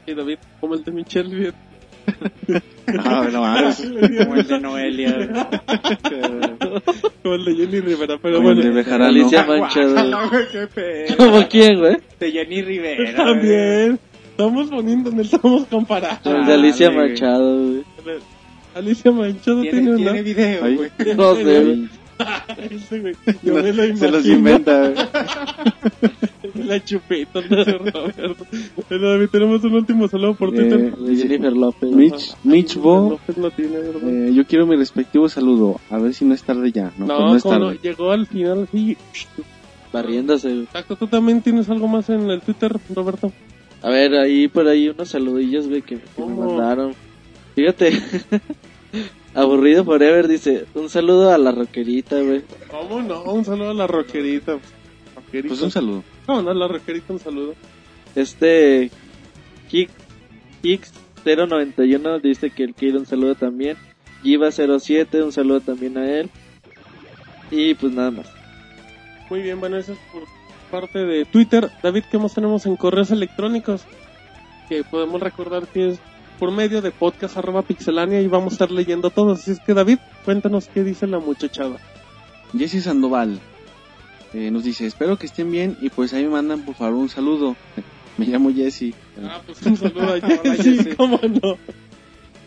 [0.06, 1.52] Sí, David, como el de Michelle.
[2.98, 3.80] Ah, no mames.
[4.18, 5.18] Como el de Noelia.
[7.24, 8.62] Como el de Jenny Rivera, pero Como el bueno.
[8.70, 9.06] de Bejarano.
[9.06, 10.30] Alicia Manchado.
[10.70, 11.18] feo.
[11.18, 11.98] ¿Cómo quién, güey?
[12.20, 13.16] De Jenny Rivera.
[13.16, 14.00] También.
[14.41, 16.35] Estamos poniendo, no estamos comparando.
[16.35, 17.09] El de Alicia Dale.
[17.09, 17.84] Machado, güey.
[18.73, 20.11] Alicia Manchado tiene, Tiene, una.
[20.13, 20.89] tiene video, güey.
[21.15, 21.89] No sé, güey.
[22.72, 24.89] Ese, güey, Yo me lo Se los inventa.
[24.89, 24.95] güey.
[26.68, 28.45] La chupeta de Roberto.
[28.89, 30.80] Pero David, tenemos un último saludo por Twitter.
[30.80, 31.89] Eh, De Jennifer López.
[31.91, 35.80] Mitch, Mitch Bo, López no tiene, eh, yo quiero mi respectivo saludo.
[35.89, 36.91] A ver si no es tarde ya.
[36.97, 37.80] No, no, pues no es no, tarde.
[37.81, 38.97] llegó al final, sí.
[39.93, 40.61] Barriéndose.
[40.63, 43.31] Exacto, tú también tienes algo más en el Twitter, Roberto.
[43.82, 46.95] A ver, ahí por ahí unos saludillos, güey, que, que me mandaron.
[47.56, 47.91] Fíjate.
[49.34, 52.44] Aburrido Forever dice, un saludo a la rockerita, güey.
[52.70, 53.24] ¿Cómo no?
[53.24, 54.60] Un saludo a la rockerita.
[55.16, 55.48] Rockerita.
[55.48, 56.03] Pues un saludo.
[56.28, 57.56] No, no, a la rockerita un saludo.
[58.14, 58.91] Este
[59.70, 59.90] Kick
[60.62, 60.91] Kix
[61.24, 63.78] 091 dice que él quiere un saludo también.
[64.22, 66.30] Giva 07, un saludo también a él.
[67.49, 68.30] Y pues nada más.
[69.30, 70.24] Muy bien, bueno, eso es por
[70.72, 71.69] parte de Twitter.
[71.84, 73.84] David, ¿qué más tenemos en correos electrónicos?
[74.69, 75.99] Que podemos recordar que es
[76.39, 79.41] por medio de podcast arroba pixelania y vamos a estar leyendo todos.
[79.41, 81.77] Así es que David, cuéntanos qué dice la muchachada.
[82.57, 83.39] Jesse Sandoval
[84.34, 87.10] eh, nos dice, espero que estén bien y pues ahí me mandan por favor un
[87.10, 87.56] saludo.
[88.18, 88.93] Me llamo Jesse.
[89.23, 90.19] Ah, pues un saludo a
[90.56, 90.95] Jessy.
[90.98, 91.57] cómo no.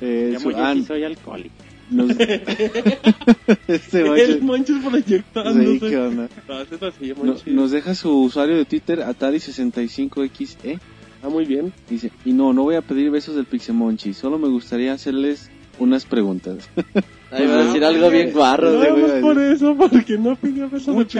[0.01, 1.55] Eh, Llamo su- ah, Jessy, soy alcohólico.
[1.90, 2.11] Nos-
[3.69, 5.78] este El Monchis- Monchis Sí, proyectándose.
[5.90, 6.28] ¿qué onda?
[6.70, 7.55] Es así, No- Monchis.
[7.55, 10.81] nos deja su usuario de Twitter Atari65XE.
[11.23, 11.73] Ah, muy bien.
[11.89, 16.05] Dice, y no, no voy a pedir besos del Pixemonchi, solo me gustaría hacerles unas
[16.05, 16.69] preguntas.
[17.31, 19.02] Ahí va a decir algo bien guarro, No, güey.
[19.02, 21.15] más por eso, porque no pidió besos de Monchis.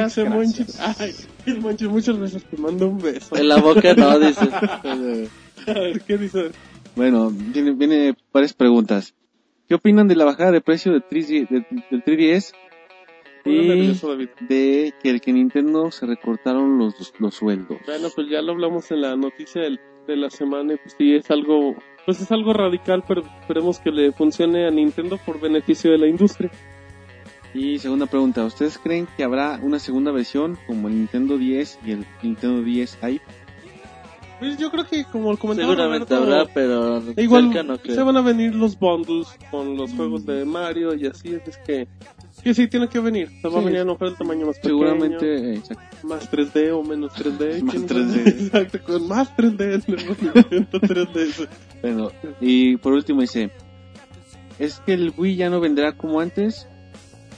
[0.77, 1.01] gracias.
[1.01, 1.13] Ay,
[1.47, 3.35] el Monchis muchas veces te manda un beso.
[3.37, 4.41] En la boca no, dice.
[5.67, 6.51] A ver, ¿qué dice?
[6.95, 9.15] Bueno, viene, viene varias preguntas.
[9.75, 12.53] ¿Qué opinan de la bajada de precio de 3D de- del 3DS
[13.43, 17.79] Ponle y de que el que Nintendo se recortaron los, los sueldos?
[17.85, 21.17] Bueno, pues ya lo hablamos en la noticia del- de la semana y pues sí
[21.17, 21.75] es algo,
[22.07, 26.07] pues es algo radical, pero esperemos que le funcione a Nintendo por beneficio de la
[26.07, 26.53] industria.
[27.53, 31.91] Y segunda pregunta, ¿ustedes creen que habrá una segunda versión como el Nintendo 10 y
[31.91, 33.21] el Nintendo 10 i?
[34.45, 38.55] Pues yo creo que como comentaba Seguramente Roberto, habrá, pero igual se van a venir
[38.55, 41.89] los bundles con los juegos de Mario y así, es que
[42.43, 44.75] que sí tiene que venir, se va a venir a enojar el tamaño más pequeño.
[44.81, 46.07] Seguramente, exacto.
[46.07, 47.63] más 3D o menos 3D.
[47.63, 48.09] Más ¿quién 3D.
[48.11, 48.29] sabe?
[48.45, 51.49] Exacto, con más 3D en el movimiento 3D.
[51.81, 52.11] Bueno,
[52.41, 53.51] y por último dice,
[54.59, 56.67] ¿es que el Wii ya no vendrá como antes?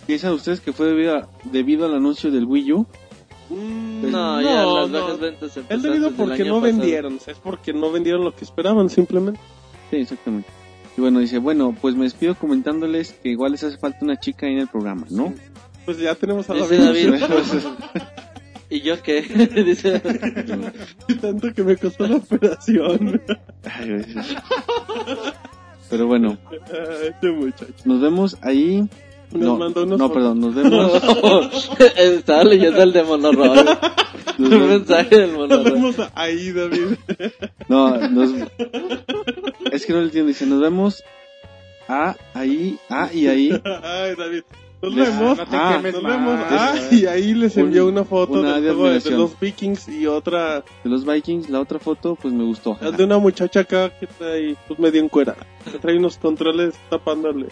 [0.08, 2.86] ¿Piensan ustedes que fue debido, a- debido al anuncio del Wii U?
[3.48, 5.00] Mm, No, ya las no.
[5.00, 6.60] bajas ventas Es debido porque no pasado.
[6.60, 9.40] vendieron, es porque no vendieron lo que esperaban simplemente.
[9.90, 10.48] Sí, exactamente.
[10.96, 14.46] Y bueno, dice, bueno, pues me despido comentándoles que igual les hace falta una chica
[14.46, 15.32] ahí en el programa, ¿no?
[15.84, 17.10] Pues ya tenemos a Dice David.
[17.20, 17.44] David.
[18.70, 19.20] ¿Y yo qué?
[19.64, 20.00] Dice,
[21.20, 23.22] tanto que me costó la operación.
[23.62, 24.04] Ay.
[25.88, 26.36] Pero bueno,
[27.04, 27.72] este muchacho.
[27.84, 28.88] nos vemos ahí.
[29.32, 31.70] Nos No, mandó unos no, perdón, nos vemos.
[31.96, 33.58] estaba leyendo el de Monoroy.
[34.38, 35.72] Un mensaje del Nos Monoroy.
[35.72, 36.96] vemos ahí, David.
[37.68, 38.30] No, nos...
[39.72, 40.28] Es que no lo entiendo.
[40.28, 41.02] Dice, nos vemos
[41.88, 43.50] a ahí, a y ahí.
[43.82, 44.42] Ay, David.
[44.82, 45.38] Nos Les- vemos.
[45.38, 46.12] no ah, nos más.
[46.16, 46.40] vemos.
[46.50, 48.72] Ah, y ahí les Un- envió una foto una de
[49.10, 52.76] los vikings y otra De los Vikings, la otra foto, pues me gustó.
[52.80, 55.38] de una muchacha acá que está ahí, pues medio encuerada.
[55.70, 57.46] Que trae unos controles tapándole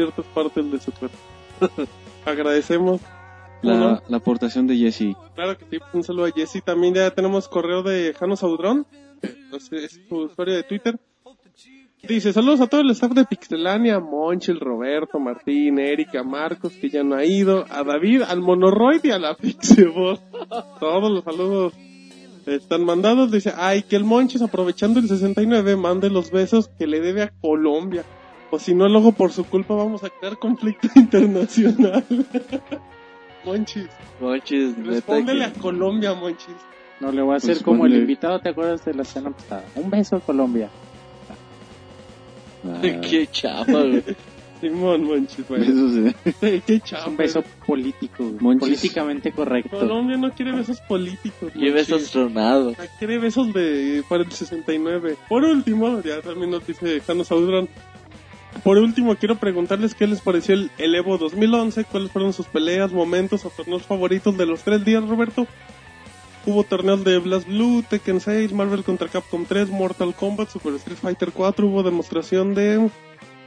[0.00, 1.16] ciertas partes de su cuerpo.
[2.24, 3.00] Agradecemos.
[3.62, 5.14] La, la aportación de Jesse.
[5.34, 6.62] Claro que sí, un saludo a Jesse.
[6.64, 8.86] También ya tenemos correo de Janos Audrón.
[9.22, 10.98] Es, su usuario de Twitter.
[12.02, 17.02] Dice, saludos a todo el staff de Pixelania, Monchil, Roberto, Martín, Erika, Marcos, que ya
[17.02, 20.18] no ha ido, a David, al Monoroid y a la Pixebot.
[20.80, 21.74] Todos los saludos
[22.46, 23.30] están mandados.
[23.30, 27.32] Dice, ay, que el Monchis, aprovechando el 69, mande los besos que le debe a
[27.42, 28.04] Colombia.
[28.50, 32.04] O si no, luego por su culpa vamos a crear conflicto internacional.
[33.44, 33.86] Monchis.
[34.20, 36.54] Monchis, Respóndele a Colombia, Monchis.
[37.00, 39.64] No le voy a hacer Pues como el invitado, ¿te acuerdas de la escena pasada?
[39.76, 40.68] Un beso, Colombia.
[42.66, 44.02] Ah, Qué chafa, güey.
[44.60, 45.62] Simón Monchis, güey.
[45.62, 47.08] besos Sí, Qué Es chafa.
[47.08, 48.36] un beso político, güey.
[48.40, 48.60] Monchis.
[48.68, 49.78] políticamente correcto.
[49.78, 51.50] Colombia no quiere besos políticos.
[51.58, 52.76] Qué besos tronados.
[52.98, 55.16] Quiere besos de para el 69.
[55.30, 57.70] Por último, ya también nos dice Janos Audron.
[58.64, 62.92] Por último, quiero preguntarles qué les pareció el, el Evo 2011, cuáles fueron sus peleas,
[62.92, 65.46] momentos o torneos favoritos de los tres días, Roberto.
[66.46, 70.98] Hubo torneos de Blast Blue, Tekken 6, Marvel contra Capcom 3, Mortal Kombat, Super Street
[70.98, 72.90] Fighter 4, hubo demostración de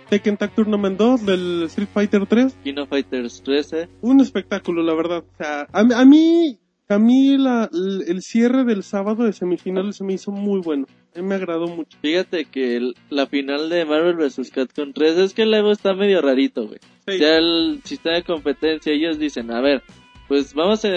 [0.10, 2.56] Tekken Tag Tournament 2, del Street Fighter 3.
[2.64, 3.90] Kino Fighters 13.
[4.02, 5.24] Un espectáculo, la verdad.
[5.32, 6.60] O sea, a, a mí,
[6.90, 10.86] a mí la- el, el cierre del sábado de semifinales se me hizo muy bueno.
[11.16, 11.98] Me agradó mucho.
[12.02, 14.50] Fíjate que el- la final de Marvel vs.
[14.52, 16.80] Capcom 3 es que el Evo está medio rarito, güey.
[17.08, 17.20] Sí.
[17.20, 19.84] Ya el sistema de competencia, ellos dicen, a ver,
[20.28, 20.90] pues vamos a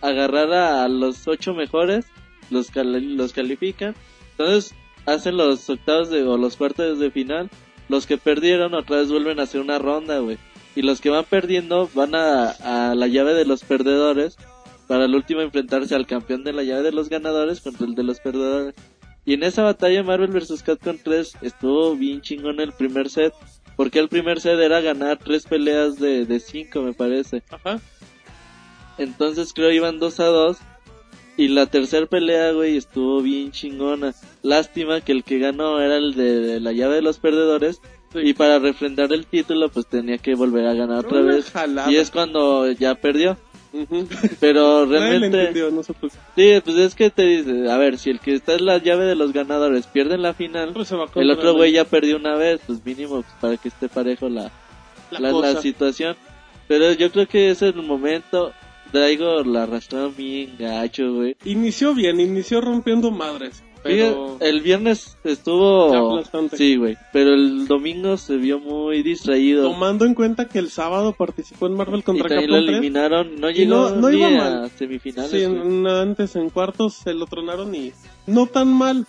[0.00, 2.06] agarrar a los ocho mejores,
[2.50, 3.94] los, cal- los califican,
[4.32, 4.74] entonces
[5.06, 7.50] hacen los octavos de, o los cuartos de final,
[7.88, 10.38] los que perdieron otra vez vuelven a hacer una ronda, güey.
[10.76, 12.50] Y los que van perdiendo van a,
[12.90, 14.36] a la llave de los perdedores
[14.86, 18.04] para el último enfrentarse al campeón de la llave de los ganadores contra el de
[18.04, 18.74] los perdedores.
[19.28, 20.62] Y en esa batalla Marvel vs.
[20.62, 23.34] Capcom 3 estuvo bien chingón el primer set.
[23.76, 27.42] Porque el primer set era ganar tres peleas de, de cinco, me parece.
[27.50, 27.78] Ajá.
[28.96, 30.56] Entonces creo iban 2 a 2.
[31.36, 34.14] Y la tercera pelea, güey, estuvo bien chingona.
[34.42, 37.82] Lástima que el que ganó era el de la llave de los perdedores.
[38.14, 38.20] Sí.
[38.20, 41.50] Y para refrendar el título, pues tenía que volver a ganar otra vez.
[41.50, 41.92] jalada.
[41.92, 43.36] Y es cuando ya perdió.
[44.40, 45.38] Pero Nadie realmente...
[45.40, 46.20] entendió, no se preocupe.
[46.36, 49.04] Sí, pues es que te dice, a ver, si el que está en la llave
[49.04, 52.60] de los ganadores pierde en la final, va el otro güey ya perdió una vez,
[52.66, 54.50] pues mínimo pues, para que esté parejo la,
[55.10, 55.54] la la, cosa.
[55.54, 56.16] la situación.
[56.66, 58.52] Pero yo creo que ese es el momento.
[58.92, 61.36] Daigo la arrastraron bien gacho, güey.
[61.44, 63.62] Inició bien, inició rompiendo madres.
[63.96, 64.36] Pero...
[64.40, 66.22] El viernes estuvo...
[66.52, 66.96] Sí, güey.
[67.12, 69.70] Pero el domingo se vio muy distraído.
[69.70, 72.68] Tomando en cuenta que el sábado participó en Marvel Y contra lo Capcom 3.
[72.68, 73.40] eliminaron.
[73.40, 74.70] No Y llegó no- no ni iba a mal.
[74.76, 75.30] semifinales.
[75.30, 77.92] Sí, en- antes en cuartos se lo tronaron y
[78.26, 79.06] no tan mal.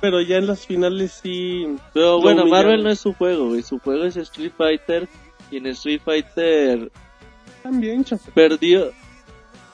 [0.00, 1.64] Pero ya en las finales sí.
[1.94, 2.50] Pero bueno, humillaron.
[2.66, 3.62] Marvel no es su juego, güey.
[3.62, 5.08] Su juego es Street Fighter.
[5.50, 6.90] Y en Street Fighter
[7.62, 8.30] También, chafa.
[8.32, 8.90] perdió.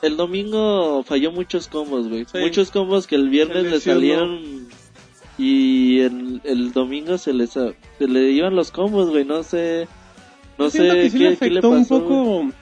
[0.03, 2.25] El domingo falló muchos combos, güey.
[2.25, 2.39] Sí.
[2.39, 4.69] Muchos combos que el viernes le salieron.
[5.37, 9.25] Y el, el domingo se les se le iban los combos, güey.
[9.25, 9.89] No sé.
[10.57, 11.75] No sé que sí qué, le qué le pasó.
[11.75, 12.53] un poco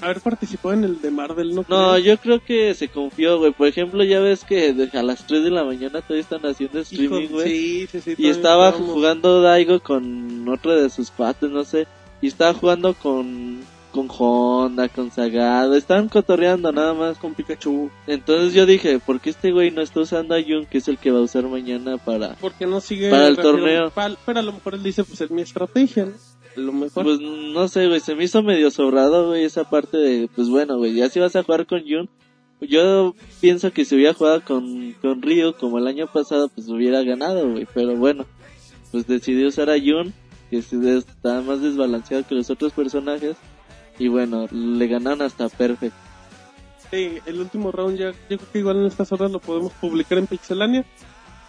[0.00, 1.64] haber participado en el de Marvel, ¿no?
[1.68, 1.98] No, creo?
[1.98, 3.52] yo creo que se confió, güey.
[3.52, 7.28] Por ejemplo, ya ves que a las 3 de la mañana todavía están haciendo streaming,
[7.28, 7.48] güey.
[7.48, 8.14] sí, sí, sí.
[8.16, 11.86] Y estaba jugando Daigo con otro de sus cuates, no sé.
[12.20, 13.60] Y estaba jugando con,
[13.98, 15.74] con Honda, con Sagado.
[15.74, 17.18] Estaban cotorreando nada más.
[17.18, 17.90] con Pikachu.
[18.06, 20.98] Entonces yo dije, ¿por qué este güey no está usando a Jun, que es el
[20.98, 22.36] que va a usar mañana para...
[22.36, 23.10] Porque no sigue.
[23.10, 23.92] Para el torneo.
[24.24, 26.12] Pero a lo mejor él dice, pues es mi estrategia, ¿no?
[26.56, 27.04] Lo mejor.
[27.04, 30.28] Pues no sé, güey, se me hizo medio sobrado, güey, esa parte de...
[30.34, 32.08] Pues bueno, güey, ya si vas a jugar con Jun...
[32.60, 35.22] Yo pienso que si hubiera jugado con, con
[35.60, 37.68] como el año pasado, pues hubiera ganado, güey.
[37.72, 38.26] Pero bueno,
[38.90, 40.12] pues decidí usar a Jun,
[40.50, 43.36] que está más desbalanceado que los otros personajes.
[43.98, 45.94] Y bueno, le ganaron hasta Perfect.
[46.90, 50.18] Sí, el último round ya, yo creo que igual en estas horas lo podemos publicar
[50.18, 50.84] en Pixelania.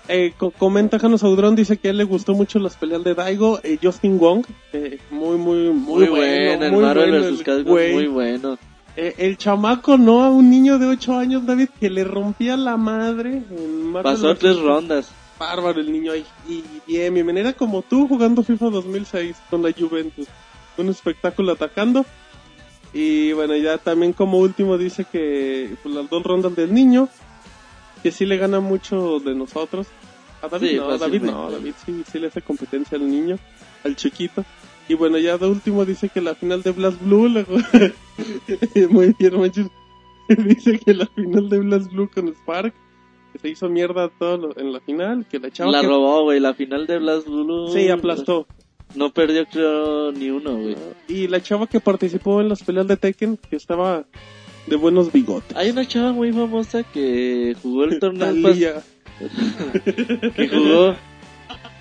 [0.07, 3.13] Eh, co- comenta Janos Audrón, dice que a él le gustó mucho las peleas de
[3.13, 4.43] Daigo, eh, Justin Wong,
[4.73, 7.47] eh, muy, muy, muy, Muy, bueno, el muy Marvel bueno vs.
[7.47, 7.93] el güey.
[7.93, 8.57] muy bueno.
[8.97, 10.23] Eh, el chamaco, ¿no?
[10.23, 14.59] A un niño de 8 años, David, que le rompía la madre en Pasó tres
[14.59, 15.11] rondas.
[15.39, 16.25] Bárbaro el niño ahí.
[16.49, 20.27] Y bien, bien, era como tú jugando FIFA 2006 con la Juventus.
[20.77, 22.03] Un espectáculo atacando.
[22.93, 27.07] Y bueno, ya también como último dice que pues, las dos rondas del niño,
[28.01, 29.87] que sí le gana mucho de nosotros.
[30.41, 31.51] A David Sí, no, David no, fácilmente.
[31.51, 33.37] David sí, sí le hace competencia al niño,
[33.83, 34.43] al chiquito.
[34.87, 37.29] Y bueno, ya de último dice que la final de Blast Blue,
[38.89, 39.67] muy bien, manches.
[40.29, 42.73] dice que la final de Blast Blue con Spark,
[43.33, 46.23] que se hizo mierda todo lo- en la final, que la chava La que- robó,
[46.23, 47.71] güey, la final de Blast Blue.
[47.71, 48.47] Sí, aplastó.
[48.95, 50.75] No perdió, creo, ni uno, güey.
[51.07, 54.05] Y la chava que participó en las peleas de Tekken, que estaba
[54.67, 55.55] de buenos bigotes.
[55.55, 58.53] Hay una chava muy famosa que jugó el torneo
[60.35, 60.95] que jugó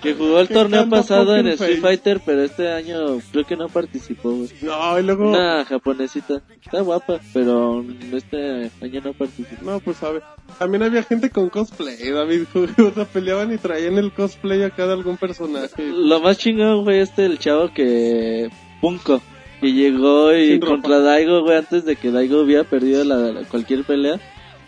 [0.01, 1.79] que jugó el Que torneo pasado en Street.
[1.81, 4.49] Fighter, pero este año creo que no participó, güey.
[4.61, 5.29] No, y luego...
[5.29, 6.41] Una japonesita.
[6.63, 9.63] Está guapa, pero este año no participó.
[9.65, 10.21] No, pues sabe.
[10.57, 12.43] También había gente con cosplay, David.
[12.53, 15.83] O sea, peleaban y traían el cosplay acá de algún personaje.
[15.91, 18.49] Lo más chingón fue este, el chavo que...
[18.81, 19.21] Punko.
[19.59, 20.73] Que llegó y Sin ropa.
[20.75, 24.17] contra Daigo, güey, antes de que Daigo hubiera perdido la, la- cualquier pelea.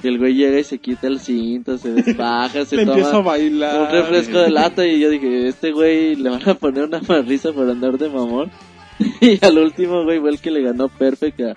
[0.04, 3.12] Y el güey llega y se quita el cinto, se despaja, se Le empieza a
[3.14, 3.82] toma bailar.
[3.82, 7.52] un refresco de lata y yo dije, este güey le van a poner una marrisa
[7.54, 8.52] por andar de mamón.
[9.22, 11.54] y al último, güey, fue el que le ganó Perfect a,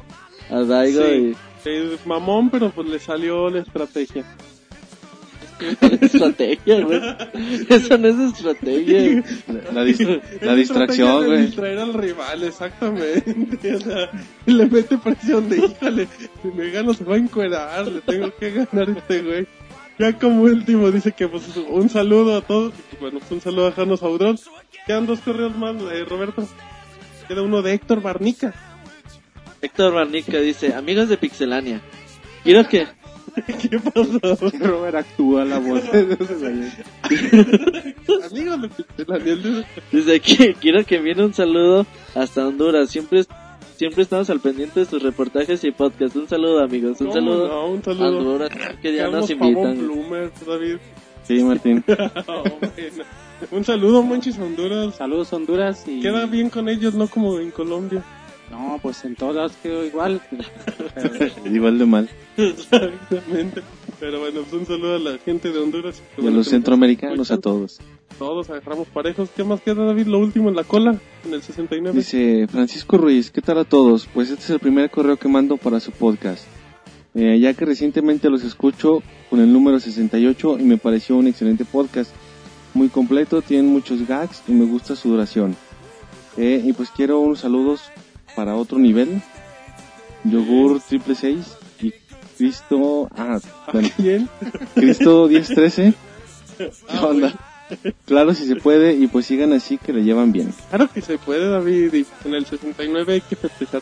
[0.51, 1.35] a Daigo Sí.
[1.65, 4.25] Es mamón, pero pues le salió la estrategia.
[6.01, 7.01] estrategia, güey.
[7.69, 9.23] Eso no es estrategia.
[9.73, 11.43] La, dis- la Es distracción, güey.
[11.47, 13.75] distraer al rival, exactamente.
[13.75, 14.11] O sea,
[14.47, 16.09] y le mete presión de, híjole,
[16.43, 19.47] si me gano se va a encuerar, le tengo que ganar a este güey.
[19.99, 23.73] Ya como último dice que pues un saludo a todos, bueno, pues, un saludo a
[23.73, 24.37] Janos Audrón.
[24.87, 26.47] Quedan dos correos más, eh, Roberto.
[27.29, 28.53] Queda uno de Héctor Barnica.
[29.63, 31.81] Héctor Barnica dice, amigos de Pixelania,
[32.43, 32.87] quiero que...
[33.61, 34.51] ¿Qué pasó?
[34.59, 36.71] Robert actúa la voz de ese güey.
[38.31, 42.91] Amigos de Pixelania, él dice, Dice que quiero que envíen un saludo hasta Honduras.
[42.91, 43.25] Siempre
[43.77, 46.17] siempre estamos al pendiente de sus reportajes y podcasts.
[46.17, 47.01] Un saludo, amigos.
[47.01, 47.67] Un ¿cómo saludo no?
[47.69, 48.19] Un a saludo.
[48.19, 48.51] Honduras,
[48.81, 49.77] que ya nos invitan.
[49.79, 50.77] Plumer, David.
[51.25, 51.85] Sí, Martín.
[52.27, 52.45] Oh.
[53.51, 54.95] Un saludo, Monchis Honduras.
[54.95, 56.01] Saludos Honduras y...
[56.01, 58.03] Queda bien con ellos, no como en Colombia.
[58.51, 60.21] No, pues en todas lados quedó igual.
[61.45, 62.09] Igual de mal.
[62.37, 63.63] Exactamente.
[63.99, 66.03] Pero bueno, pues un saludo a la gente de Honduras.
[66.19, 67.81] Y a los centroamericanos, a todos.
[68.19, 69.31] Todos agarramos parejos.
[69.35, 70.07] ¿Qué más queda, David?
[70.07, 71.97] Lo último en la cola, en el 69.
[71.97, 74.09] Dice Francisco Ruiz, ¿qué tal a todos?
[74.13, 76.45] Pues este es el primer correo que mando para su podcast.
[77.15, 81.65] Eh, ya que recientemente los escucho con el número 68 y me pareció un excelente
[81.65, 82.13] podcast.
[82.75, 85.57] Muy completo, tienen muchos gags y me gusta su duración.
[86.37, 87.83] Eh, y pues quiero unos saludos
[88.35, 89.21] para otro nivel.
[90.25, 91.93] Yogur triple seis y
[92.39, 93.09] Cristo...
[93.17, 93.39] Ah,
[93.73, 94.29] bueno, ¿Quién?
[94.75, 95.95] Cristo 1013.
[96.59, 96.71] ¿Qué
[97.01, 97.33] onda?
[98.05, 100.53] Claro, si se puede y pues sigan así que le llevan bien.
[100.69, 101.95] Claro que se puede, David.
[101.95, 103.81] Y en el 69 hay que festejar.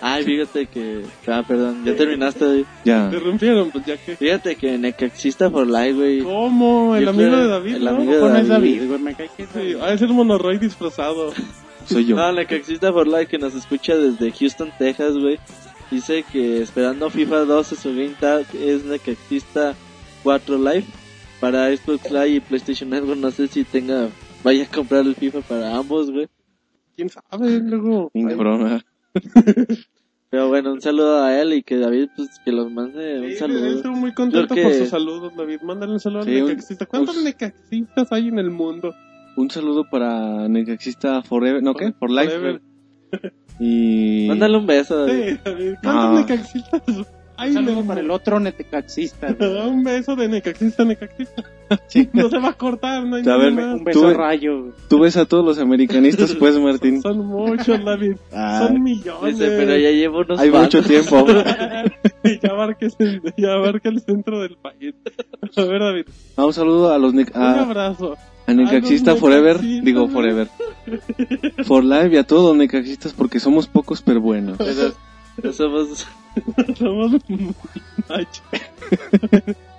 [0.00, 1.02] Ay, fíjate que...
[1.26, 2.44] Ah, perdón, ya terminaste.
[2.46, 2.64] David?
[2.84, 3.04] Ya.
[3.06, 4.14] Interrumpieron, pues ya que.
[4.14, 6.20] Fíjate que Necaxista for Life, güey.
[6.22, 6.94] ¿Cómo?
[6.94, 7.90] El Yo amigo creo- de David, el ¿no?
[7.90, 8.74] amigo de ¿Cómo no es David.
[8.76, 8.88] David?
[8.88, 9.00] güey?
[9.02, 9.78] Me cae que es Sí, David.
[9.80, 11.32] va a ser monorroy disfrazado.
[11.88, 12.16] Soy yo.
[12.16, 15.38] No, Necaxista for Life que nos escucha desde Houston, Texas, güey.
[15.90, 19.74] Dice que esperando FIFA 12 su Game Tag es Necaxista
[20.22, 20.84] 4 Live
[21.40, 23.18] para Xbox Live y PlayStation Network.
[23.18, 24.08] No sé si tenga,
[24.44, 26.28] vaya a comprar el FIFA para ambos, güey.
[26.94, 27.60] ¿Quién sabe?
[27.60, 28.10] Luego.
[28.12, 28.84] Ni broma.
[30.30, 33.36] Pero bueno, un saludo a él y que David, pues que los mande un Sí,
[33.36, 33.66] saludo.
[33.66, 35.62] Estoy muy contento por sus saludos, David.
[35.62, 36.84] Mándale un saludo Sí, al necaxista.
[36.84, 38.94] ¿Cuántos un- necaxistas hay en el mundo?
[39.38, 41.92] Un saludo para Necaxista Forever, ¿no qué?
[41.92, 42.30] For Life.
[42.30, 42.60] Forever.
[43.60, 44.26] Y...
[44.28, 45.30] Mándale un beso, David.
[45.34, 45.74] Sí, David.
[45.82, 46.20] ¿Cuántos No.
[46.20, 46.82] necaxistas
[47.36, 49.32] hay Un saludo para el otro netecaxista.
[49.38, 49.66] güey.
[49.68, 51.42] Un beso de necaxista, necaxista.
[51.88, 52.08] Sí.
[52.12, 53.74] No se va a cortar, no hay A nada ver, más.
[53.78, 54.72] Un beso Tú- a rayo.
[54.88, 57.02] Tú ves a todos los americanistas, pues, Martín.
[57.02, 58.16] Son muchos, David.
[58.32, 59.38] Ah, Son millones.
[59.38, 61.26] Dice, pero ya llevo unos hay mucho tiempo.
[61.26, 64.94] ya, abarca el, ya abarca el centro del país.
[65.56, 66.04] A ver, David.
[66.36, 68.16] Ah, un saludo a los Nec- Un a, abrazo.
[68.48, 69.60] A Necaxista Forever.
[69.60, 70.08] Digo.
[70.08, 70.48] Forever.
[71.64, 74.58] For Life y a todos los Necaxistas porque somos pocos pero buenos.
[75.40, 76.06] Pero somos...
[76.78, 77.12] Somos
[78.08, 78.42] machos.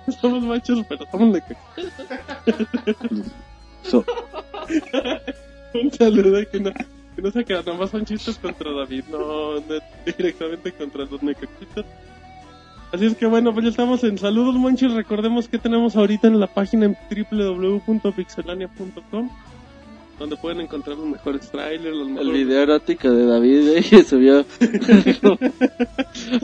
[0.20, 2.06] somos machos, pero somos necaxistas.
[3.82, 4.04] So-
[5.74, 6.70] Un saludo que no,
[7.16, 9.62] que no se queda, nomás son chistes contra David, no, no
[10.04, 11.84] directamente contra los necaxistas.
[12.92, 14.92] Así es que bueno, pues ya estamos en Saludos Monchis.
[14.92, 16.96] Recordemos que tenemos ahorita en la página en
[17.30, 19.30] www.pixelania.com
[20.18, 22.32] donde pueden encontrar los mejores trailers, los El mejores...
[22.34, 24.38] video erótico de David, güey, que subió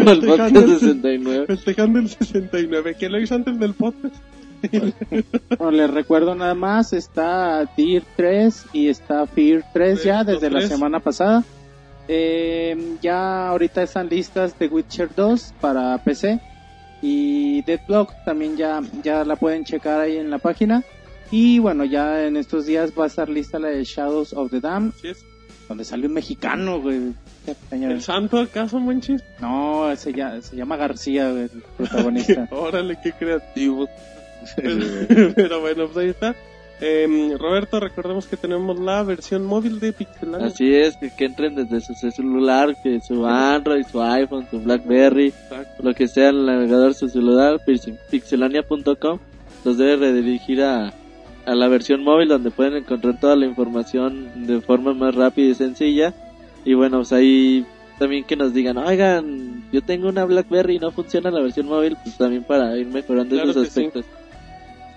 [0.07, 1.47] al podcast 69.
[1.47, 4.15] Festejando el 69, que lo hizo antes del podcast.
[5.59, 10.49] Bueno, les recuerdo nada más, está Deer 3 y está Fear 3 ya Los desde
[10.51, 10.71] la tres.
[10.71, 11.45] semana pasada.
[12.09, 16.41] Eh, ya ahorita están listas The Witcher 2 para PC
[17.03, 20.85] y Deadlock también ya, ya la pueden checar ahí en la página.
[21.31, 24.61] Y bueno, ya en estos días va a estar lista la de Shadows of the
[24.61, 25.25] Dam, es.
[25.69, 27.15] donde sale un mexicano, güey.
[27.73, 29.23] ¿El santo acaso, Monchis?
[29.41, 32.49] No, se llama, se llama García, güey, el protagonista.
[32.53, 33.89] Órale, qué creativo.
[34.57, 36.37] Pero bueno, pues ahí está.
[36.81, 40.49] Eh, Roberto, recordemos que tenemos la versión móvil de Pixelania.
[40.49, 45.29] Así es, que, que entren desde su celular, que su Android, su iPhone, su Blackberry,
[45.29, 45.83] Exacto.
[45.83, 49.19] lo que sea el navegador de su celular, pix- pixelania.com,
[49.65, 50.93] los debe redirigir a,
[51.47, 55.55] a la versión móvil donde pueden encontrar toda la información de forma más rápida y
[55.55, 56.13] sencilla.
[56.65, 57.65] Y bueno, pues ahí
[57.99, 61.97] también que nos digan, oigan, yo tengo una Blackberry y no funciona la versión móvil,
[62.03, 63.89] pues también para ir mejorando Claro esos sí.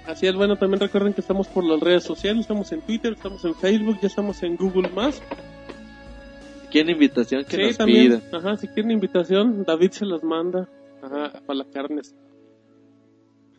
[0.05, 3.45] Así es, bueno, también recuerden que estamos por las redes sociales, estamos en Twitter, estamos
[3.45, 5.15] en Facebook, ya estamos en Google Más.
[5.15, 8.21] Si quieren invitación, que sí, nos también.
[8.31, 10.67] Ajá, si quieren invitación, David se las manda.
[11.01, 12.01] Ajá, para la carne.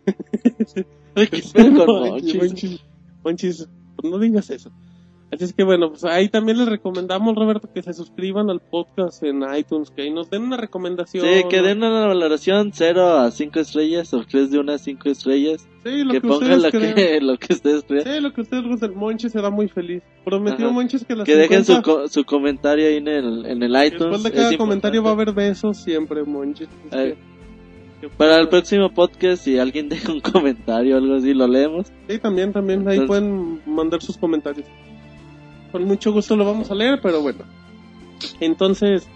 [1.14, 2.36] Ay, qué Monchis, Monchis.
[2.36, 2.80] Monchis,
[3.22, 4.70] Monchis, pues no digas eso.
[5.32, 9.22] Así es que bueno, pues ahí también les recomendamos, Roberto, que se suscriban al podcast
[9.22, 11.24] en iTunes, que ahí nos den una recomendación.
[11.24, 15.08] Sí, que den una valoración 0 a 5 estrellas o 3 de una a 5
[15.08, 15.68] estrellas.
[15.84, 18.04] Sí, lo Que que, pongan ustedes lo que, lo que ustedes crean.
[18.04, 18.94] Sí, lo que ustedes gusten.
[18.96, 20.02] Monchis será muy feliz.
[20.24, 20.74] Prometió Ajá.
[20.74, 23.70] Monchis que las Que dejen su, 50 co- su comentario ahí en el, en el
[23.86, 24.00] iTunes.
[24.00, 25.40] Después de es cada comentario va a importante.
[25.40, 26.24] haber besos siempre,
[28.00, 31.86] que- Para el próximo podcast, si alguien deja un comentario o algo así, lo leemos.
[32.08, 32.80] Sí, también, también.
[32.88, 34.66] Ahí Entonces- pueden mandar sus comentarios.
[35.72, 37.44] Con mucho gusto lo vamos a leer, pero bueno.
[38.40, 39.08] Entonces,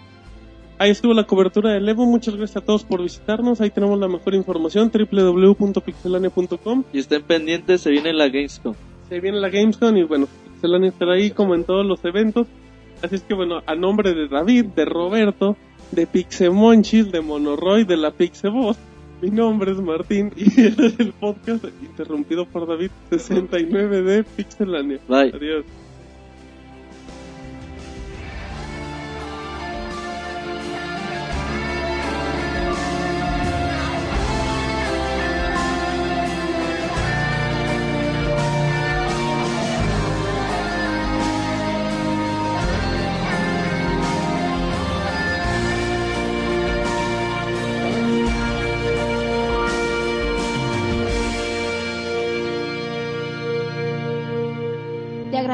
[0.79, 2.05] ahí estuvo la cobertura del Evo.
[2.05, 3.61] Muchas gracias a todos por visitarnos.
[3.61, 6.83] Ahí tenemos la mejor información, www.pixelania.com.
[6.93, 8.75] Y estén pendientes, se viene la Gamescom.
[9.09, 12.47] Se viene la Gamescom y bueno, Pixelania estará ahí como en todos los eventos.
[13.01, 15.57] Así es que bueno, a nombre de David, de Roberto,
[15.91, 18.77] de Pixemonchis, de Monoroy, de la Pixevoz,
[19.21, 24.99] mi nombre es Martín y este es el podcast interrumpido por David 69 de Pixelania.
[25.07, 25.31] Bye.
[25.33, 25.65] Adiós.